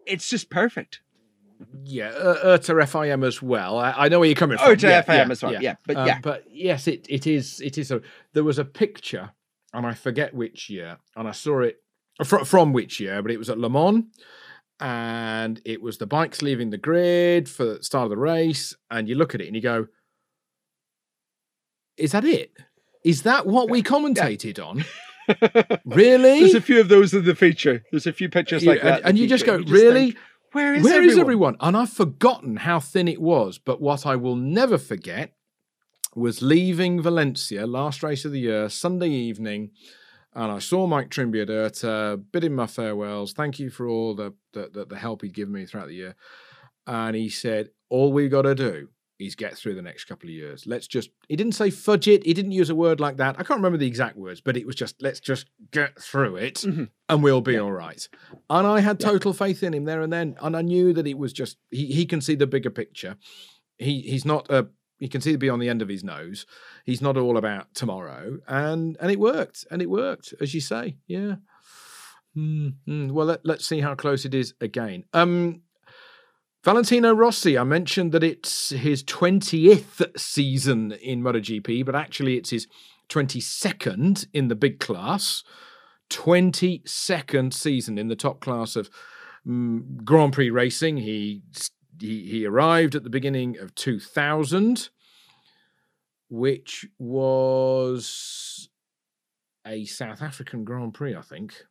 It's 0.06 0.30
just 0.30 0.50
perfect. 0.50 1.02
Yeah, 1.84 2.10
uh, 2.10 2.58
FIM 2.58 3.26
as 3.26 3.42
well. 3.42 3.78
I, 3.78 3.92
I, 3.92 4.10
know 4.10 4.20
where 4.20 4.28
you're 4.28 4.36
coming 4.36 4.58
from. 4.58 4.70
IRTA 4.70 4.84
yeah, 4.84 5.02
FIM 5.02 5.16
yeah, 5.16 5.32
as 5.32 5.44
well. 5.44 5.54
Yeah, 5.54 5.60
yeah. 5.62 5.76
but 5.86 5.96
um, 5.98 6.08
yeah, 6.08 6.20
but 6.22 6.44
yes, 6.50 6.88
it, 6.88 7.06
it 7.10 7.28
is. 7.28 7.62
It 7.62 7.78
is. 7.78 7.92
A, 7.92 8.02
there 8.34 8.44
was 8.44 8.60
a 8.60 8.66
picture, 8.66 9.32
and 9.74 9.86
I 9.86 9.94
forget 9.94 10.34
which 10.34 10.70
year, 10.70 10.98
and 11.16 11.28
I 11.28 11.32
saw 11.32 11.62
it 11.62 11.82
from, 12.24 12.46
from 12.46 12.74
which 12.74 13.00
year, 13.00 13.22
but 13.22 13.32
it 13.32 13.38
was 13.38 13.50
at 13.50 13.58
Le 13.58 13.70
Mans, 13.70 14.06
and 14.80 15.62
it 15.66 15.82
was 15.82 15.98
the 15.98 16.08
bikes 16.08 16.42
leaving 16.42 16.70
the 16.70 16.78
grid 16.78 17.50
for 17.50 17.66
the 17.66 17.84
start 17.84 18.06
of 18.06 18.10
the 18.12 18.18
race, 18.18 18.76
and 18.90 19.08
you 19.10 19.16
look 19.16 19.36
at 19.36 19.42
it 19.42 19.48
and 19.48 19.56
you 19.56 19.62
go, 19.62 19.88
"Is 21.98 22.12
that 22.14 22.26
it? 22.26 22.54
Is 23.04 23.24
that 23.24 23.46
what 23.46 23.70
we 23.70 23.84
commentated 23.84 24.66
on?" 24.66 24.86
really? 25.86 26.40
There's 26.40 26.54
a 26.54 26.62
few 26.62 26.80
of 26.80 26.90
those 26.90 27.14
in 27.14 27.26
the 27.26 27.36
feature. 27.36 27.84
There's 27.92 28.08
a 28.08 28.14
few 28.14 28.30
pictures 28.30 28.66
like 28.66 28.82
that. 28.82 29.00
And, 29.00 29.10
and 29.10 29.20
you 29.20 29.28
just 29.28 29.46
go, 29.46 29.58
you 29.58 29.64
just 29.64 29.74
really? 29.74 30.12
Think, 30.12 30.24
where 30.54 30.74
is 30.74 30.84
Where 30.84 30.96
everyone? 30.96 31.10
is 31.14 31.18
everyone? 31.20 31.58
And 31.60 31.78
I've 31.78 31.92
forgotten 31.92 32.58
how 32.58 32.80
thin 32.80 33.08
it 33.08 33.22
was. 33.22 33.58
But 33.58 33.82
what 33.82 34.06
I 34.06 34.16
will 34.16 34.36
never 34.36 34.78
forget 34.78 35.34
was 36.16 36.42
leaving 36.42 37.02
Valencia, 37.02 37.68
last 37.68 38.02
race 38.04 38.26
of 38.26 38.32
the 38.32 38.40
year, 38.40 38.70
Sunday 38.70 39.10
evening. 39.10 39.72
And 40.34 40.52
I 40.52 40.60
saw 40.60 40.86
Mike 40.88 41.10
Trimby 41.10 41.42
at 41.42 41.48
IRTA, 41.48 42.24
bid 42.32 42.44
him 42.44 42.56
my 42.56 42.68
farewells. 42.68 43.34
Thank 43.34 43.60
you 43.60 43.70
for 43.70 43.88
all 43.88 44.16
the, 44.16 44.34
the, 44.54 44.86
the 44.88 44.98
help 44.98 45.22
he'd 45.22 45.34
given 45.34 45.54
me 45.54 45.66
throughout 45.66 45.88
the 45.88 45.96
year. 45.96 46.16
And 46.86 47.16
he 47.16 47.30
said, 47.30 47.70
All 47.90 48.14
we've 48.14 48.32
got 48.32 48.44
to 48.44 48.56
do 48.56 48.90
is 49.20 49.36
get 49.36 49.58
through 49.58 49.76
the 49.76 49.82
next 49.82 50.06
couple 50.06 50.30
of 50.30 50.34
years. 50.34 50.66
Let's 50.68 50.88
just, 50.88 51.10
he 51.28 51.36
didn't 51.36 51.54
say 51.54 51.70
fudge 51.70 52.08
it. 52.08 52.26
He 52.26 52.34
didn't 52.34 52.52
use 52.52 52.70
a 52.70 52.76
word 52.76 53.00
like 53.00 53.18
that. 53.18 53.36
I 53.40 53.44
can't 53.44 53.58
remember 53.58 53.78
the 53.78 53.88
exact 53.88 54.16
words, 54.16 54.42
but 54.42 54.56
it 54.56 54.66
was 54.66 54.76
just, 54.76 55.02
let's 55.02 55.20
just 55.20 55.48
get 55.72 56.00
through 56.00 56.36
it 56.36 56.56
mm-hmm. 56.56 56.84
and 57.10 57.24
we'll 57.24 57.42
be 57.42 57.54
yeah. 57.54 57.60
all 57.60 57.72
right. 57.72 58.08
And 58.50 58.68
I 58.68 58.80
had 58.82 59.00
total 59.00 59.32
yeah. 59.32 59.38
faith 59.38 59.64
in 59.64 59.74
him 59.74 59.86
there 59.86 60.02
and 60.02 60.14
then. 60.14 60.36
And 60.42 60.56
I 60.56 60.62
knew 60.62 60.94
that 60.94 61.08
it 61.08 61.18
was 61.18 61.34
just, 61.34 61.58
he, 61.72 61.88
he 61.88 62.06
can 62.06 62.22
see 62.22 62.36
the 62.36 62.48
bigger 62.48 62.70
picture. 62.70 63.18
He 63.78 64.02
He's 64.02 64.26
not 64.26 64.50
a, 64.52 64.68
he 65.00 65.08
can 65.08 65.22
see 65.22 65.36
the 65.36 65.50
on 65.50 65.60
the 65.60 65.70
end 65.70 65.82
of 65.82 65.90
his 65.90 66.04
nose. 66.04 66.46
He's 66.86 67.02
not 67.02 67.18
all 67.18 67.38
about 67.38 67.74
tomorrow. 67.74 68.40
And, 68.48 68.98
and 69.00 69.12
it 69.12 69.20
worked. 69.20 69.66
And 69.70 69.82
it 69.82 69.90
worked, 69.90 70.34
as 70.40 70.54
you 70.54 70.62
say. 70.62 70.98
Yeah. 71.08 71.36
Mm-hmm. 72.36 73.14
Well, 73.14 73.26
let, 73.26 73.46
let's 73.46 73.68
see 73.68 73.82
how 73.82 73.96
close 73.96 74.26
it 74.26 74.34
is 74.36 74.54
again. 74.62 75.06
Um, 75.14 75.62
Valentino 76.68 77.14
Rossi, 77.14 77.58
I 77.58 77.64
mentioned 77.64 78.12
that 78.12 78.26
it's 78.26 78.72
his 78.72 79.02
20th 79.02 80.20
season 80.20 80.92
in 80.92 81.24
MotoGP, 81.24 81.86
but 81.86 81.96
actually 81.96 82.36
it's 82.36 82.50
his 82.50 82.68
22nd 83.08 84.28
in 84.34 84.50
the 84.50 84.56
big 84.56 84.82
class. 84.82 85.46
22nd 86.10 87.54
season 87.54 87.98
in 87.98 88.10
the 88.10 88.18
top 88.18 88.42
class 88.42 88.76
of 88.76 88.90
um, 89.48 89.98
Grand 90.04 90.34
Prix 90.34 90.50
racing. 90.50 90.98
He, 90.98 91.42
he, 92.02 92.26
he 92.30 92.46
arrived 92.46 92.96
at 92.96 93.06
the 93.06 93.10
beginning 93.10 93.58
of 93.60 93.74
2000, 93.74 94.90
which 96.28 96.86
was 97.00 98.68
a 99.66 99.86
South 99.86 100.22
African 100.22 100.66
Grand 100.66 100.94
Prix, 100.94 101.16
I 101.16 101.22
think. 101.22 101.64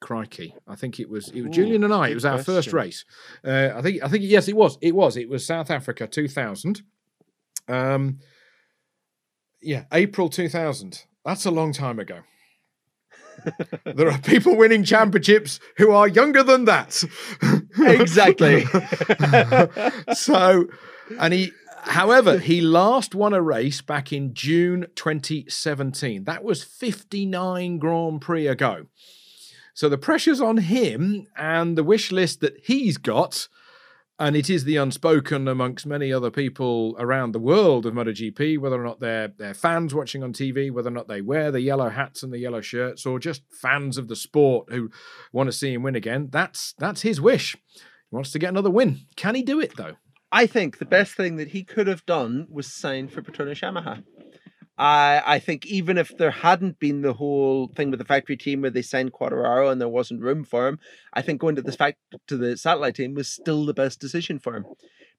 Crikey! 0.00 0.54
I 0.68 0.76
think 0.76 1.00
it 1.00 1.08
was 1.08 1.28
it 1.30 1.42
was 1.42 1.48
Ooh, 1.48 1.50
Julian 1.50 1.84
and 1.84 1.92
I. 1.92 2.08
It 2.08 2.14
was 2.14 2.24
our 2.24 2.34
question. 2.34 2.54
first 2.54 2.72
race. 2.72 3.04
Uh, 3.44 3.70
I 3.74 3.82
think 3.82 4.02
I 4.02 4.08
think 4.08 4.24
yes, 4.24 4.48
it 4.48 4.56
was. 4.56 4.78
It 4.80 4.94
was. 4.94 5.16
It 5.16 5.28
was 5.28 5.46
South 5.46 5.70
Africa 5.70 6.06
2000. 6.06 6.82
Um, 7.68 8.18
yeah, 9.62 9.84
April 9.92 10.28
2000. 10.28 11.04
That's 11.24 11.46
a 11.46 11.50
long 11.50 11.72
time 11.72 11.98
ago. 11.98 12.20
there 13.84 14.10
are 14.10 14.18
people 14.18 14.56
winning 14.56 14.84
championships 14.84 15.60
who 15.76 15.90
are 15.90 16.08
younger 16.08 16.42
than 16.42 16.64
that. 16.66 17.02
exactly. 17.78 18.64
so, 20.14 20.66
and 21.18 21.34
he, 21.34 21.52
however, 21.82 22.38
he 22.38 22.60
last 22.60 23.14
won 23.14 23.32
a 23.32 23.42
race 23.42 23.82
back 23.82 24.12
in 24.12 24.34
June 24.34 24.86
2017. 24.94 26.24
That 26.24 26.44
was 26.44 26.62
59 26.62 27.78
Grand 27.78 28.20
Prix 28.20 28.46
ago. 28.46 28.86
So 29.76 29.90
the 29.90 29.98
pressure's 29.98 30.40
on 30.40 30.56
him 30.56 31.26
and 31.36 31.76
the 31.76 31.84
wish 31.84 32.10
list 32.10 32.40
that 32.40 32.56
he's 32.64 32.96
got, 32.96 33.46
and 34.18 34.34
it 34.34 34.48
is 34.48 34.64
the 34.64 34.78
unspoken 34.78 35.46
amongst 35.46 35.84
many 35.84 36.10
other 36.10 36.30
people 36.30 36.96
around 36.98 37.32
the 37.32 37.38
world 37.38 37.84
of 37.84 37.92
MotoGP, 37.92 38.58
whether 38.58 38.80
or 38.80 38.84
not 38.86 39.00
they're, 39.00 39.34
they're 39.36 39.52
fans 39.52 39.94
watching 39.94 40.22
on 40.22 40.32
TV, 40.32 40.72
whether 40.72 40.88
or 40.88 40.92
not 40.94 41.08
they 41.08 41.20
wear 41.20 41.50
the 41.50 41.60
yellow 41.60 41.90
hats 41.90 42.22
and 42.22 42.32
the 42.32 42.38
yellow 42.38 42.62
shirts, 42.62 43.04
or 43.04 43.18
just 43.18 43.42
fans 43.52 43.98
of 43.98 44.08
the 44.08 44.16
sport 44.16 44.72
who 44.72 44.88
want 45.30 45.48
to 45.48 45.52
see 45.52 45.74
him 45.74 45.82
win 45.82 45.94
again. 45.94 46.30
That's 46.32 46.72
that's 46.78 47.02
his 47.02 47.20
wish. 47.20 47.54
He 47.74 47.82
wants 48.16 48.32
to 48.32 48.38
get 48.38 48.48
another 48.48 48.70
win. 48.70 49.00
Can 49.14 49.34
he 49.34 49.42
do 49.42 49.60
it 49.60 49.76
though? 49.76 49.96
I 50.32 50.46
think 50.46 50.78
the 50.78 50.86
best 50.86 51.12
thing 51.16 51.36
that 51.36 51.48
he 51.48 51.64
could 51.64 51.86
have 51.86 52.06
done 52.06 52.46
was 52.50 52.72
sign 52.72 53.08
for 53.08 53.20
Petronas 53.20 53.60
Yamaha. 53.60 54.02
I 54.78 55.22
I 55.24 55.38
think 55.38 55.66
even 55.66 55.98
if 55.98 56.16
there 56.16 56.30
hadn't 56.30 56.78
been 56.78 57.02
the 57.02 57.14
whole 57.14 57.68
thing 57.68 57.90
with 57.90 57.98
the 57.98 58.04
factory 58.04 58.36
team 58.36 58.62
where 58.62 58.70
they 58.70 58.82
signed 58.82 59.12
Quartararo 59.12 59.70
and 59.70 59.80
there 59.80 59.88
wasn't 59.88 60.22
room 60.22 60.44
for 60.44 60.68
him, 60.68 60.78
I 61.12 61.22
think 61.22 61.40
going 61.40 61.56
to 61.56 61.62
this 61.62 61.76
fact 61.76 61.98
to 62.28 62.36
the 62.36 62.56
satellite 62.56 62.96
team 62.96 63.14
was 63.14 63.28
still 63.28 63.64
the 63.64 63.74
best 63.74 64.00
decision 64.00 64.38
for 64.38 64.54
him, 64.56 64.66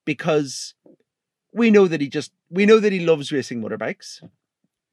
because 0.06 0.76
we 1.54 1.72
know 1.72 1.88
that 1.88 2.02
he 2.02 2.10
just 2.10 2.32
we 2.50 2.66
know 2.66 2.80
that 2.80 2.94
he 2.94 3.00
loves 3.00 3.32
racing 3.32 3.62
motorbikes. 3.62 4.24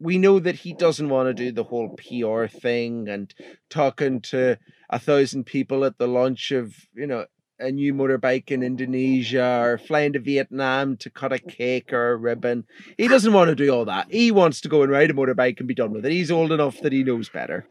We 0.00 0.18
know 0.18 0.38
that 0.40 0.56
he 0.56 0.72
doesn't 0.74 1.08
want 1.08 1.28
to 1.28 1.34
do 1.34 1.52
the 1.52 1.64
whole 1.64 1.96
PR 1.96 2.46
thing 2.46 3.08
and 3.08 3.32
talking 3.70 4.20
to 4.22 4.58
a 4.90 4.98
thousand 4.98 5.44
people 5.44 5.84
at 5.84 5.98
the 5.98 6.08
launch 6.08 6.50
of 6.52 6.74
you 6.94 7.06
know 7.06 7.26
a 7.58 7.70
new 7.70 7.94
motorbike 7.94 8.50
in 8.50 8.62
Indonesia 8.62 9.60
or 9.62 9.78
flying 9.78 10.12
to 10.12 10.18
Vietnam 10.18 10.96
to 10.98 11.10
cut 11.10 11.32
a 11.32 11.38
cake 11.38 11.92
or 11.92 12.12
a 12.12 12.16
ribbon. 12.16 12.64
He 12.98 13.08
doesn't 13.08 13.32
want 13.32 13.48
to 13.48 13.54
do 13.54 13.70
all 13.70 13.84
that. 13.84 14.10
He 14.10 14.30
wants 14.30 14.60
to 14.62 14.68
go 14.68 14.82
and 14.82 14.90
ride 14.90 15.10
a 15.10 15.14
motorbike 15.14 15.58
and 15.58 15.68
be 15.68 15.74
done 15.74 15.92
with 15.92 16.04
it. 16.04 16.12
He's 16.12 16.30
old 16.30 16.52
enough 16.52 16.80
that 16.80 16.92
he 16.92 17.04
knows 17.04 17.28
better. 17.28 17.66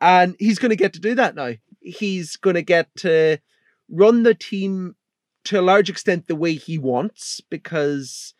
And 0.00 0.36
he's 0.38 0.58
going 0.58 0.70
to 0.70 0.76
get 0.76 0.92
to 0.94 1.00
do 1.00 1.14
that 1.14 1.34
now. 1.34 1.52
He's 1.80 2.36
going 2.36 2.54
to 2.54 2.62
get 2.62 2.94
to 2.96 3.38
run 3.88 4.22
the 4.22 4.34
team 4.34 4.96
to 5.44 5.60
a 5.60 5.62
large 5.62 5.88
extent 5.90 6.26
the 6.26 6.36
way 6.36 6.54
he 6.54 6.78
wants 6.78 7.40
because 7.50 8.34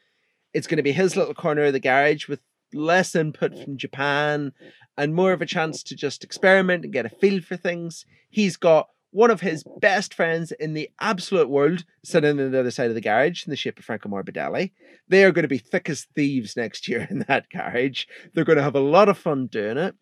it's 0.53 0.67
going 0.67 0.77
to 0.77 0.83
be 0.83 0.93
his 0.93 1.17
little 1.17 1.35
corner 1.35 1.65
of 1.65 1.73
the 1.73 1.81
garage 1.81 2.29
with 2.29 2.41
less 2.73 3.15
input 3.15 3.59
from 3.59 3.77
Japan 3.77 4.53
and 4.97 5.15
more 5.15 5.33
of 5.33 5.43
a 5.43 5.47
chance 5.47 5.83
to 5.83 5.97
just 5.97 6.25
experiment 6.25 6.85
and 6.85 6.93
get 6.93 7.07
a 7.07 7.11
feel 7.11 7.41
for 7.41 7.57
things. 7.57 8.05
He's 8.31 8.57
got 8.57 8.89
one 9.15 9.31
of 9.31 9.41
his 9.41 9.63
best 9.79 10.13
friends 10.13 10.51
in 10.51 10.75
the 10.75 10.91
absolute 11.01 11.49
world 11.49 11.85
sitting 12.03 12.41
on 12.41 12.51
the 12.51 12.59
other 12.59 12.73
side 12.73 12.89
of 12.89 12.97
the 12.97 13.01
garage 13.01 13.47
in 13.47 13.51
the 13.51 13.57
shape 13.57 13.79
of 13.79 13.85
Franco 13.85 14.09
Morbidelli. 14.09 14.73
They 15.07 15.23
are 15.23 15.31
going 15.31 15.45
to 15.45 15.49
be 15.49 15.59
thick 15.59 15.89
as 15.89 16.09
thieves 16.17 16.57
next 16.57 16.89
year 16.89 17.07
in 17.09 17.21
that 17.29 17.49
garage. 17.49 18.07
They're 18.35 18.45
going 18.45 18.57
to 18.59 18.65
have 18.65 18.75
a 18.75 18.81
lot 18.81 19.09
of 19.09 19.17
fun 19.17 19.47
doing 19.47 19.79
it. 19.79 19.95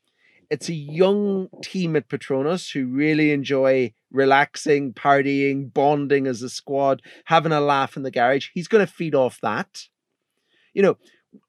It's 0.49 0.71
a 0.71 0.75
young 0.75 1.49
team 1.63 1.95
at 1.95 2.09
Petronas 2.09 2.73
who 2.73 2.87
really 2.87 3.33
enjoy 3.33 3.93
relaxing, 4.11 4.95
partying, 4.95 5.71
bonding 5.71 6.27
as 6.27 6.41
a 6.41 6.49
squad, 6.49 7.03
having 7.27 7.53
a 7.53 7.61
laugh 7.61 7.99
in 7.99 8.05
the 8.05 8.11
garage. 8.11 8.49
He's 8.55 8.69
going 8.69 8.85
to 8.85 8.91
feed 8.91 9.15
off 9.15 9.39
that. 9.43 9.89
You 10.73 10.81
know, 10.81 10.97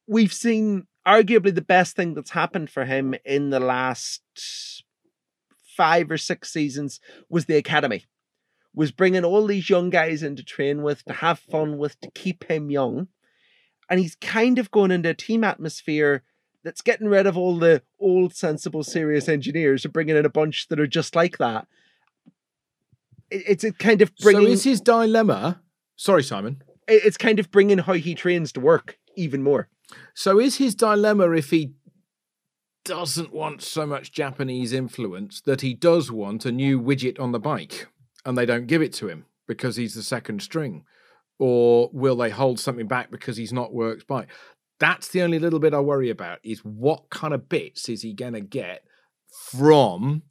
we've 0.05 0.33
seen 0.33 0.87
arguably 1.07 1.55
the 1.55 1.61
best 1.61 1.95
thing 1.95 2.13
that's 2.13 2.31
happened 2.31 2.69
for 2.69 2.83
him 2.83 3.15
in 3.23 3.51
the 3.51 3.61
last 3.61 4.82
five 5.75 6.09
or 6.11 6.17
six 6.17 6.51
seasons 6.51 6.99
was 7.29 7.45
the 7.45 7.57
academy. 7.57 8.05
Was 8.75 8.91
bringing 8.91 9.23
all 9.23 9.45
these 9.45 9.69
young 9.69 9.89
guys 9.89 10.23
in 10.23 10.35
to 10.35 10.43
train 10.43 10.81
with 10.81 11.05
to 11.05 11.13
have 11.13 11.39
fun 11.39 11.77
with 11.77 11.99
to 12.01 12.09
keep 12.11 12.45
him 12.45 12.71
young. 12.71 13.07
And 13.89 13.99
he's 13.99 14.15
kind 14.15 14.57
of 14.57 14.71
going 14.71 14.91
into 14.91 15.09
a 15.09 15.13
team 15.13 15.43
atmosphere 15.43 16.23
that's 16.63 16.81
getting 16.81 17.07
rid 17.07 17.27
of 17.27 17.37
all 17.37 17.59
the 17.59 17.83
old 17.99 18.33
sensible 18.33 18.83
serious 18.83 19.29
engineers 19.29 19.85
and 19.85 19.93
bringing 19.93 20.15
in 20.15 20.25
a 20.25 20.29
bunch 20.29 20.67
that 20.69 20.79
are 20.79 20.87
just 20.87 21.15
like 21.15 21.37
that. 21.37 21.67
It's 23.29 23.63
a 23.63 23.71
kind 23.71 24.01
of 24.01 24.15
bringing 24.17 24.47
so 24.47 24.51
is 24.51 24.63
his 24.63 24.81
dilemma 24.81 25.61
sorry 25.95 26.23
simon. 26.23 26.61
It's 26.87 27.17
kind 27.17 27.39
of 27.39 27.49
bringing 27.51 27.79
how 27.79 27.93
he 27.93 28.15
trains 28.15 28.51
to 28.53 28.59
work 28.59 28.97
even 29.15 29.41
more. 29.41 29.69
So 30.13 30.39
is 30.39 30.57
his 30.57 30.75
dilemma 30.75 31.31
if 31.31 31.49
he 31.49 31.71
doesn't 32.85 33.33
want 33.33 33.61
so 33.61 33.85
much 33.85 34.11
Japanese 34.11 34.73
influence 34.73 35.41
that 35.41 35.61
he 35.61 35.73
does 35.73 36.11
want 36.11 36.45
a 36.45 36.51
new 36.51 36.79
widget 36.79 37.19
on 37.19 37.31
the 37.31 37.39
bike 37.39 37.87
and 38.25 38.37
they 38.37 38.45
don't 38.45 38.67
give 38.67 38.81
it 38.81 38.93
to 38.93 39.07
him 39.07 39.25
because 39.47 39.75
he's 39.75 39.95
the 39.95 40.03
second 40.03 40.41
string? 40.41 40.83
Or 41.39 41.89
will 41.93 42.15
they 42.15 42.29
hold 42.29 42.59
something 42.59 42.87
back 42.87 43.11
because 43.11 43.37
he's 43.37 43.53
not 43.53 43.73
works 43.73 44.03
bike? 44.03 44.29
That's 44.79 45.09
the 45.09 45.21
only 45.21 45.39
little 45.39 45.59
bit 45.59 45.73
I 45.73 45.79
worry 45.79 46.09
about 46.09 46.39
is 46.43 46.59
what 46.59 47.09
kind 47.09 47.33
of 47.33 47.49
bits 47.49 47.89
is 47.89 48.01
he 48.01 48.13
going 48.13 48.33
to 48.33 48.41
get 48.41 48.83
from 49.51 50.23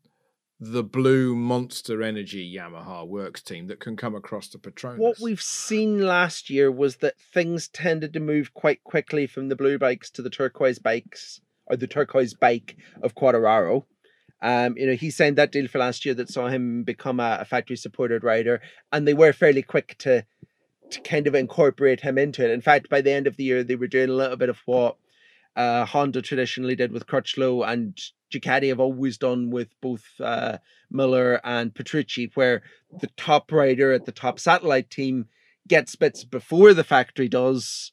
the 0.61 0.85
blue 0.85 1.35
monster 1.35 2.03
energy 2.03 2.57
Yamaha 2.57 3.07
works 3.07 3.43
team 3.43 3.67
that 3.67 3.81
can 3.81 3.97
come 3.97 4.15
across 4.15 4.49
the 4.49 4.59
Petronas. 4.59 4.99
What 4.99 5.19
we've 5.21 5.43
seen 5.43 6.03
last 6.03 6.51
year 6.51 6.71
was 6.71 6.97
that 6.97 7.19
things 7.19 7.67
tended 7.69 8.13
to 8.13 8.21
move 8.21 8.55
quite 8.55 8.85
quickly 8.85 9.27
from 9.27 9.49
the 9.49 9.57
blue 9.57 9.77
bikes 9.77 10.09
to 10.13 10.23
the 10.23 10.31
turquoise 10.31 10.79
bikes 10.79 11.41
or 11.73 11.77
the 11.77 11.87
turquoise 11.87 12.35
bike 12.35 12.77
of 13.03 13.15
Quartararo. 13.15 13.85
Um, 14.43 14.77
you 14.77 14.87
know, 14.87 14.95
he 14.95 15.11
signed 15.11 15.37
that 15.37 15.53
deal 15.53 15.69
for 15.69 15.79
last 15.79 16.05
year 16.05 16.15
that 16.15 16.29
saw 16.29 16.49
him 16.49 16.83
become 16.83 17.19
a, 17.19 17.39
a 17.41 17.45
factory 17.45 17.77
supported 17.77 18.23
rider, 18.23 18.61
and 18.93 19.09
they 19.09 19.15
were 19.15 19.33
fairly 19.33 19.63
quick 19.63 19.97
to 19.99 20.25
to 20.91 21.01
kind 21.01 21.27
of 21.27 21.35
incorporate 21.35 22.01
him 22.01 22.19
into 22.19 22.45
it. 22.45 22.51
In 22.51 22.61
fact, 22.61 22.91
by 22.91 23.01
the 23.01 23.13
end 23.13 23.27
of 23.27 23.37
the 23.37 23.45
year, 23.45 23.65
they 23.65 23.77
were 23.77 23.87
doing 23.87 24.11
a 24.11 24.15
little 24.15 24.37
bit 24.37 24.51
of 24.51 24.59
what 24.67 24.99
uh, 25.57 25.87
Honda 25.87 26.21
traditionally 26.21 26.77
did 26.77 26.93
with 26.93 27.07
Crutchlow 27.07 27.67
and 27.67 27.99
Ducati 28.31 28.69
have 28.69 28.81
always 28.81 29.17
done 29.17 29.51
with 29.51 29.69
both 29.81 30.05
uh, 30.21 30.59
Miller 30.91 31.41
and 31.45 31.75
Petrucci, 31.75 32.31
where 32.35 32.63
the 33.01 33.09
top 33.17 33.51
rider 33.51 33.93
at 33.93 34.05
the 34.05 34.13
top 34.13 34.39
satellite 34.39 34.91
team 34.91 35.29
gets 35.67 35.97
bits 35.97 36.25
before 36.25 36.75
the 36.75 36.85
factory 36.85 37.29
does 37.29 37.93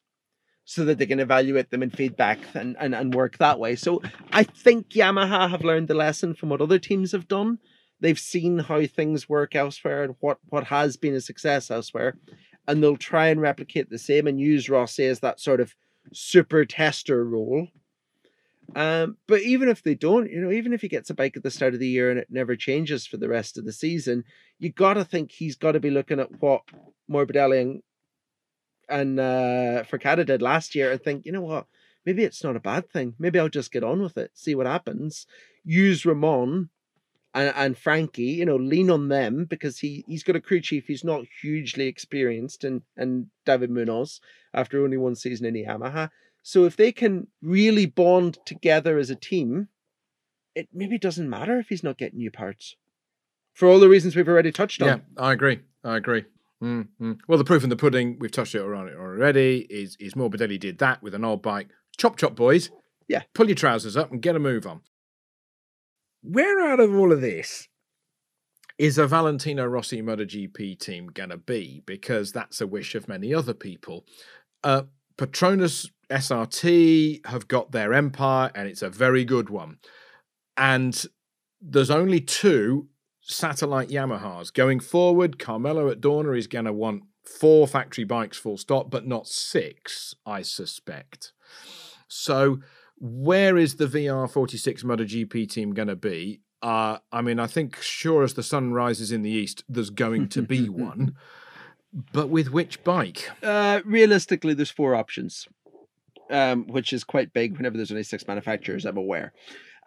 so 0.69 0.85
that 0.85 0.99
they 0.99 1.07
can 1.07 1.19
evaluate 1.19 1.71
them 1.71 1.81
and 1.81 1.91
feedback 1.91 2.37
and, 2.53 2.77
and, 2.79 2.93
and 2.93 3.15
work 3.15 3.39
that 3.39 3.57
way. 3.57 3.75
So 3.75 4.03
I 4.31 4.43
think 4.43 4.89
Yamaha 4.89 5.49
have 5.49 5.63
learned 5.63 5.87
the 5.87 5.95
lesson 5.95 6.35
from 6.35 6.49
what 6.49 6.61
other 6.61 6.77
teams 6.77 7.11
have 7.11 7.27
done. 7.27 7.57
They've 7.99 8.19
seen 8.19 8.59
how 8.59 8.85
things 8.85 9.27
work 9.27 9.55
elsewhere 9.55 10.03
and 10.03 10.13
what, 10.19 10.37
what 10.49 10.65
has 10.65 10.95
been 10.95 11.15
a 11.15 11.21
success 11.21 11.71
elsewhere. 11.71 12.19
And 12.67 12.83
they'll 12.83 12.97
try 12.97 13.29
and 13.29 13.41
replicate 13.41 13.89
the 13.89 13.97
same 13.97 14.27
and 14.27 14.39
use 14.39 14.69
Rossi 14.69 15.07
as 15.07 15.21
that 15.21 15.39
sort 15.39 15.59
of 15.59 15.73
super 16.13 16.65
tester 16.65 17.25
role. 17.25 17.69
Um, 18.75 19.17
but 19.27 19.41
even 19.41 19.69
if 19.69 19.81
they 19.81 19.95
don't, 19.95 20.29
you 20.29 20.39
know, 20.39 20.51
even 20.51 20.73
if 20.73 20.81
he 20.81 20.87
gets 20.87 21.09
a 21.09 21.15
bike 21.15 21.35
at 21.35 21.41
the 21.41 21.49
start 21.49 21.73
of 21.73 21.79
the 21.79 21.87
year 21.87 22.11
and 22.11 22.19
it 22.19 22.27
never 22.29 22.55
changes 22.55 23.07
for 23.07 23.17
the 23.17 23.27
rest 23.27 23.57
of 23.57 23.65
the 23.65 23.73
season, 23.73 24.23
you 24.59 24.71
got 24.71 24.93
to 24.93 25.03
think 25.03 25.31
he's 25.31 25.55
got 25.55 25.71
to 25.71 25.79
be 25.79 25.89
looking 25.89 26.19
at 26.19 26.39
what 26.39 26.61
Morbidelli 27.09 27.59
and 27.59 27.81
and 28.89 29.19
uh, 29.19 29.83
Forcada 29.89 30.25
did 30.25 30.41
last 30.41 30.75
year 30.75 30.91
and 30.91 31.01
think, 31.01 31.25
you 31.25 31.31
know 31.31 31.41
what, 31.41 31.67
maybe 32.05 32.23
it's 32.23 32.43
not 32.43 32.55
a 32.55 32.59
bad 32.61 32.89
thing. 32.89 33.15
Maybe 33.19 33.39
I'll 33.39 33.49
just 33.49 33.71
get 33.71 33.83
on 33.83 34.01
with 34.01 34.17
it, 34.17 34.31
see 34.33 34.55
what 34.55 34.65
happens. 34.65 35.27
Use 35.63 36.05
Ramon 36.05 36.69
and, 37.33 37.53
and 37.55 37.77
Frankie, 37.77 38.23
you 38.23 38.45
know, 38.45 38.55
lean 38.55 38.89
on 38.89 39.09
them 39.09 39.45
because 39.45 39.79
he 39.79 40.03
he's 40.07 40.23
got 40.23 40.35
a 40.35 40.41
crew 40.41 40.61
chief 40.61 40.87
He's 40.87 41.03
not 41.03 41.25
hugely 41.41 41.87
experienced 41.87 42.63
and 42.63 42.81
and 42.97 43.27
David 43.45 43.69
Munoz 43.69 44.19
after 44.53 44.83
only 44.83 44.97
one 44.97 45.15
season 45.15 45.45
in 45.45 45.53
Yamaha. 45.53 46.09
So 46.41 46.65
if 46.65 46.75
they 46.75 46.91
can 46.91 47.27
really 47.41 47.85
bond 47.85 48.39
together 48.45 48.97
as 48.97 49.09
a 49.09 49.15
team, 49.15 49.67
it 50.55 50.69
maybe 50.73 50.97
doesn't 50.97 51.29
matter 51.29 51.59
if 51.59 51.69
he's 51.69 51.83
not 51.83 51.97
getting 51.97 52.19
new 52.19 52.31
parts. 52.31 52.75
For 53.53 53.67
all 53.67 53.79
the 53.79 53.89
reasons 53.89 54.15
we've 54.15 54.27
already 54.27 54.51
touched 54.51 54.81
on. 54.81 54.87
Yeah, 54.87 54.97
I 55.17 55.33
agree. 55.33 55.59
I 55.83 55.97
agree. 55.97 56.25
Mm-hmm. 56.63 57.13
Well, 57.27 57.37
the 57.37 57.45
proof 57.45 57.63
in 57.63 57.69
the 57.69 57.75
pudding, 57.75 58.17
we've 58.19 58.31
touched 58.31 58.55
it 58.55 58.61
on 58.61 58.87
it 58.87 58.95
already, 58.95 59.65
is, 59.69 59.95
is 59.99 60.13
Morbidelli 60.13 60.59
did 60.59 60.79
that 60.79 61.01
with 61.01 61.15
an 61.15 61.23
old 61.23 61.41
bike. 61.41 61.69
Chop, 61.97 62.17
chop, 62.17 62.35
boys. 62.35 62.69
Yeah. 63.07 63.23
Pull 63.33 63.47
your 63.47 63.55
trousers 63.55 63.97
up 63.97 64.11
and 64.11 64.21
get 64.21 64.35
a 64.35 64.39
move 64.39 64.67
on. 64.67 64.81
Where 66.21 66.59
out 66.61 66.79
of 66.79 66.93
all 66.93 67.11
of 67.11 67.21
this 67.21 67.67
is 68.77 68.97
a 68.97 69.07
Valentino 69.07 69.65
Rossi 69.65 70.01
MotoGP 70.01 70.79
team 70.79 71.07
going 71.07 71.29
to 71.29 71.37
be? 71.37 71.81
Because 71.85 72.31
that's 72.31 72.61
a 72.61 72.67
wish 72.67 72.93
of 72.93 73.07
many 73.07 73.33
other 73.33 73.53
people. 73.53 74.05
Uh, 74.63 74.83
Petronas 75.17 75.89
SRT 76.09 77.25
have 77.25 77.47
got 77.47 77.71
their 77.71 77.93
empire, 77.93 78.51
and 78.53 78.67
it's 78.67 78.81
a 78.81 78.89
very 78.89 79.23
good 79.23 79.49
one. 79.49 79.77
And 80.57 81.05
there's 81.61 81.91
only 81.91 82.19
two 82.19 82.89
satellite 83.29 83.89
Yamahas. 83.89 84.53
Going 84.53 84.79
forward, 84.79 85.39
Carmelo 85.39 85.89
at 85.89 86.01
Dorna 86.01 86.37
is 86.37 86.47
going 86.47 86.65
to 86.65 86.73
want 86.73 87.03
four 87.23 87.67
factory 87.67 88.03
bikes 88.03 88.37
full 88.37 88.57
stop, 88.57 88.89
but 88.89 89.07
not 89.07 89.27
six, 89.27 90.15
I 90.25 90.41
suspect. 90.41 91.31
So, 92.07 92.59
where 92.97 93.55
is 93.57 93.75
the 93.75 93.85
VR46 93.85 94.83
MotoGP 94.83 95.49
team 95.49 95.73
going 95.73 95.87
to 95.87 95.95
be? 95.95 96.41
Uh, 96.61 96.97
I 97.11 97.21
mean, 97.21 97.39
I 97.39 97.47
think 97.47 97.81
sure 97.81 98.23
as 98.23 98.33
the 98.33 98.43
sun 98.43 98.73
rises 98.73 99.11
in 99.11 99.21
the 99.21 99.29
east, 99.29 99.63
there's 99.69 99.91
going 99.91 100.27
to 100.29 100.41
be 100.41 100.67
one. 100.69 101.15
But 102.11 102.29
with 102.29 102.51
which 102.51 102.83
bike? 102.83 103.29
Uh, 103.41 103.81
realistically, 103.85 104.53
there's 104.53 104.69
four 104.69 104.95
options, 104.95 105.47
um, 106.29 106.67
which 106.67 106.91
is 106.93 107.03
quite 107.03 107.33
big 107.33 107.57
whenever 107.57 107.77
there's 107.77 107.91
only 107.91 108.03
six 108.03 108.27
manufacturers, 108.27 108.85
I'm 108.85 108.97
aware. 108.97 109.33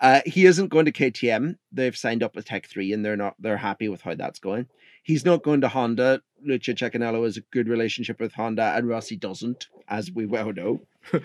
Uh, 0.03 0.21
he 0.27 0.45
isn't 0.47 0.69
going 0.69 0.85
to 0.85 0.93
KTM. 0.93 1.57
They've 1.71 1.97
signed 1.97 2.25
up 2.25 2.35
with 2.35 2.45
Tech 2.45 2.67
Three, 2.67 2.93
and 2.93 3.05
they're 3.05 3.17
not. 3.17 3.37
They're 3.39 3.57
happy 3.57 3.89
with 3.89 4.03
how 4.03 4.15
that's 4.15 4.41
going. 4.41 4.67
He's 5.05 5.25
not 5.25 5.43
going 5.43 5.61
to 5.63 5.69
Honda. 5.69 6.23
Lucio 6.45 6.75
Cecchinello 6.75 7.25
has 7.25 7.37
a 7.37 7.43
good 7.53 7.69
relationship 7.69 8.21
with 8.21 8.35
Honda, 8.35 8.75
and 8.77 8.89
Rossi 8.89 9.17
doesn't, 9.17 9.69
as 9.89 10.11
we 10.11 10.27
well 10.27 10.53
know. 10.53 10.83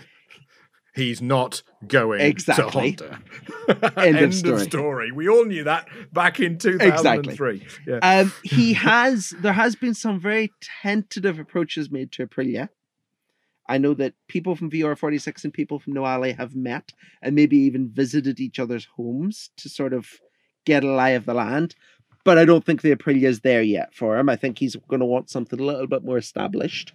He's 0.96 1.22
not 1.22 1.62
going 1.86 2.22
exactly. 2.22 2.94
to 2.94 3.20
Honda. 3.68 3.94
End, 3.98 4.18
End 4.18 4.26
of, 4.26 4.34
story. 4.34 4.54
of, 4.56 4.62
story. 4.62 5.12
We 5.12 5.30
all 5.30 5.46
knew 5.46 5.64
that 5.66 5.88
back 6.12 6.40
in 6.40 6.58
2003. 6.58 6.88
Exactly. 6.88 7.68
Yeah. 7.86 8.00
Um, 8.02 8.34
he 8.44 8.74
has, 8.86 9.30
there 9.40 9.54
has 9.54 9.76
been 9.76 9.94
some 9.94 10.20
very 10.20 10.52
tentative 10.82 11.38
approaches 11.38 11.92
made 11.92 12.12
to 12.14 12.26
Aprilia. 12.26 12.70
I 13.68 13.78
know 13.78 13.94
that 13.96 14.14
people 14.28 14.56
from 14.56 14.72
VR46 14.72 15.44
and 15.44 15.54
people 15.54 15.80
from 15.80 15.94
Noale 15.94 16.36
have 16.38 16.56
met 16.56 16.94
and 17.22 17.36
maybe 17.36 17.58
even 17.58 17.90
visited 17.90 18.40
each 18.40 18.60
other's 18.60 18.86
homes 18.86 19.50
to 19.58 19.70
sort 19.70 19.94
of 19.94 20.08
get 20.66 20.84
a 20.84 20.92
lie 20.92 21.10
of 21.10 21.26
the 21.26 21.34
land. 21.34 21.76
But 22.24 22.38
I 22.38 22.46
don't 22.46 22.66
think 22.66 22.82
the 22.82 22.96
Aprilia 22.96 23.24
is 23.24 23.42
there 23.42 23.62
yet 23.62 23.94
for 23.94 24.18
him. 24.18 24.30
I 24.30 24.36
think 24.36 24.60
he's 24.60 24.76
going 24.88 25.00
to 25.00 25.06
want 25.06 25.30
something 25.30 25.60
a 25.60 25.64
little 25.64 25.88
bit 25.88 26.04
more 26.04 26.18
established. 26.18 26.94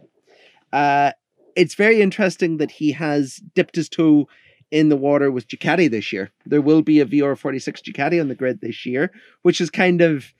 Uh, 0.72 1.12
it's 1.56 1.74
very 1.74 2.00
interesting 2.00 2.58
that 2.58 2.70
he 2.70 2.92
has 2.92 3.36
dipped 3.54 3.76
his 3.76 3.88
toe 3.88 4.28
in 4.70 4.88
the 4.88 4.96
water 4.96 5.30
with 5.30 5.48
Ducati 5.48 5.90
this 5.90 6.12
year. 6.12 6.30
There 6.46 6.62
will 6.62 6.82
be 6.82 7.00
a 7.00 7.06
VR46 7.06 7.82
Ducati 7.82 8.20
on 8.20 8.28
the 8.28 8.34
grid 8.34 8.60
this 8.60 8.86
year, 8.86 9.12
which 9.42 9.60
is 9.60 9.70
kind 9.70 10.00
of 10.00 10.32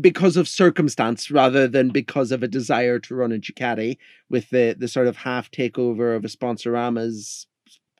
because 0.00 0.36
of 0.36 0.48
circumstance 0.48 1.30
rather 1.30 1.68
than 1.68 1.90
because 1.90 2.32
of 2.32 2.42
a 2.42 2.48
desire 2.48 2.98
to 2.98 3.14
run 3.14 3.32
a 3.32 3.38
Ducati 3.38 3.98
with 4.28 4.50
the 4.50 4.74
the 4.78 4.88
sort 4.88 5.06
of 5.06 5.16
half 5.16 5.50
takeover 5.50 6.16
of 6.16 6.22
Esponsorama's 6.22 7.46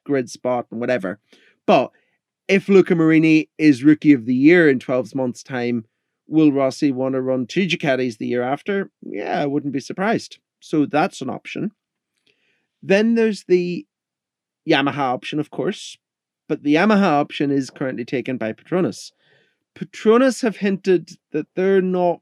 grid 0.04 0.30
spot 0.30 0.66
and 0.70 0.80
whatever. 0.80 1.20
But 1.66 1.92
if 2.48 2.68
Luca 2.68 2.94
Marini 2.94 3.50
is 3.58 3.84
rookie 3.84 4.12
of 4.12 4.26
the 4.26 4.34
year 4.34 4.68
in 4.68 4.78
12 4.78 5.14
months' 5.14 5.42
time, 5.42 5.84
will 6.28 6.52
Rossi 6.52 6.92
want 6.92 7.14
to 7.14 7.20
run 7.20 7.46
two 7.46 7.66
Ducatis 7.66 8.18
the 8.18 8.26
year 8.26 8.42
after? 8.42 8.90
Yeah, 9.02 9.40
I 9.40 9.46
wouldn't 9.46 9.72
be 9.72 9.80
surprised. 9.80 10.38
So 10.60 10.86
that's 10.86 11.20
an 11.20 11.30
option. 11.30 11.72
Then 12.82 13.14
there's 13.14 13.44
the 13.44 13.86
Yamaha 14.68 14.98
option, 14.98 15.40
of 15.40 15.50
course, 15.50 15.98
but 16.48 16.62
the 16.62 16.74
Yamaha 16.74 17.20
option 17.20 17.50
is 17.50 17.70
currently 17.70 18.04
taken 18.04 18.36
by 18.36 18.52
Petronas. 18.52 19.12
Petronas 19.76 20.42
have 20.42 20.56
hinted 20.56 21.10
that 21.32 21.46
they're 21.54 21.82
not 21.82 22.20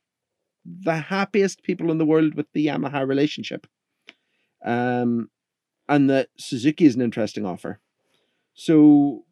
the 0.64 0.96
happiest 0.96 1.62
people 1.62 1.90
in 1.90 1.98
the 1.98 2.06
world 2.06 2.34
with 2.34 2.46
the 2.52 2.66
Yamaha 2.66 3.06
relationship. 3.06 3.66
Um, 4.64 5.30
and 5.88 6.08
that 6.08 6.28
Suzuki 6.38 6.86
is 6.86 6.94
an 6.94 7.02
interesting 7.02 7.44
offer. 7.44 7.80
So 8.54 9.24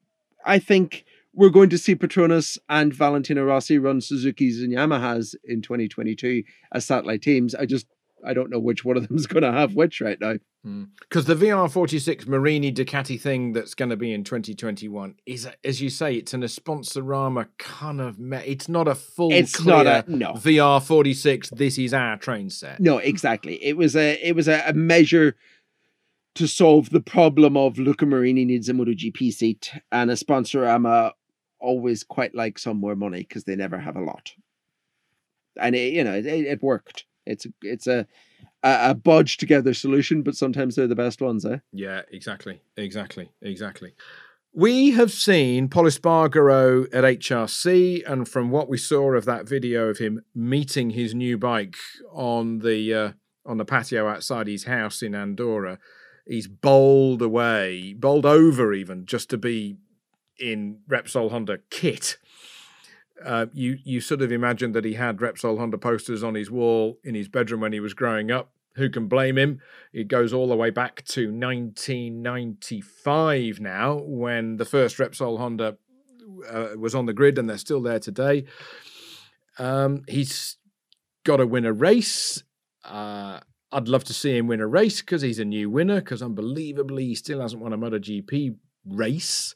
I 0.45 0.59
think 0.59 1.05
we're 1.33 1.49
going 1.49 1.70
to 1.70 1.79
see 1.79 1.97
Petronas 1.97 2.59
and 2.68 2.93
Valentino 2.93 3.45
Rossi 3.45 3.79
run 3.79 4.01
Suzuki's 4.01 4.61
and 4.61 4.73
Yamahas 4.73 5.35
in 5.45 5.62
2022 5.62 6.43
as 6.73 6.85
satellite 6.85 7.23
teams. 7.23 7.55
I 7.55 7.64
just 7.64 7.87
I 8.25 8.35
don't 8.35 8.51
know 8.51 8.59
which 8.59 8.85
one 8.85 8.97
of 8.97 9.09
them 9.09 9.16
is 9.16 9.27
going 9.27 9.43
to 9.43 9.53
have 9.53 9.75
which 9.75 10.01
right 10.01 10.20
now. 10.20 10.35
Hmm. 10.64 10.85
Because 11.01 11.25
the 11.25 11.35
VR46 11.35 12.27
Marini 12.29 12.73
Ducati 12.73 13.20
thing 13.20 13.53
that's 13.53 13.75
going 13.75 13.89
to 13.91 13.97
be 13.97 14.12
in 14.12 14.23
2021 14.23 15.16
is, 15.27 15.49
as 15.64 15.81
you 15.83 15.91
say, 15.91 16.14
it's 16.14 16.33
an 16.35 16.43
Esponsorama 16.43 17.49
kind 17.59 18.01
of. 18.01 18.18
Me- 18.18 18.43
it's 18.47 18.68
not 18.68 18.87
a 18.87 18.95
full 18.95 19.33
It's 19.33 19.64
not 19.64 19.87
a- 19.87 20.05
no. 20.07 20.35
VR46. 20.35 21.51
This 21.57 21.79
is 21.79 21.93
our 21.93 22.16
train 22.16 22.49
set. 22.51 22.79
No, 22.81 22.99
exactly. 22.99 23.62
It 23.64 23.77
was 23.77 23.97
a 23.97 24.14
it 24.27 24.37
was 24.37 24.47
a, 24.49 24.62
a 24.66 24.73
measure 24.73 25.37
to 26.35 26.47
solve 26.47 26.91
the 26.91 27.01
problem 27.01 27.57
of 27.57 27.79
Luca 27.79 28.07
Marini 28.07 28.45
needs 28.45 28.68
a 28.68 28.73
MotoGP 28.73 29.33
seat 29.33 29.70
and 29.91 30.11
Esponsorama 30.11 31.12
always 31.61 32.03
quite 32.03 32.35
like 32.35 32.59
some 32.59 32.79
more 32.79 32.97
money 32.97 33.18
because 33.20 33.45
they 33.45 33.55
never 33.55 33.79
have 33.79 33.97
a 33.97 34.01
lot. 34.01 34.33
And 35.61 35.75
it, 35.75 35.93
you 35.93 36.03
know, 36.03 36.14
it, 36.14 36.25
it 36.27 36.62
worked. 36.62 37.05
It's 37.27 37.47
it's 37.62 37.87
a, 37.87 38.07
a 38.62 38.97
a 39.07 39.25
together 39.25 39.75
solution, 39.75 40.23
but 40.23 40.35
sometimes 40.35 40.77
they're 40.77 40.87
the 40.87 40.95
best 40.95 41.20
ones, 41.20 41.45
eh? 41.45 41.59
Yeah, 41.73 42.03
exactly, 42.11 42.61
exactly, 42.77 43.31
exactly. 43.41 43.95
We 44.55 44.91
have 44.91 45.11
seen 45.11 45.68
Pol 45.68 45.85
Espargaro 45.85 46.87
at 46.93 47.05
HRC, 47.05 48.03
and 48.07 48.29
from 48.29 48.51
what 48.51 48.68
we 48.68 48.77
saw 48.77 49.12
of 49.14 49.25
that 49.25 49.49
video 49.49 49.89
of 49.89 49.97
him 49.97 50.25
meeting 50.35 50.91
his 50.91 51.14
new 51.14 51.39
bike 51.39 51.77
on 52.12 52.59
the 52.59 52.95
uh, 52.95 53.12
on 53.47 53.57
the 53.57 53.64
patio 53.64 54.07
outside 54.09 54.47
his 54.47 54.64
house 54.64 55.03
in 55.03 55.14
Andorra, 55.14 55.79
he's 56.27 56.49
bowled 56.49 57.23
away, 57.23 57.95
bowled 57.95 58.27
over 58.27 58.73
even 58.73 59.07
just 59.07 59.31
to 59.31 59.39
be 59.39 59.79
in 60.39 60.81
Repsol 60.89 61.31
Honda 61.31 61.61
kit. 61.70 62.18
Uh, 63.25 63.47
you 63.53 63.79
you 63.85 64.01
sort 64.01 64.23
of 64.23 64.33
imagine 64.33 64.73
that 64.73 64.85
he 64.85 64.95
had 64.95 65.18
Repsol 65.18 65.59
Honda 65.59 65.79
posters 65.79 66.23
on 66.23 66.35
his 66.35 66.51
wall 66.51 66.99
in 67.05 67.14
his 67.14 67.29
bedroom 67.29 67.61
when 67.61 67.73
he 67.73 67.81
was 67.81 67.95
growing 67.95 68.31
up. 68.31 68.53
Who 68.77 68.89
can 68.89 69.07
blame 69.07 69.37
him? 69.37 69.61
It 69.93 70.09
goes 70.09 70.33
all 70.33 70.49
the 70.49 70.57
way 70.57 70.70
back 70.70 71.05
to 71.09 71.27
1995 71.27 73.61
now, 73.61 74.01
when 74.03 74.57
the 74.57 74.64
first 74.64 74.97
Repsol 74.97 75.37
Honda 75.37 75.77
uh, 76.51 76.68
was 76.79 76.95
on 76.95 77.05
the 77.07 77.12
grid, 77.12 77.39
and 77.39 77.51
they're 77.51 77.59
still 77.59 77.83
there 77.83 77.99
today. 77.99 78.45
Um, 79.59 80.05
he's 80.09 80.57
got 81.25 81.37
to 81.37 81.47
win 81.47 81.66
a 81.66 81.73
race. 81.73 82.43
Uh, 82.85 83.41
I'd 83.70 83.89
love 83.89 84.05
to 84.05 84.12
see 84.12 84.37
him 84.37 84.47
win 84.47 84.61
a 84.61 84.66
race 84.66 85.01
because 85.01 85.23
he's 85.23 85.39
a 85.39 85.45
new 85.45 85.70
winner. 85.70 86.01
Because 86.01 86.23
unbelievably, 86.23 87.07
he 87.07 87.14
still 87.14 87.41
hasn't 87.41 87.62
won 87.62 87.73
a 87.73 87.79
MotoGP 87.79 88.57
race, 88.87 89.55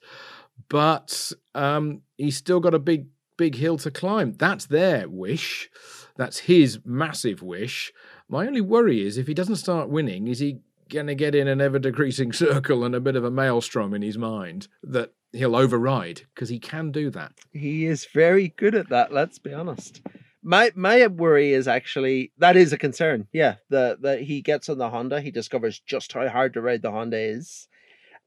but 0.68 1.32
um, 1.54 2.02
he's 2.16 2.36
still 2.36 2.60
got 2.60 2.74
a 2.74 2.78
big, 2.78 3.06
big 3.36 3.56
hill 3.56 3.78
to 3.78 3.90
climb. 3.90 4.32
That's 4.32 4.66
their 4.66 5.08
wish. 5.08 5.70
That's 6.16 6.40
his 6.40 6.80
massive 6.84 7.42
wish. 7.42 7.92
My 8.28 8.46
only 8.46 8.60
worry 8.60 9.06
is 9.06 9.18
if 9.18 9.26
he 9.26 9.34
doesn't 9.34 9.56
start 9.56 9.88
winning, 9.88 10.28
is 10.28 10.38
he 10.38 10.60
going 10.88 11.06
to 11.06 11.14
get 11.14 11.34
in 11.34 11.48
an 11.48 11.60
ever 11.60 11.78
decreasing 11.78 12.32
circle 12.32 12.84
and 12.84 12.94
a 12.94 13.00
bit 13.00 13.16
of 13.16 13.24
a 13.24 13.30
maelstrom 13.30 13.94
in 13.94 14.02
his 14.02 14.18
mind 14.18 14.68
that 14.82 15.12
he'll 15.32 15.56
override? 15.56 16.22
Because 16.34 16.48
he 16.48 16.58
can 16.58 16.90
do 16.90 17.10
that. 17.10 17.32
He 17.52 17.86
is 17.86 18.06
very 18.12 18.48
good 18.56 18.74
at 18.74 18.88
that. 18.88 19.12
Let's 19.12 19.38
be 19.38 19.52
honest. 19.52 20.02
My 20.42 20.70
my 20.76 21.04
worry 21.08 21.52
is 21.52 21.66
actually 21.66 22.32
that 22.38 22.56
is 22.56 22.72
a 22.72 22.78
concern. 22.78 23.26
Yeah, 23.32 23.56
the 23.68 23.98
that 24.02 24.22
he 24.22 24.42
gets 24.42 24.68
on 24.68 24.78
the 24.78 24.90
Honda, 24.90 25.20
he 25.20 25.32
discovers 25.32 25.80
just 25.80 26.12
how 26.12 26.28
hard 26.28 26.54
to 26.54 26.60
ride 26.60 26.82
the 26.82 26.92
Honda 26.92 27.18
is, 27.18 27.66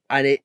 and 0.09 0.27
it 0.27 0.41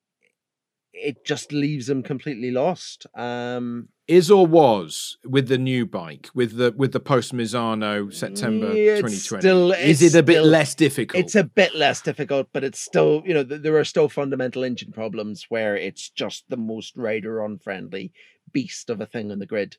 it 0.93 1.25
just 1.25 1.51
leaves 1.51 1.89
him 1.89 2.01
completely 2.01 2.51
lost. 2.51 3.05
Um, 3.13 3.89
Is 4.07 4.29
or 4.29 4.45
was 4.45 5.17
with 5.25 5.47
the 5.47 5.57
new 5.57 5.87
bike 5.87 6.29
with 6.35 6.57
the 6.57 6.71
with 6.77 6.91
the 6.91 6.99
post 6.99 7.33
Misano 7.33 8.13
September 8.13 8.67
mm, 8.67 8.75
it's 8.75 9.25
2020? 9.31 9.41
still- 9.41 9.71
is 9.71 10.03
it 10.03 10.13
a 10.13 10.21
bit 10.21 10.33
still- 10.33 10.45
less 10.45 10.75
difficult? 10.75 11.23
it's 11.23 11.33
a 11.33 11.43
bit 11.43 11.73
less 11.73 12.01
difficult, 12.01 12.49
but 12.53 12.63
it's 12.63 12.79
still 12.79 13.23
you 13.25 13.33
know 13.33 13.43
th- 13.43 13.61
there 13.61 13.77
are 13.77 13.83
still 13.83 14.07
fundamental 14.07 14.63
engine 14.63 14.91
problems 14.91 15.47
where 15.49 15.75
it's 15.75 16.09
just 16.09 16.45
the 16.49 16.57
most 16.57 16.95
rider 16.95 17.43
unfriendly 17.43 18.13
beast 18.51 18.91
of 18.91 19.01
a 19.01 19.07
thing 19.07 19.31
on 19.31 19.39
the 19.39 19.47
grid. 19.47 19.77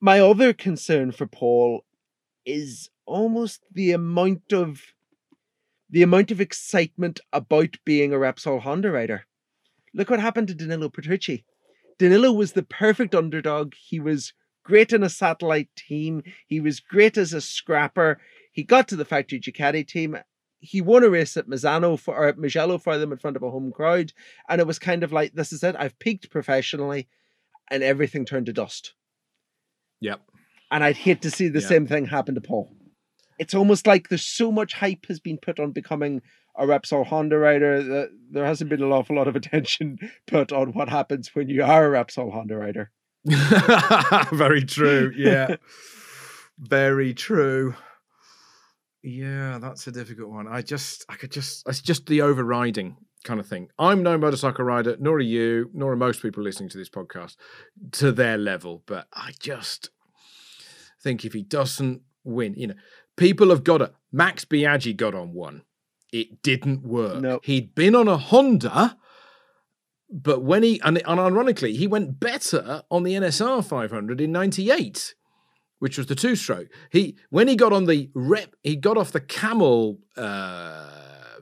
My 0.00 0.20
other 0.20 0.52
concern 0.52 1.10
for 1.10 1.26
Pol 1.26 1.84
is 2.46 2.90
almost 3.04 3.62
the 3.72 3.90
amount 3.90 4.52
of 4.52 4.80
the 5.90 6.02
amount 6.02 6.30
of 6.30 6.40
excitement 6.40 7.20
about 7.32 7.76
being 7.84 8.12
a 8.12 8.16
Repsol 8.16 8.60
Honda 8.60 8.92
rider. 8.92 9.26
Look 9.92 10.10
what 10.10 10.20
happened 10.20 10.48
to 10.48 10.54
Danilo 10.54 10.88
Petrucci. 10.88 11.44
Danilo 11.98 12.32
was 12.32 12.52
the 12.52 12.62
perfect 12.62 13.14
underdog. 13.14 13.74
He 13.74 14.00
was 14.00 14.32
great 14.64 14.92
in 14.92 15.02
a 15.02 15.08
satellite 15.10 15.68
team. 15.76 16.22
He 16.46 16.60
was 16.60 16.80
great 16.80 17.16
as 17.16 17.32
a 17.32 17.40
scrapper. 17.40 18.20
He 18.52 18.62
got 18.64 18.88
to 18.88 18.96
the 18.96 19.04
factory 19.04 19.40
Ducati 19.40 19.86
team. 19.86 20.18
He 20.60 20.80
won 20.80 21.04
a 21.04 21.10
race 21.10 21.36
at 21.36 21.46
Misano 21.48 21.98
for 21.98 22.16
or 22.16 22.26
at 22.26 22.38
Mugello 22.38 22.78
for 22.78 22.96
them 22.96 23.12
in 23.12 23.18
front 23.18 23.36
of 23.36 23.42
a 23.42 23.50
home 23.50 23.70
crowd, 23.70 24.12
and 24.48 24.60
it 24.60 24.66
was 24.66 24.78
kind 24.78 25.02
of 25.02 25.12
like, 25.12 25.34
"This 25.34 25.52
is 25.52 25.62
it. 25.62 25.76
I've 25.78 25.98
peaked 25.98 26.30
professionally," 26.30 27.08
and 27.70 27.82
everything 27.82 28.24
turned 28.24 28.46
to 28.46 28.52
dust. 28.52 28.94
yep. 30.00 30.20
And 30.70 30.82
I'd 30.82 30.96
hate 30.96 31.22
to 31.22 31.30
see 31.30 31.48
the 31.48 31.60
Yeah. 31.60 31.68
same 31.68 31.86
thing 31.86 32.06
happen 32.06 32.34
to 32.34 32.40
Pol. 32.40 32.74
It's 33.38 33.54
almost 33.54 33.86
like 33.86 34.08
there's 34.08 34.26
so 34.26 34.50
much 34.50 34.74
hype 34.74 35.06
has 35.06 35.20
been 35.20 35.38
put 35.38 35.58
on 35.60 35.72
becoming 35.72 36.20
a 36.56 36.66
Repsol 36.66 37.06
Honda 37.06 37.38
rider 37.38 38.08
there 38.30 38.44
hasn't 38.44 38.70
been 38.70 38.82
an 38.82 38.92
awful 38.92 39.16
lot 39.16 39.28
of 39.28 39.36
attention 39.36 39.98
put 40.26 40.52
on 40.52 40.72
what 40.72 40.88
happens 40.88 41.34
when 41.34 41.48
you 41.48 41.62
are 41.62 41.94
a 41.94 42.04
Repsol 42.04 42.32
Honda 42.32 42.56
rider. 42.56 42.90
Very 44.32 44.64
true. 44.64 45.12
Yeah. 45.16 45.56
Very 46.58 47.14
true. 47.14 47.74
Yeah, 49.02 49.58
that's 49.58 49.86
a 49.86 49.92
difficult 49.92 50.30
one. 50.30 50.48
I 50.48 50.62
just, 50.62 51.04
I 51.08 51.16
could 51.16 51.30
just, 51.30 51.68
it's 51.68 51.80
just 51.80 52.06
the 52.06 52.22
overriding 52.22 52.96
kind 53.24 53.40
of 53.40 53.46
thing. 53.46 53.68
I'm 53.78 54.02
no 54.02 54.16
motorcycle 54.16 54.64
rider, 54.64 54.96
nor 54.98 55.16
are 55.16 55.20
you, 55.20 55.70
nor 55.74 55.92
are 55.92 55.96
most 55.96 56.22
people 56.22 56.42
listening 56.42 56.68
to 56.70 56.78
this 56.78 56.88
podcast 56.88 57.36
to 57.92 58.12
their 58.12 58.38
level. 58.38 58.82
But 58.86 59.08
I 59.12 59.32
just 59.40 59.90
think 61.02 61.24
if 61.24 61.32
he 61.32 61.42
doesn't 61.42 62.02
win, 62.22 62.54
you 62.56 62.68
know, 62.68 62.74
people 63.16 63.50
have 63.50 63.64
got 63.64 63.82
it. 63.82 63.94
Max 64.12 64.44
Biaggi 64.44 64.96
got 64.96 65.14
on 65.14 65.34
one. 65.34 65.62
It 66.20 66.42
didn't 66.42 66.82
work. 66.86 67.20
No. 67.20 67.40
He'd 67.42 67.74
been 67.74 67.94
on 67.96 68.06
a 68.06 68.16
Honda, 68.16 68.96
but 70.08 70.42
when 70.42 70.62
he 70.62 70.80
and, 70.84 70.98
and 71.04 71.18
ironically, 71.20 71.74
he 71.74 71.86
went 71.88 72.20
better 72.20 72.82
on 72.90 73.02
the 73.02 73.14
NSR 73.14 73.64
500 73.64 74.20
in 74.20 74.30
'98, 74.30 75.14
which 75.80 75.98
was 75.98 76.06
the 76.06 76.14
two-stroke. 76.14 76.68
He 76.90 77.16
when 77.30 77.48
he 77.48 77.56
got 77.56 77.72
on 77.72 77.86
the 77.86 78.10
rep, 78.14 78.54
he 78.62 78.76
got 78.76 78.96
off 78.96 79.10
the 79.10 79.20
Camel 79.20 79.98
uh, 80.16 80.88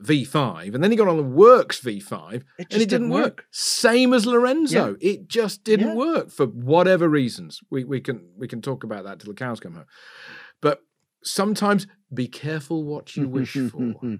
V5, 0.01 0.73
and 0.73 0.83
then 0.83 0.89
he 0.89 0.97
got 0.97 1.07
on 1.07 1.17
the 1.17 1.23
Works 1.23 1.79
V5, 1.79 2.35
It 2.57 2.73
and 2.73 2.81
it 2.81 2.89
didn't 2.89 3.09
work. 3.11 3.23
work. 3.23 3.45
Same 3.51 4.11
as 4.11 4.25
Lorenzo, 4.25 4.95
it 4.99 5.27
just 5.27 5.63
didn't 5.63 5.89
Yeah. 5.89 5.93
work 5.95 6.31
for 6.31 6.47
whatever 6.47 7.07
reasons. 7.07 7.59
We 7.69 7.83
we 7.83 8.01
can 8.01 8.29
we 8.35 8.47
can 8.47 8.61
talk 8.61 8.83
about 8.83 9.03
that 9.03 9.19
till 9.19 9.31
the 9.31 9.35
cows 9.37 9.59
come 9.59 9.75
home. 9.75 9.85
But 10.61 10.81
sometimes 11.23 11.85
be 12.11 12.27
careful 12.27 12.83
what 12.83 13.15
you 13.15 13.27
wish 13.37 13.53
for. 13.53 13.93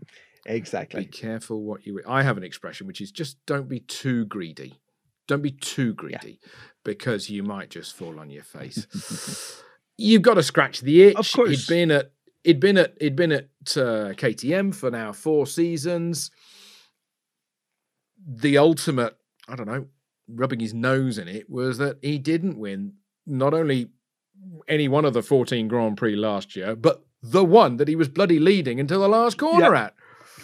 Be 0.99 1.05
careful 1.05 1.61
what 1.63 1.85
you. 1.85 2.01
I 2.07 2.23
have 2.23 2.37
an 2.37 2.43
expression 2.43 2.87
which 2.87 3.01
is 3.01 3.11
just 3.11 3.37
don't 3.45 3.69
be 3.69 3.79
too 3.79 4.25
greedy. 4.25 4.79
Don't 5.27 5.41
be 5.41 5.51
too 5.51 5.93
greedy 5.93 6.39
because 6.83 7.29
you 7.29 7.43
might 7.43 7.69
just 7.69 7.95
fall 7.95 8.19
on 8.19 8.29
your 8.29 8.43
face. 8.43 9.61
You've 9.97 10.21
got 10.21 10.33
to 10.33 10.43
scratch 10.43 10.81
the 10.81 11.03
itch. 11.03 11.15
Of 11.15 11.31
course. 11.31 11.67
he'd 11.67 11.73
been 11.73 11.91
at 11.91 12.11
he'd 12.43 12.59
been 12.59 12.77
at 12.77 12.95
he'd 12.99 13.15
been 13.15 13.31
at 13.31 13.49
uh, 13.77 14.13
KTM 14.13 14.75
for 14.75 14.91
now 14.91 15.13
four 15.13 15.47
seasons. 15.47 16.29
The 18.25 18.57
ultimate, 18.57 19.17
I 19.47 19.55
don't 19.55 19.67
know, 19.67 19.87
rubbing 20.27 20.59
his 20.59 20.73
nose 20.73 21.17
in 21.17 21.27
it 21.27 21.49
was 21.49 21.77
that 21.77 21.97
he 22.01 22.17
didn't 22.17 22.57
win 22.57 22.93
not 23.25 23.53
only 23.53 23.89
any 24.67 24.87
one 24.87 25.05
of 25.05 25.13
the 25.13 25.21
14 25.21 25.67
Grand 25.67 25.97
Prix 25.97 26.15
last 26.15 26.55
year, 26.55 26.75
but 26.75 27.05
the 27.21 27.45
one 27.45 27.77
that 27.77 27.87
he 27.87 27.95
was 27.95 28.09
bloody 28.09 28.39
leading 28.39 28.79
until 28.79 29.01
the 29.01 29.07
last 29.07 29.37
corner 29.37 29.75
at. 29.75 29.93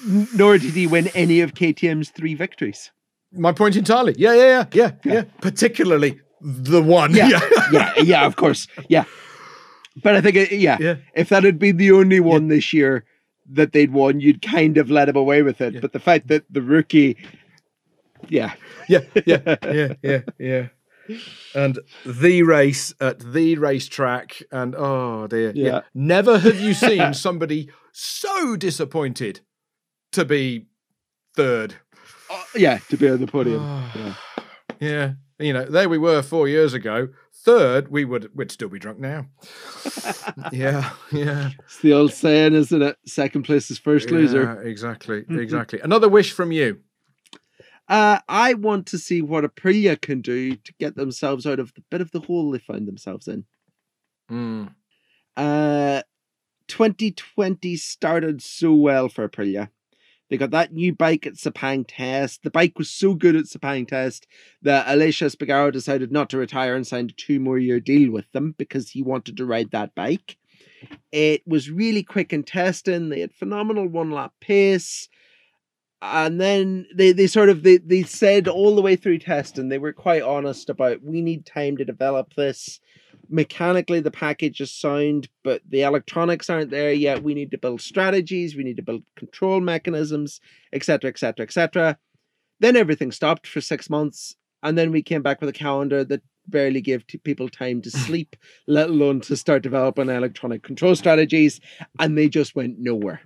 Nor 0.06 0.58
did 0.58 0.74
he 0.74 0.88
win 0.88 1.08
any 1.10 1.42
of 1.42 1.54
KTM's 1.54 2.10
three 2.10 2.36
victories. 2.36 2.92
My 3.32 3.52
point 3.52 3.76
entirely. 3.76 4.16
Yeah, 4.18 4.34
yeah, 4.34 4.46
yeah, 4.46 4.66
yeah, 4.74 4.92
yeah. 5.04 5.14
Yeah. 5.14 5.24
Particularly 5.42 6.20
the 6.42 6.82
one. 6.82 7.14
Yeah, 7.14 7.40
yeah, 7.72 7.94
yeah, 8.02 8.26
of 8.26 8.36
course. 8.36 8.68
Yeah. 8.88 9.06
But 10.02 10.16
I 10.16 10.22
think, 10.22 10.36
it, 10.36 10.52
yeah, 10.54 10.78
yeah. 10.80 10.96
if 11.14 11.30
that 11.30 11.44
had 11.44 11.60
been 11.60 11.78
the 11.78 11.92
only 11.92 12.20
one 12.20 12.48
this 12.48 12.74
year 12.74 13.04
that 13.52 13.74
they'd 13.74 13.92
won, 13.92 14.20
you'd 14.20 14.42
kind 14.42 14.78
of 14.78 14.90
let 14.90 15.10
him 15.10 15.16
away 15.16 15.42
with 15.42 15.62
it. 15.62 15.76
Yeah. 15.76 15.80
But 15.82 15.94
the 15.94 16.00
fact 16.00 16.28
that 16.28 16.46
the 16.50 16.62
rookie, 16.62 17.18
yeah, 18.30 18.54
yeah, 18.88 19.02
yeah, 19.26 19.58
yeah, 19.64 19.94
yeah, 20.02 20.22
yeah. 20.38 20.68
And 21.56 21.80
the 22.06 22.44
race 22.44 22.94
at 23.02 23.34
the 23.34 23.56
racetrack, 23.56 24.44
and 24.52 24.76
oh 24.78 25.28
dear, 25.28 25.52
yeah. 25.56 25.66
Yeah. 25.66 25.82
Never 25.94 26.38
have 26.38 26.60
you 26.60 26.74
seen 26.74 27.14
somebody 27.14 27.70
so 27.92 28.56
disappointed 28.56 29.42
to 30.14 30.26
be 30.26 30.68
third. 31.36 31.76
Uh, 32.30 32.44
yeah, 32.56 32.80
to 32.90 32.98
be 32.98 33.10
on 33.10 33.20
the 33.20 33.28
podium. 33.28 33.90
Yeah. 34.82 35.18
yeah, 35.40 35.46
You 35.46 35.52
know, 35.52 35.66
there 35.66 35.90
we 35.90 35.98
were 35.98 36.22
four 36.22 36.48
years 36.48 36.74
ago. 36.74 37.10
Third, 37.34 37.90
we 37.90 38.06
would 38.06 38.30
we'd 38.36 38.52
still 38.52 38.70
be 38.70 38.80
drunk 38.80 39.00
now. 39.00 39.28
yeah, 40.52 40.92
yeah. 41.12 41.52
It's 41.66 41.80
the 41.80 41.94
old 41.94 42.14
saying, 42.14 42.54
isn't 42.54 42.82
it? 42.82 42.98
Second 43.06 43.44
place 43.44 43.70
is 43.72 43.80
first 43.80 44.10
loser. 44.10 44.44
Yeah, 44.44 44.70
exactly, 44.70 45.26
exactly. 45.30 45.80
Another 45.82 46.08
wish 46.08 46.32
from 46.32 46.52
you. 46.52 46.80
Uh, 47.90 48.20
I 48.30 48.54
want 48.54 48.86
to 48.88 49.00
see 49.00 49.22
what 49.22 49.44
Aprilia 49.44 50.00
can 50.00 50.22
do 50.22 50.56
to 50.56 50.74
get 50.80 50.96
themselves 50.96 51.48
out 51.48 51.60
of 51.60 51.74
the 51.74 51.84
bit 51.90 52.02
of 52.02 52.12
the 52.12 52.20
hole 52.20 52.52
they 52.52 52.60
found 52.60 52.88
themselves 52.88 53.28
in. 53.28 53.46
Mm. 54.30 54.76
Uh, 55.36 56.04
2020 56.68 57.76
started 57.78 58.42
so 58.42 58.74
well 58.74 59.10
for 59.10 59.28
Aprilia. 59.28 59.70
They 60.30 60.38
got 60.38 60.52
that 60.52 60.74
new 60.74 60.94
bike 60.94 61.26
at 61.26 61.34
Sepang 61.34 61.86
Test. 61.88 62.44
The 62.44 62.52
bike 62.52 62.78
was 62.78 62.90
so 62.90 63.16
good 63.16 63.36
at 63.36 63.46
Sepang 63.46 63.88
Test 63.88 64.28
that 64.62 64.86
Aleix 64.88 65.22
Espargaro 65.26 65.72
decided 65.72 66.12
not 66.12 66.30
to 66.30 66.38
retire 66.38 66.76
and 66.76 66.86
signed 66.86 67.12
a 67.12 67.14
two 67.14 67.40
more 67.40 67.58
year 67.58 67.80
deal 67.80 68.12
with 68.12 68.32
them 68.32 68.54
because 68.58 68.92
he 68.92 69.02
wanted 69.02 69.38
to 69.38 69.46
ride 69.46 69.72
that 69.72 69.96
bike. 69.96 70.38
It 71.12 71.42
was 71.48 71.72
really 71.72 72.04
quick 72.04 72.32
in 72.32 72.44
testing. 72.44 73.10
They 73.10 73.22
had 73.22 73.34
phenomenal 73.34 73.88
one 73.88 74.12
lap 74.12 74.34
pace. 74.40 75.10
And 76.02 76.40
then 76.40 76.88
they, 76.96 77.12
they 77.12 77.28
sort 77.28 77.50
of 77.50 77.64
they, 77.64 77.78
they 77.78 78.04
said 78.04 78.48
all 78.48 78.76
the 78.76 78.82
way 78.82 78.96
through 78.96 79.20
test 79.20 79.58
and 79.58 79.70
they 79.70 79.78
were 79.78 79.92
quite 79.92 80.22
honest 80.22 80.70
about 80.70 81.04
we 81.04 81.22
need 81.22 81.46
time 81.46 81.76
to 81.78 81.84
develop 81.84 82.36
this 82.36 82.80
mechanically 83.30 84.00
the 84.00 84.12
package 84.12 84.60
is 84.60 84.72
sound, 84.72 85.30
but 85.44 85.62
the 85.70 85.84
electronics 85.84 86.50
aren't 86.50 86.72
there 86.72 86.92
yet. 86.92 87.24
We 87.24 87.34
need 87.34 87.52
to 87.52 87.58
build 87.58 87.82
strategies, 87.82 88.56
we 88.56 88.64
need 88.64 88.78
to 88.78 88.84
build 88.84 89.04
control 89.16 89.62
mechanisms, 89.62 90.42
etc., 90.74 91.10
etc., 91.10 91.44
etc. 91.44 91.98
Then 92.60 92.76
everything 92.76 93.12
stopped 93.12 93.48
for 93.48 93.62
six 93.62 93.90
months, 93.90 94.36
and 94.64 94.78
then 94.78 94.92
we 94.92 95.02
came 95.02 95.22
back 95.22 95.40
with 95.40 95.50
a 95.50 95.54
calendar 95.54 96.04
that 96.06 96.22
barely 96.48 96.82
gave 96.82 97.06
people 97.24 97.48
time 97.48 97.82
to 97.84 97.92
sleep, 98.06 98.36
let 98.68 98.90
alone 98.90 99.22
to 99.22 99.38
start 99.38 99.62
developing 99.62 100.10
electronic 100.10 100.64
control 100.64 100.96
strategies, 100.96 101.62
and 102.00 102.18
they 102.18 102.28
just 102.28 102.56
went 102.56 102.80
nowhere. 102.80 103.22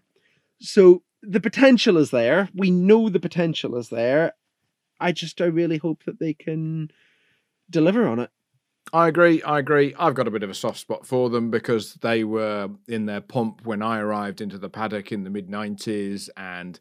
So 0.59 1.03
the 1.23 1.39
potential 1.39 1.97
is 1.97 2.11
there. 2.11 2.49
We 2.53 2.69
know 2.69 3.09
the 3.09 3.19
potential 3.19 3.75
is 3.77 3.89
there. 3.89 4.33
I 4.99 5.11
just 5.11 5.41
I 5.41 5.45
really 5.45 5.77
hope 5.77 6.03
that 6.05 6.19
they 6.19 6.33
can 6.33 6.91
deliver 7.69 8.07
on 8.07 8.19
it. 8.19 8.29
I 8.91 9.07
agree. 9.07 9.41
I 9.41 9.59
agree. 9.59 9.95
I've 9.97 10.13
got 10.13 10.27
a 10.27 10.31
bit 10.31 10.43
of 10.43 10.49
a 10.49 10.53
soft 10.53 10.77
spot 10.77 11.07
for 11.07 11.29
them 11.29 11.49
because 11.49 11.95
they 11.95 12.23
were 12.23 12.69
in 12.87 13.05
their 13.05 13.21
pomp 13.21 13.65
when 13.65 13.81
I 13.81 13.99
arrived 13.99 14.41
into 14.41 14.57
the 14.57 14.69
paddock 14.69 15.11
in 15.11 15.23
the 15.23 15.29
mid 15.29 15.47
'90s, 15.47 16.29
and 16.35 16.79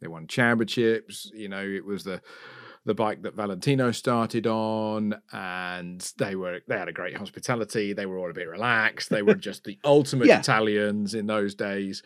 they 0.00 0.08
won 0.08 0.26
championships. 0.26 1.30
You 1.32 1.48
know, 1.48 1.64
it 1.64 1.84
was 1.84 2.04
the 2.04 2.20
the 2.86 2.94
bike 2.94 3.22
that 3.22 3.34
Valentino 3.34 3.90
started 3.92 4.46
on, 4.46 5.14
and 5.32 6.12
they 6.18 6.34
were 6.36 6.60
they 6.68 6.76
had 6.78 6.88
a 6.88 6.92
great 6.92 7.16
hospitality. 7.16 7.92
They 7.92 8.06
were 8.06 8.18
all 8.18 8.30
a 8.30 8.34
bit 8.34 8.48
relaxed. 8.48 9.08
They 9.10 9.22
were 9.22 9.34
just 9.34 9.64
the 9.64 9.78
ultimate 9.84 10.26
Yeah. 10.26 10.40
Italians 10.40 11.14
in 11.14 11.26
those 11.26 11.54
days. 11.54 12.02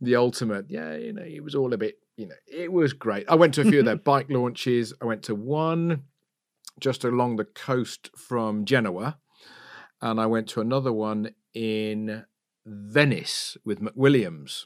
The 0.00 0.16
ultimate, 0.16 0.66
yeah, 0.70 0.96
you 0.96 1.12
know, 1.12 1.22
it 1.22 1.44
was 1.44 1.54
all 1.54 1.72
a 1.74 1.78
bit, 1.78 1.98
you 2.16 2.26
know, 2.28 2.34
it 2.46 2.72
was 2.72 2.92
great. 2.94 3.26
I 3.28 3.34
went 3.34 3.54
to 3.54 3.60
a 3.60 3.64
few 3.64 3.80
of 3.80 3.84
their 3.84 3.96
bike 4.12 4.26
launches. 4.30 4.94
I 5.02 5.04
went 5.04 5.22
to 5.24 5.34
one 5.34 6.04
just 6.80 7.04
along 7.04 7.36
the 7.36 7.44
coast 7.44 8.10
from 8.16 8.64
Genoa, 8.64 9.18
and 10.00 10.18
I 10.20 10.26
went 10.26 10.48
to 10.50 10.60
another 10.62 10.92
one 10.92 11.34
in 11.52 12.24
Venice 12.64 13.56
with 13.64 13.80
McWilliams. 13.82 14.64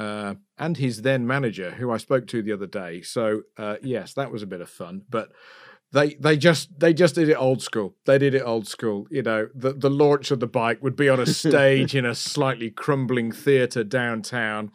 Uh, 0.00 0.34
and 0.56 0.78
his 0.78 1.02
then 1.02 1.26
manager, 1.26 1.72
who 1.72 1.90
I 1.90 1.98
spoke 1.98 2.26
to 2.28 2.40
the 2.40 2.52
other 2.52 2.66
day. 2.66 3.02
So 3.02 3.42
uh, 3.58 3.76
yes, 3.82 4.14
that 4.14 4.32
was 4.32 4.42
a 4.42 4.46
bit 4.46 4.62
of 4.62 4.70
fun. 4.70 5.02
But 5.10 5.30
they 5.92 6.14
they 6.14 6.38
just 6.38 6.80
they 6.80 6.94
just 6.94 7.16
did 7.16 7.28
it 7.28 7.34
old 7.34 7.60
school. 7.60 7.94
They 8.06 8.16
did 8.16 8.34
it 8.34 8.40
old 8.40 8.66
school. 8.66 9.06
You 9.10 9.22
know, 9.22 9.48
the 9.54 9.74
the 9.74 9.90
launch 9.90 10.30
of 10.30 10.40
the 10.40 10.46
bike 10.46 10.82
would 10.82 10.96
be 10.96 11.10
on 11.10 11.20
a 11.20 11.26
stage 11.42 11.94
in 11.94 12.06
a 12.06 12.14
slightly 12.14 12.70
crumbling 12.70 13.30
theatre 13.30 13.84
downtown, 13.84 14.72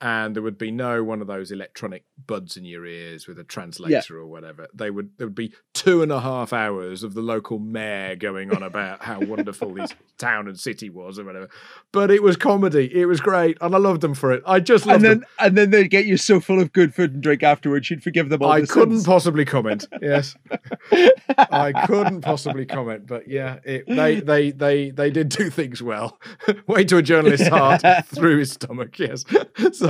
and 0.00 0.36
there 0.36 0.42
would 0.42 0.58
be 0.58 0.70
no 0.70 1.02
one 1.02 1.20
of 1.22 1.26
those 1.26 1.50
electronic 1.50 2.04
buds 2.26 2.56
in 2.56 2.64
your 2.64 2.84
ears 2.84 3.26
with 3.26 3.38
a 3.38 3.44
translator 3.44 4.18
or 4.18 4.26
whatever. 4.26 4.66
They 4.74 4.90
would 4.90 5.10
there 5.16 5.26
would 5.26 5.34
be 5.34 5.52
two 5.72 6.02
and 6.02 6.12
a 6.12 6.20
half 6.20 6.52
hours 6.52 7.02
of 7.02 7.14
the 7.14 7.22
local 7.22 7.58
mayor 7.58 8.14
going 8.16 8.54
on 8.54 8.62
about 8.62 9.02
how 9.04 9.20
wonderful 9.20 9.72
this 9.74 9.94
town 10.18 10.48
and 10.48 10.58
city 10.60 10.90
was 10.90 11.18
or 11.18 11.24
whatever. 11.24 11.48
But 11.92 12.10
it 12.10 12.22
was 12.22 12.36
comedy. 12.36 12.90
It 12.94 13.06
was 13.06 13.20
great, 13.20 13.56
and 13.60 13.74
I 13.74 13.78
loved 13.78 14.02
them 14.02 14.14
for 14.14 14.32
it. 14.32 14.42
I 14.46 14.60
just 14.60 14.84
loved 14.86 14.96
And 14.96 15.04
then 15.04 15.18
them. 15.20 15.28
and 15.40 15.56
then 15.58 15.70
they'd 15.70 15.88
get 15.90 16.04
you 16.06 16.16
so 16.18 16.40
full 16.40 16.60
of 16.60 16.72
good 16.72 16.94
food 16.94 17.14
and 17.14 17.22
drink 17.22 17.42
afterwards 17.42 17.90
you'd 17.90 18.02
forgive 18.02 18.28
them 18.28 18.42
all. 18.42 18.52
I 18.52 18.60
the 18.60 18.66
couldn't 18.66 18.96
sins. 18.96 19.06
possibly 19.06 19.44
comment. 19.46 19.86
Yes, 20.02 20.36
I 21.38 21.72
couldn't 21.86 22.20
possibly 22.20 22.66
comment. 22.66 23.06
But 23.06 23.28
yeah, 23.28 23.58
it, 23.64 23.86
they 23.86 24.20
they 24.20 24.50
they 24.50 24.90
they 24.90 25.10
did 25.10 25.28
do 25.30 25.50
things 25.50 25.82
well. 25.82 26.18
Way 26.66 26.84
to 26.84 26.98
a 26.98 27.02
journalist's 27.02 27.48
heart 27.48 27.82
through 28.06 28.38
his 28.38 28.52
stomach. 28.52 28.98
Yes. 28.98 29.24
So, 29.72 29.85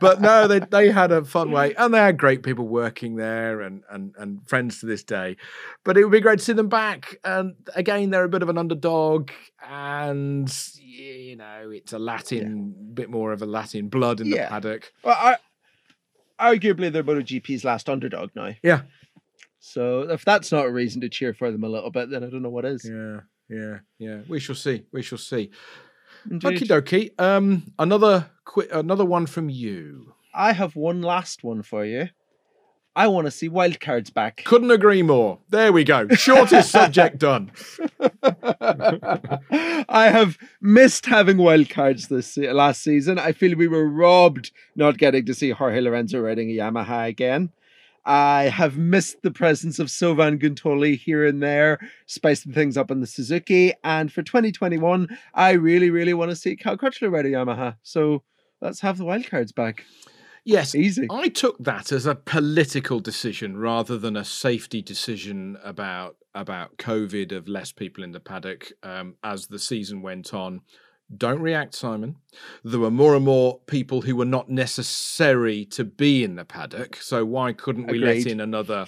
but 0.00 0.20
no, 0.20 0.46
they 0.46 0.60
they 0.60 0.90
had 0.90 1.12
a 1.12 1.24
fun 1.24 1.50
way, 1.50 1.74
and 1.74 1.92
they 1.94 1.98
had 1.98 2.18
great 2.18 2.42
people 2.42 2.66
working 2.66 3.16
there, 3.16 3.60
and 3.60 3.82
and 3.90 4.14
and 4.18 4.48
friends 4.48 4.80
to 4.80 4.86
this 4.86 5.02
day. 5.02 5.36
But 5.84 5.96
it 5.96 6.04
would 6.04 6.12
be 6.12 6.20
great 6.20 6.38
to 6.38 6.44
see 6.44 6.52
them 6.52 6.68
back. 6.68 7.16
And 7.24 7.54
again, 7.74 8.10
they're 8.10 8.24
a 8.24 8.28
bit 8.28 8.42
of 8.42 8.48
an 8.48 8.58
underdog, 8.58 9.30
and 9.68 10.52
you 10.76 11.36
know, 11.36 11.70
it's 11.70 11.92
a 11.92 11.98
Latin 11.98 12.74
bit 12.94 13.10
more 13.10 13.32
of 13.32 13.42
a 13.42 13.46
Latin 13.46 13.88
blood 13.88 14.20
in 14.20 14.30
the 14.30 14.38
paddock. 14.38 14.92
Well, 15.02 15.16
I, 15.18 15.36
arguably 16.40 16.90
they're 16.92 17.04
MotoGP's 17.04 17.64
last 17.64 17.88
underdog 17.88 18.30
now. 18.34 18.54
Yeah. 18.62 18.82
So 19.60 20.02
if 20.10 20.24
that's 20.24 20.50
not 20.50 20.66
a 20.66 20.70
reason 20.70 21.02
to 21.02 21.08
cheer 21.08 21.34
for 21.34 21.50
them 21.50 21.64
a 21.64 21.68
little 21.68 21.90
bit, 21.90 22.10
then 22.10 22.24
I 22.24 22.30
don't 22.30 22.42
know 22.42 22.50
what 22.50 22.64
is. 22.64 22.88
Yeah, 22.88 23.20
yeah, 23.48 23.78
yeah. 23.98 24.20
We 24.26 24.40
shall 24.40 24.54
see. 24.54 24.84
We 24.90 25.02
shall 25.02 25.18
see. 25.18 25.50
Indeed. 26.28 26.62
Okie 26.62 26.68
dokie. 26.68 27.20
Um, 27.20 27.72
another 27.78 28.30
qu- 28.44 28.68
another 28.72 29.04
one 29.04 29.26
from 29.26 29.48
you. 29.48 30.14
I 30.34 30.52
have 30.52 30.76
one 30.76 31.02
last 31.02 31.44
one 31.44 31.62
for 31.62 31.84
you. 31.84 32.08
I 32.96 33.06
want 33.06 33.26
to 33.26 33.30
see 33.30 33.48
wildcards 33.48 34.12
back. 34.12 34.42
Couldn't 34.44 34.72
agree 34.72 35.02
more. 35.02 35.38
There 35.48 35.72
we 35.72 35.84
go. 35.84 36.08
Shortest 36.08 36.70
subject 36.72 37.18
done. 37.18 37.52
I 39.88 40.08
have 40.12 40.36
missed 40.60 41.06
having 41.06 41.36
wildcards 41.36 42.08
this 42.08 42.36
last 42.36 42.82
season. 42.82 43.18
I 43.18 43.32
feel 43.32 43.56
we 43.56 43.68
were 43.68 43.88
robbed 43.88 44.50
not 44.74 44.98
getting 44.98 45.24
to 45.26 45.34
see 45.34 45.50
Jorge 45.50 45.80
Lorenzo 45.80 46.20
riding 46.20 46.50
a 46.50 46.54
Yamaha 46.54 47.06
again. 47.08 47.50
I 48.04 48.44
have 48.44 48.78
missed 48.78 49.22
the 49.22 49.30
presence 49.30 49.78
of 49.78 49.90
Sylvain 49.90 50.38
Guintoli 50.38 50.98
here 50.98 51.26
and 51.26 51.42
there, 51.42 51.78
spicing 52.06 52.52
things 52.52 52.76
up 52.76 52.90
in 52.90 53.00
the 53.00 53.06
Suzuki. 53.06 53.74
And 53.84 54.12
for 54.12 54.22
2021, 54.22 55.08
I 55.34 55.52
really, 55.52 55.90
really 55.90 56.14
want 56.14 56.30
to 56.30 56.36
see 56.36 56.56
Cal 56.56 56.76
Crutchlow 56.76 57.12
ride 57.12 57.26
a 57.26 57.30
Yamaha. 57.30 57.76
So 57.82 58.22
let's 58.60 58.80
have 58.80 58.98
the 58.98 59.04
wildcards 59.04 59.54
back. 59.54 59.84
Yes, 60.44 60.74
Easy. 60.74 61.06
I 61.10 61.28
took 61.28 61.58
that 61.58 61.92
as 61.92 62.06
a 62.06 62.14
political 62.14 62.98
decision 63.00 63.58
rather 63.58 63.98
than 63.98 64.16
a 64.16 64.24
safety 64.24 64.80
decision 64.80 65.58
about 65.62 66.16
about 66.34 66.76
COVID 66.78 67.32
of 67.32 67.48
less 67.48 67.72
people 67.72 68.04
in 68.04 68.12
the 68.12 68.20
paddock 68.20 68.72
um, 68.82 69.16
as 69.22 69.48
the 69.48 69.58
season 69.58 70.00
went 70.00 70.32
on. 70.32 70.62
Don't 71.16 71.40
react, 71.40 71.74
Simon. 71.74 72.16
There 72.62 72.78
were 72.78 72.90
more 72.90 73.16
and 73.16 73.24
more 73.24 73.60
people 73.66 74.02
who 74.02 74.14
were 74.14 74.24
not 74.24 74.48
necessary 74.48 75.64
to 75.66 75.84
be 75.84 76.22
in 76.22 76.36
the 76.36 76.44
paddock. 76.44 76.96
So 76.96 77.24
why 77.24 77.52
couldn't 77.52 77.88
we 77.88 77.98
let 77.98 78.26
in 78.26 78.40
another 78.40 78.86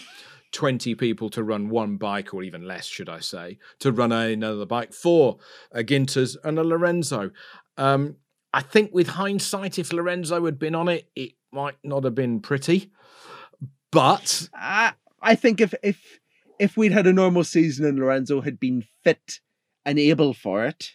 20 0.53 0.95
people 0.95 1.31
to 1.31 1.43
run 1.43 1.69
one 1.69 1.97
bike, 1.97 2.33
or 2.33 2.43
even 2.43 2.67
less, 2.67 2.87
should 2.87 3.09
I 3.09 3.21
say, 3.21 3.59
to 3.81 3.91
run 3.91 4.13
another 4.13 4.67
bike 4.67 4.93
for 4.93 5.39
a 5.73 5.83
Ginters 5.83 6.37
and 6.45 6.59
a 6.59 6.65
Lorenzo? 6.65 7.31
Um, 7.77 8.17
I 8.53 8.61
think 8.61 8.93
with 8.93 9.09
hindsight, 9.09 9.79
if 9.79 9.93
Lorenzo 9.93 10.45
had 10.45 10.59
been 10.59 10.75
on 10.75 10.89
it, 10.89 11.09
it 11.17 11.33
might 11.53 11.77
not 11.83 12.05
have 12.05 12.15
been 12.15 12.41
pretty. 12.41 12.93
But 13.91 14.49
I 14.55 14.93
I 15.21 15.35
think 15.35 15.61
if 15.61 15.75
if 15.83 16.21
if 16.59 16.77
we'd 16.77 16.93
had 16.93 17.07
a 17.07 17.13
normal 17.13 17.45
season 17.45 17.85
and 17.87 17.99
Lorenzo 17.99 18.41
had 18.41 18.61
been 18.61 18.85
fit 19.03 19.41
and 19.85 19.99
able 19.99 20.35
for 20.35 20.65
it, 20.65 20.93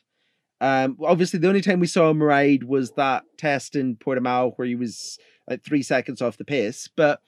um, 0.62 0.98
obviously 1.04 1.40
the 1.40 1.48
only 1.48 1.62
time 1.62 1.80
we 1.80 1.88
saw 1.88 2.10
him 2.10 2.22
ride 2.22 2.64
was 2.64 2.92
that 2.92 3.24
test 3.38 3.76
in 3.76 3.96
Portimao 3.96 4.54
where 4.56 4.68
he 4.68 4.76
was 4.76 5.20
like 5.48 5.64
three 5.64 5.84
seconds 5.84 6.22
off 6.22 6.38
the 6.38 6.46
pace. 6.46 6.90
But 6.96 7.22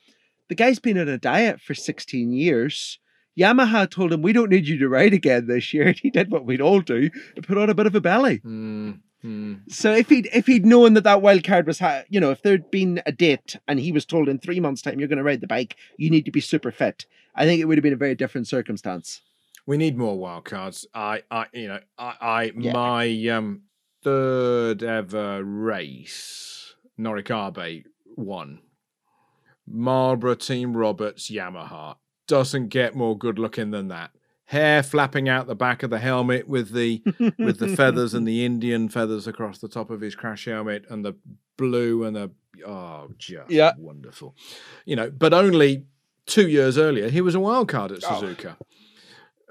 the 0.49 0.55
guy's 0.55 0.80
been 0.80 0.97
on 0.97 1.07
a 1.07 1.17
diet 1.17 1.61
for 1.61 1.73
sixteen 1.73 2.34
years. 2.34 2.99
Yamaha 3.39 3.89
told 3.89 4.11
him, 4.11 4.21
"We 4.21 4.34
don't 4.34 4.49
need 4.49 4.67
you 4.67 4.77
to 4.80 4.89
ride 4.89 5.13
again 5.13 5.47
this 5.47 5.73
year." 5.73 5.88
And 5.88 5.97
he 5.97 6.09
did 6.09 6.32
what 6.32 6.45
we'd 6.45 6.61
all 6.61 6.82
do 6.82 7.09
and 7.36 7.47
put 7.47 7.57
on 7.57 7.69
a 7.69 7.75
bit 7.75 7.86
of 7.86 7.95
a 7.95 8.01
belly. 8.01 8.38
hmm, 8.38 8.91
hmm. 9.21 9.55
So 9.69 9.93
if 9.93 10.09
he'd 10.09 10.27
if 10.34 10.47
he'd 10.47 10.65
known 10.65 10.95
that 10.95 11.03
that 11.03 11.21
wild 11.21 11.43
card 11.43 11.67
was, 11.67 11.80
ha- 11.80 12.03
you 12.09 12.19
know, 12.19 12.32
if 12.32 12.41
there'd 12.41 12.71
been 12.71 13.01
a 13.05 13.11
date 13.11 13.55
and 13.67 13.80
he 13.80 13.91
was 13.91 14.05
told 14.05 14.27
in 14.27 14.39
three 14.39 14.59
months' 14.59 14.82
time 14.82 14.99
you're 14.99 15.07
going 15.07 15.17
to 15.17 15.23
ride 15.23 15.41
the 15.41 15.47
bike, 15.47 15.75
you 15.97 16.09
need 16.09 16.25
to 16.25 16.32
be 16.32 16.41
super 16.41 16.71
fit. 16.71 17.05
I 17.36 17.45
think 17.45 17.61
it 17.61 17.65
would 17.65 17.77
have 17.77 17.84
been 17.84 17.93
a 17.93 17.97
very 17.97 18.15
different 18.15 18.47
circumstance. 18.47 19.21
We 19.70 19.78
need 19.78 19.99
more 19.99 20.17
wildcards. 20.17 20.88
I, 20.95 21.22
I, 21.30 21.45
you 21.53 21.67
know, 21.67 21.80
I, 21.95 22.15
I 22.20 22.51
Yeah. 22.57 22.74
my 22.74 23.28
um, 23.28 23.61
third 24.03 24.82
ever 24.82 25.43
race, 25.43 26.74
Norick 26.99 27.30
Abe 27.30 27.86
won. 28.17 28.61
Marlboro 29.67 30.34
Team 30.34 30.76
Roberts 30.76 31.30
Yamaha 31.30 31.97
doesn't 32.28 32.70
get 32.70 32.95
more 32.95 33.15
good 33.15 33.38
looking 33.38 33.70
than 33.70 33.89
that. 33.89 34.09
Hair 34.45 34.82
flapping 34.82 35.30
out 35.30 35.45
the 35.45 35.53
back 35.53 35.84
of 35.84 35.91
the 35.91 35.99
helmet 35.99 36.47
with 36.47 36.72
the 36.72 37.03
with 37.38 37.59
the 37.59 37.67
feathers 37.67 38.15
and 38.15 38.28
the 38.28 38.43
Indian 38.47 38.89
feathers 38.89 39.28
across 39.28 39.59
the 39.59 39.67
top 39.67 39.91
of 39.91 40.01
his 40.01 40.15
crash 40.15 40.45
helmet 40.45 40.86
and 40.89 41.05
the 41.05 41.13
blue 41.59 42.05
and 42.05 42.15
the 42.15 42.32
oh 42.65 43.09
just 43.20 43.51
Yeah. 43.51 43.74
wonderful. 43.78 44.36
You 44.86 44.95
know, 44.95 45.11
but 45.11 45.32
only 45.32 45.86
two 46.26 46.47
years 46.47 46.76
earlier 46.80 47.09
he 47.09 47.22
was 47.22 47.36
a 47.36 47.39
wild 47.39 47.67
card 47.67 47.91
at 47.91 48.03
Oh. 48.03 48.55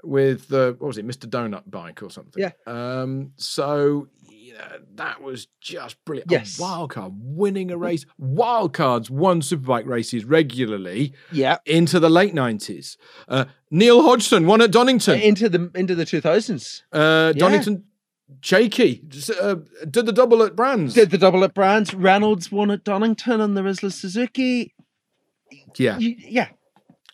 With 0.03 0.47
the 0.47 0.75
what 0.79 0.87
was 0.87 0.97
it, 0.97 1.05
Mr. 1.07 1.29
Donut 1.29 1.63
bike 1.69 2.01
or 2.03 2.09
something. 2.09 2.41
Yeah. 2.41 2.51
Um 2.65 3.33
so 3.37 4.07
know, 4.53 4.79
that 4.95 5.21
was 5.21 5.47
just 5.61 6.03
brilliant. 6.05 6.31
Yes. 6.31 6.57
A 6.59 6.61
wild 6.61 6.89
card 6.91 7.13
winning 7.15 7.69
a 7.71 7.77
race. 7.77 8.05
Wild 8.17 8.73
cards 8.73 9.09
won 9.09 9.41
superbike 9.41 9.85
races 9.85 10.25
regularly 10.25 11.13
Yeah. 11.31 11.57
into 11.65 11.99
the 11.99 12.09
late 12.09 12.33
nineties. 12.33 12.97
Uh, 13.27 13.45
Neil 13.71 14.01
Hodgson 14.03 14.47
won 14.47 14.61
at 14.61 14.71
Donington. 14.71 15.19
Into 15.21 15.47
the 15.49 15.69
into 15.75 15.95
the 15.95 16.05
two 16.05 16.19
thousands. 16.21 16.83
Uh, 16.91 17.31
Yeah. 17.35 17.39
Donington, 17.39 17.83
Shakey. 18.41 19.03
Uh, 19.41 19.55
did 19.89 20.05
the 20.05 20.11
double 20.11 20.43
at 20.43 20.55
Brands. 20.55 20.93
Did 20.93 21.11
the 21.11 21.17
double 21.17 21.43
at 21.43 21.53
Brands. 21.53 21.93
Reynolds 21.93 22.51
won 22.51 22.69
at 22.71 22.83
Donington 22.83 23.39
on 23.41 23.53
the 23.53 23.61
Rizla 23.61 23.91
Suzuki. 23.93 24.73
yeah, 25.77 25.97
You- 25.99 26.15
yeah. 26.19 26.49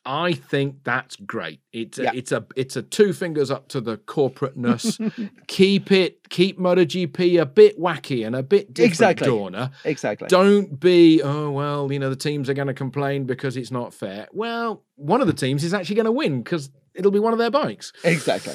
I 0.05 0.33
think 0.33 0.83
that's 0.83 1.15
great. 1.15 1.61
It's 1.73 1.97
a, 1.97 2.15
it's 2.15 2.31
a 2.31 2.45
it's 2.55 2.75
a 2.75 2.83
two 2.83 3.11
fingers 3.11 3.49
up 3.49 3.67
to 3.69 3.81
the 3.81 3.97
corporateness. 3.97 4.99
keep 5.47 5.91
it 5.91 6.29
keep 6.29 6.59
MotoGP 6.59 7.41
a 7.41 7.45
bit 7.45 7.79
wacky 7.79 8.25
and 8.25 8.35
a 8.35 8.43
bit 8.43 8.73
different, 8.73 8.91
Exactly. 8.91 9.27
Dorna. 9.27 9.71
Exactly. 9.83 10.27
Don't 10.27 10.79
be 10.79 11.21
oh 11.23 11.49
well, 11.49 11.91
you 11.91 11.97
know 11.99 12.09
the 12.09 12.15
teams 12.15 12.49
are 12.49 12.53
going 12.53 12.67
to 12.67 12.73
complain 12.73 13.25
because 13.25 13.57
it's 13.57 13.71
not 13.71 13.93
fair. 13.93 14.27
Well, 14.31 14.83
one 14.95 15.21
of 15.21 15.27
the 15.27 15.33
teams 15.33 15.63
is 15.63 15.73
actually 15.73 15.95
going 15.95 16.05
to 16.05 16.11
win 16.11 16.43
because 16.43 16.69
it'll 16.93 17.11
be 17.11 17.19
one 17.19 17.33
of 17.33 17.39
their 17.39 17.51
bikes. 17.51 17.91
Exactly. 18.03 18.53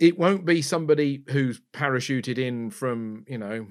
it 0.00 0.18
won't 0.18 0.44
be 0.44 0.62
somebody 0.62 1.22
who's 1.30 1.60
parachuted 1.72 2.38
in 2.38 2.70
from 2.70 3.24
you 3.28 3.38
know 3.38 3.68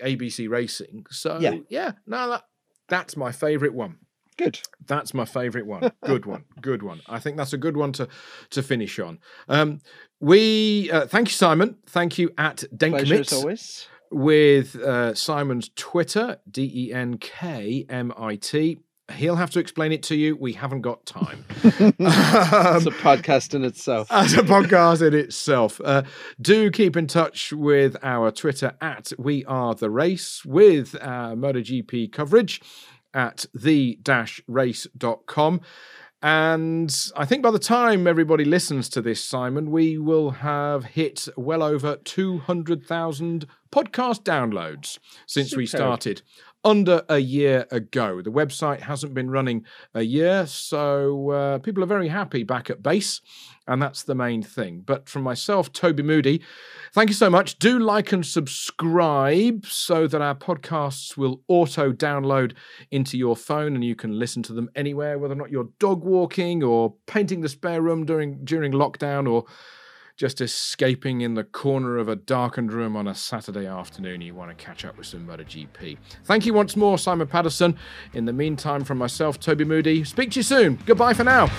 ABC 0.00 0.48
Racing. 0.48 1.06
So 1.10 1.38
Yeah. 1.40 1.56
yeah, 1.68 1.92
no, 2.06 2.28
that 2.30 2.42
that's 2.88 3.16
my 3.16 3.32
favourite 3.32 3.74
one. 3.74 3.96
Good. 4.36 4.60
That's 4.86 5.14
my 5.14 5.24
favourite 5.24 5.66
one. 5.66 5.92
Good 6.04 6.26
one. 6.26 6.44
Good 6.60 6.82
one. 6.82 7.00
I 7.08 7.18
think 7.18 7.36
that's 7.36 7.52
a 7.52 7.58
good 7.58 7.76
one 7.76 7.92
to 7.92 8.08
to 8.50 8.62
finish 8.62 8.98
on. 8.98 9.18
Um, 9.48 9.80
we 10.20 10.90
uh, 10.90 11.06
thank 11.06 11.28
you, 11.28 11.34
Simon. 11.34 11.76
Thank 11.86 12.18
you 12.18 12.30
at 12.36 12.64
Pleasure 12.78 13.14
as 13.14 13.28
Denkmit 13.28 13.32
always. 13.32 13.88
with 14.10 14.76
uh, 14.76 15.14
Simon's 15.14 15.70
Twitter 15.74 16.38
D 16.50 16.70
E 16.74 16.92
N 16.92 17.18
K 17.18 17.86
M 17.88 18.12
I 18.16 18.36
T. 18.36 18.78
He'll 19.12 19.36
have 19.36 19.50
to 19.50 19.60
explain 19.60 19.92
it 19.92 20.02
to 20.04 20.16
you. 20.16 20.36
We 20.36 20.52
haven't 20.52 20.80
got 20.80 21.06
time. 21.06 21.44
Um, 21.62 21.70
it's 22.00 22.86
a 22.86 22.90
podcast 22.90 23.54
in 23.54 23.62
itself. 23.64 24.08
as 24.10 24.34
a 24.34 24.42
podcast 24.42 25.06
in 25.06 25.14
itself. 25.14 25.80
Uh, 25.84 26.02
do 26.40 26.72
keep 26.72 26.96
in 26.96 27.06
touch 27.06 27.52
with 27.52 27.96
our 28.02 28.32
Twitter 28.32 28.74
at 28.80 29.12
We 29.16 29.44
Are 29.44 29.76
the 29.76 29.90
Race 29.90 30.44
with 30.44 30.96
our 31.00 31.36
MotoGP 31.36 32.10
coverage 32.10 32.60
at 33.14 33.46
the 33.54 33.98
race.com. 34.46 35.60
And 36.22 36.96
I 37.14 37.24
think 37.26 37.42
by 37.42 37.50
the 37.50 37.58
time 37.58 38.06
everybody 38.06 38.44
listens 38.44 38.88
to 38.90 39.02
this, 39.02 39.22
Simon, 39.22 39.70
we 39.70 39.98
will 39.98 40.30
have 40.30 40.84
hit 40.84 41.28
well 41.36 41.62
over 41.62 41.96
200,000 41.96 43.46
podcast 43.70 44.22
downloads 44.22 44.98
since 45.26 45.54
we 45.54 45.66
started 45.66 46.22
under 46.66 47.04
a 47.08 47.18
year 47.18 47.64
ago. 47.70 48.20
The 48.20 48.32
website 48.32 48.80
hasn't 48.80 49.14
been 49.14 49.30
running 49.30 49.64
a 49.94 50.02
year, 50.02 50.46
so 50.48 51.30
uh, 51.30 51.58
people 51.60 51.82
are 51.84 51.86
very 51.86 52.08
happy 52.08 52.42
back 52.42 52.68
at 52.68 52.82
base, 52.82 53.20
and 53.68 53.80
that's 53.80 54.02
the 54.02 54.16
main 54.16 54.42
thing. 54.42 54.82
But 54.84 55.08
from 55.08 55.22
myself, 55.22 55.72
Toby 55.72 56.02
Moody, 56.02 56.42
thank 56.92 57.08
you 57.08 57.14
so 57.14 57.30
much. 57.30 57.60
Do 57.60 57.78
like 57.78 58.10
and 58.10 58.26
subscribe 58.26 59.64
so 59.64 60.08
that 60.08 60.20
our 60.20 60.34
podcasts 60.34 61.16
will 61.16 61.40
auto 61.46 61.92
download 61.92 62.54
into 62.90 63.16
your 63.16 63.36
phone 63.36 63.76
and 63.76 63.84
you 63.84 63.94
can 63.94 64.18
listen 64.18 64.42
to 64.42 64.52
them 64.52 64.68
anywhere, 64.74 65.20
whether 65.20 65.34
or 65.34 65.38
not 65.38 65.52
you're 65.52 65.68
dog 65.78 66.02
walking 66.02 66.64
or 66.64 66.94
painting 67.06 67.42
the 67.42 67.48
spare 67.48 67.80
room 67.80 68.04
during 68.04 68.44
during 68.44 68.72
lockdown 68.72 69.30
or 69.30 69.44
just 70.16 70.40
escaping 70.40 71.20
in 71.20 71.34
the 71.34 71.44
corner 71.44 71.98
of 71.98 72.08
a 72.08 72.16
darkened 72.16 72.72
room 72.72 72.96
on 72.96 73.06
a 73.06 73.14
Saturday 73.14 73.66
afternoon, 73.66 74.20
you 74.22 74.34
want 74.34 74.56
to 74.56 74.64
catch 74.64 74.84
up 74.84 74.96
with 74.96 75.06
some 75.06 75.26
MotoGP. 75.26 75.98
Thank 76.24 76.46
you 76.46 76.54
once 76.54 76.74
more, 76.76 76.96
Simon 76.98 77.26
Patterson. 77.26 77.76
In 78.14 78.24
the 78.24 78.32
meantime, 78.32 78.84
from 78.84 78.98
myself, 78.98 79.38
Toby 79.38 79.64
Moody, 79.64 80.04
speak 80.04 80.30
to 80.32 80.38
you 80.38 80.42
soon. 80.42 80.78
Goodbye 80.86 81.14
for 81.14 81.24
now. 81.24 81.50